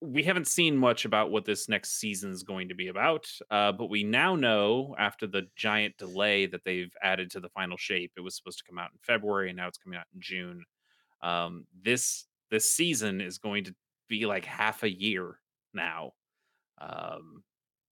[0.00, 3.72] we haven't seen much about what this next season is going to be about, uh,
[3.72, 8.12] but we now know after the giant delay that they've added to the final shape.
[8.16, 10.64] It was supposed to come out in February, and now it's coming out in June.
[11.24, 13.74] Um, this this season is going to
[14.08, 15.40] be like half a year
[15.72, 16.12] now.
[16.80, 17.42] Um,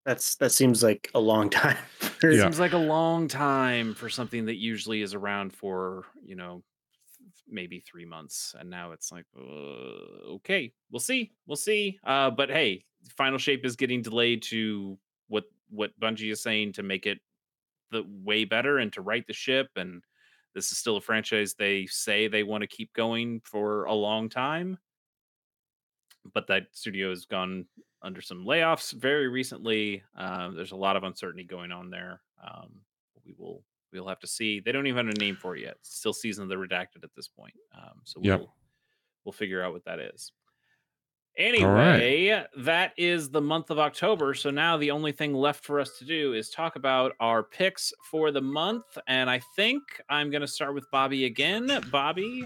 [0.05, 1.77] That's that seems like a long time.
[1.99, 2.43] for- Yeah.
[2.43, 6.63] Seems like a long time for something that usually is around for, you know,
[7.49, 8.55] maybe three months.
[8.59, 11.33] And now it's like, uh, okay, we'll see.
[11.47, 11.99] We'll see.
[12.05, 12.85] Uh, but hey,
[13.17, 14.99] Final Shape is getting delayed to
[15.29, 17.19] what what Bungie is saying to make it
[17.91, 19.69] the way better and to right the ship.
[19.77, 20.03] And
[20.55, 24.29] this is still a franchise they say they want to keep going for a long
[24.29, 24.79] time.
[26.33, 27.67] But that studio has gone
[28.01, 30.03] under some layoffs very recently.
[30.17, 32.21] Um, there's a lot of uncertainty going on there.
[32.43, 32.81] Um,
[33.25, 34.61] we will we'll have to see.
[34.61, 35.77] They don't even have a name for it yet.
[35.81, 37.55] It's still season of the redacted at this point.
[37.77, 38.49] Um, so we'll Yep.
[39.25, 40.33] we'll figure out what that is.
[41.39, 41.55] Right.
[41.55, 44.35] Anyway, that is the month of October.
[44.35, 47.93] So now the only thing left for us to do is talk about our picks
[48.11, 48.85] for the month.
[49.07, 51.71] And I think I'm going to start with Bobby again.
[51.91, 52.43] Bobby,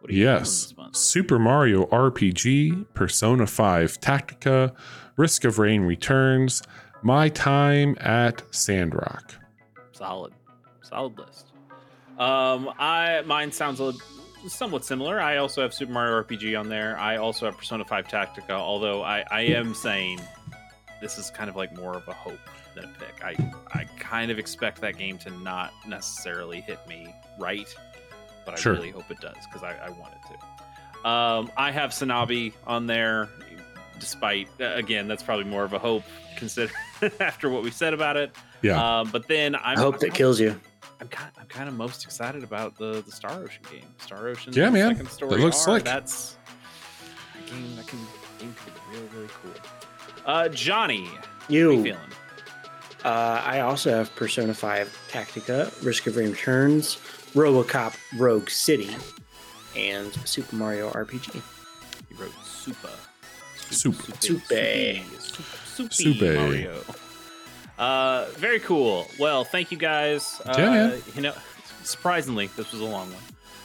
[0.00, 0.64] what are you doing Yes.
[0.64, 0.96] this month?
[0.96, 4.74] Super Mario RPG, Persona 5 Tactica,
[5.16, 6.62] Risk of Rain Returns,
[7.02, 9.34] My Time at Sandrock.
[9.92, 10.32] Solid,
[10.82, 11.52] solid list.
[12.18, 13.92] Um, I mine sounds a
[14.48, 15.20] somewhat similar.
[15.20, 16.98] I also have Super Mario RPG on there.
[16.98, 20.20] I also have Persona 5 Tactica, although I, I am saying
[21.00, 22.38] this is kind of like more of a hope
[22.74, 23.22] than a pick.
[23.24, 23.34] I,
[23.72, 27.72] I kind of expect that game to not necessarily hit me right,
[28.44, 28.72] but I Sure.
[28.74, 30.34] really hope it does because I, I want it
[31.02, 31.08] to.
[31.08, 33.28] Um, I have Sanabi on there,
[34.00, 36.02] despite, uh, again, that's probably more of a hope
[36.36, 36.72] consider
[37.20, 38.34] after what we said about it.
[38.62, 39.00] Yeah.
[39.00, 40.60] Um, but then I'm, I hope that kills you.
[41.00, 43.84] I'm kind, I'm kind of most excited about the the Star Ocean game.
[43.98, 44.52] Star Ocean.
[44.54, 44.92] Yeah, man.
[44.96, 45.84] Second story looks R, slick.
[45.84, 46.36] That's
[47.34, 47.98] a game that can
[48.38, 49.52] game could be really really cool.
[50.24, 51.82] Uh, Johnny, how you You.
[51.82, 51.98] feeling?
[53.04, 56.96] Uh, I also have Persona 5 Tactica, Risk of Rain Returns,
[57.34, 58.90] RoboCop Rogue City,
[59.76, 61.40] and Super Mario RPG.
[62.08, 62.88] He wrote Super.
[63.70, 63.94] Soup.
[64.20, 64.42] Soup.
[65.66, 65.92] Soup.
[65.92, 66.20] Soup.
[66.20, 66.82] Mario.
[67.78, 69.06] Uh, very cool.
[69.18, 70.40] Well, thank you guys.
[70.46, 70.96] Uh, Yeah.
[71.14, 71.32] You know,
[71.82, 73.22] surprisingly, this was a long one.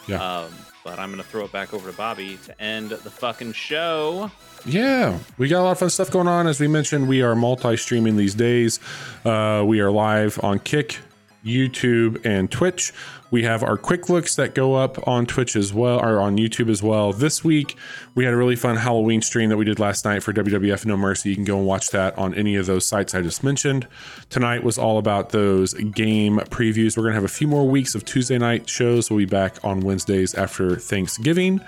[0.07, 0.41] Yeah.
[0.41, 0.51] Um,
[0.83, 4.31] but I'm gonna throw it back over to Bobby to end the fucking show.
[4.65, 6.47] Yeah, we got a lot of fun stuff going on.
[6.47, 8.79] As we mentioned, we are multi streaming these days.
[9.23, 10.97] Uh, we are live on Kick,
[11.45, 12.93] YouTube, and Twitch.
[13.31, 16.69] We have our quick looks that go up on Twitch as well, or on YouTube
[16.69, 17.13] as well.
[17.13, 17.77] This week,
[18.13, 20.97] we had a really fun Halloween stream that we did last night for WWF No
[20.97, 21.29] Mercy.
[21.29, 23.87] You can go and watch that on any of those sites I just mentioned.
[24.29, 26.97] Tonight was all about those game previews.
[26.97, 29.09] We're going to have a few more weeks of Tuesday night shows.
[29.09, 31.61] We'll be back on Wednesdays after Thanksgiving.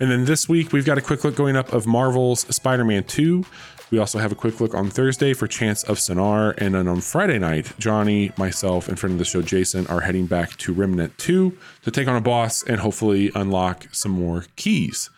[0.00, 3.04] And then this week, we've got a quick look going up of Marvel's Spider Man
[3.04, 3.44] 2.
[3.90, 6.54] We also have a quick look on Thursday for Chants of Sennaar.
[6.58, 10.26] And then on Friday night, Johnny, myself, and friend of the show, Jason, are heading
[10.26, 15.10] back to Remnant 2 to take on a boss and hopefully unlock some more keys.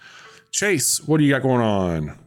[0.50, 2.18] Chase, what do you got going on?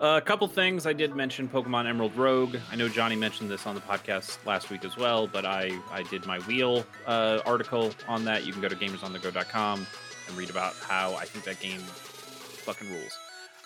[0.00, 2.56] a couple things I did mention Pokemon Emerald Rogue.
[2.72, 6.02] I know Johnny mentioned this on the podcast last week as well, but I I
[6.04, 8.46] did my wheel uh, article on that.
[8.46, 9.86] You can go to gamersonthego.com
[10.28, 13.18] and read about how I think that game fucking rules.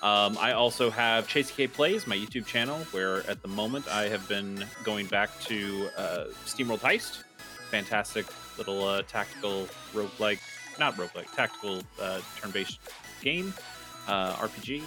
[0.02, 4.08] Um, I also have Chase K Plays, my YouTube channel, where at the moment I
[4.08, 7.22] have been going back to uh, Steamworld Heist.
[7.70, 8.26] Fantastic
[8.58, 10.40] little uh, tactical roguelike,
[10.78, 12.78] not roguelike, tactical uh, turn-based
[13.22, 13.54] game,
[14.06, 14.82] uh, RPG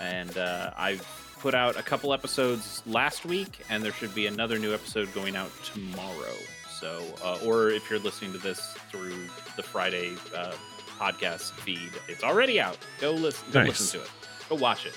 [0.00, 1.06] and uh, I've
[1.38, 5.36] put out a couple episodes last week, and there should be another new episode going
[5.36, 6.34] out tomorrow.
[6.80, 9.14] So, uh, or if you're listening to this through
[9.56, 10.54] the Friday uh,
[10.98, 12.76] podcast feed, it's already out.
[13.00, 13.46] Go listen.
[13.52, 13.68] Go Nice.
[13.80, 14.10] listen to it.
[14.48, 14.96] Go watch it.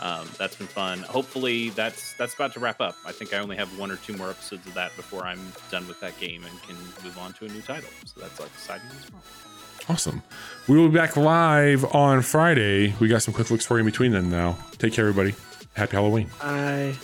[0.00, 1.00] um, that's been fun.
[1.00, 2.96] Hopefully, that's that's about to wrap up.
[3.04, 5.40] I think I only have one or two more episodes of that before I'm
[5.70, 7.90] done with that game and can move on to a new title.
[8.04, 9.22] So that's like exciting as well.
[9.88, 10.22] Awesome.
[10.68, 12.94] We will be back live on Friday.
[13.00, 14.58] We got some quick looks for you in between then now.
[14.78, 15.34] Take care, everybody.
[15.74, 16.28] Happy Halloween.
[16.42, 16.94] I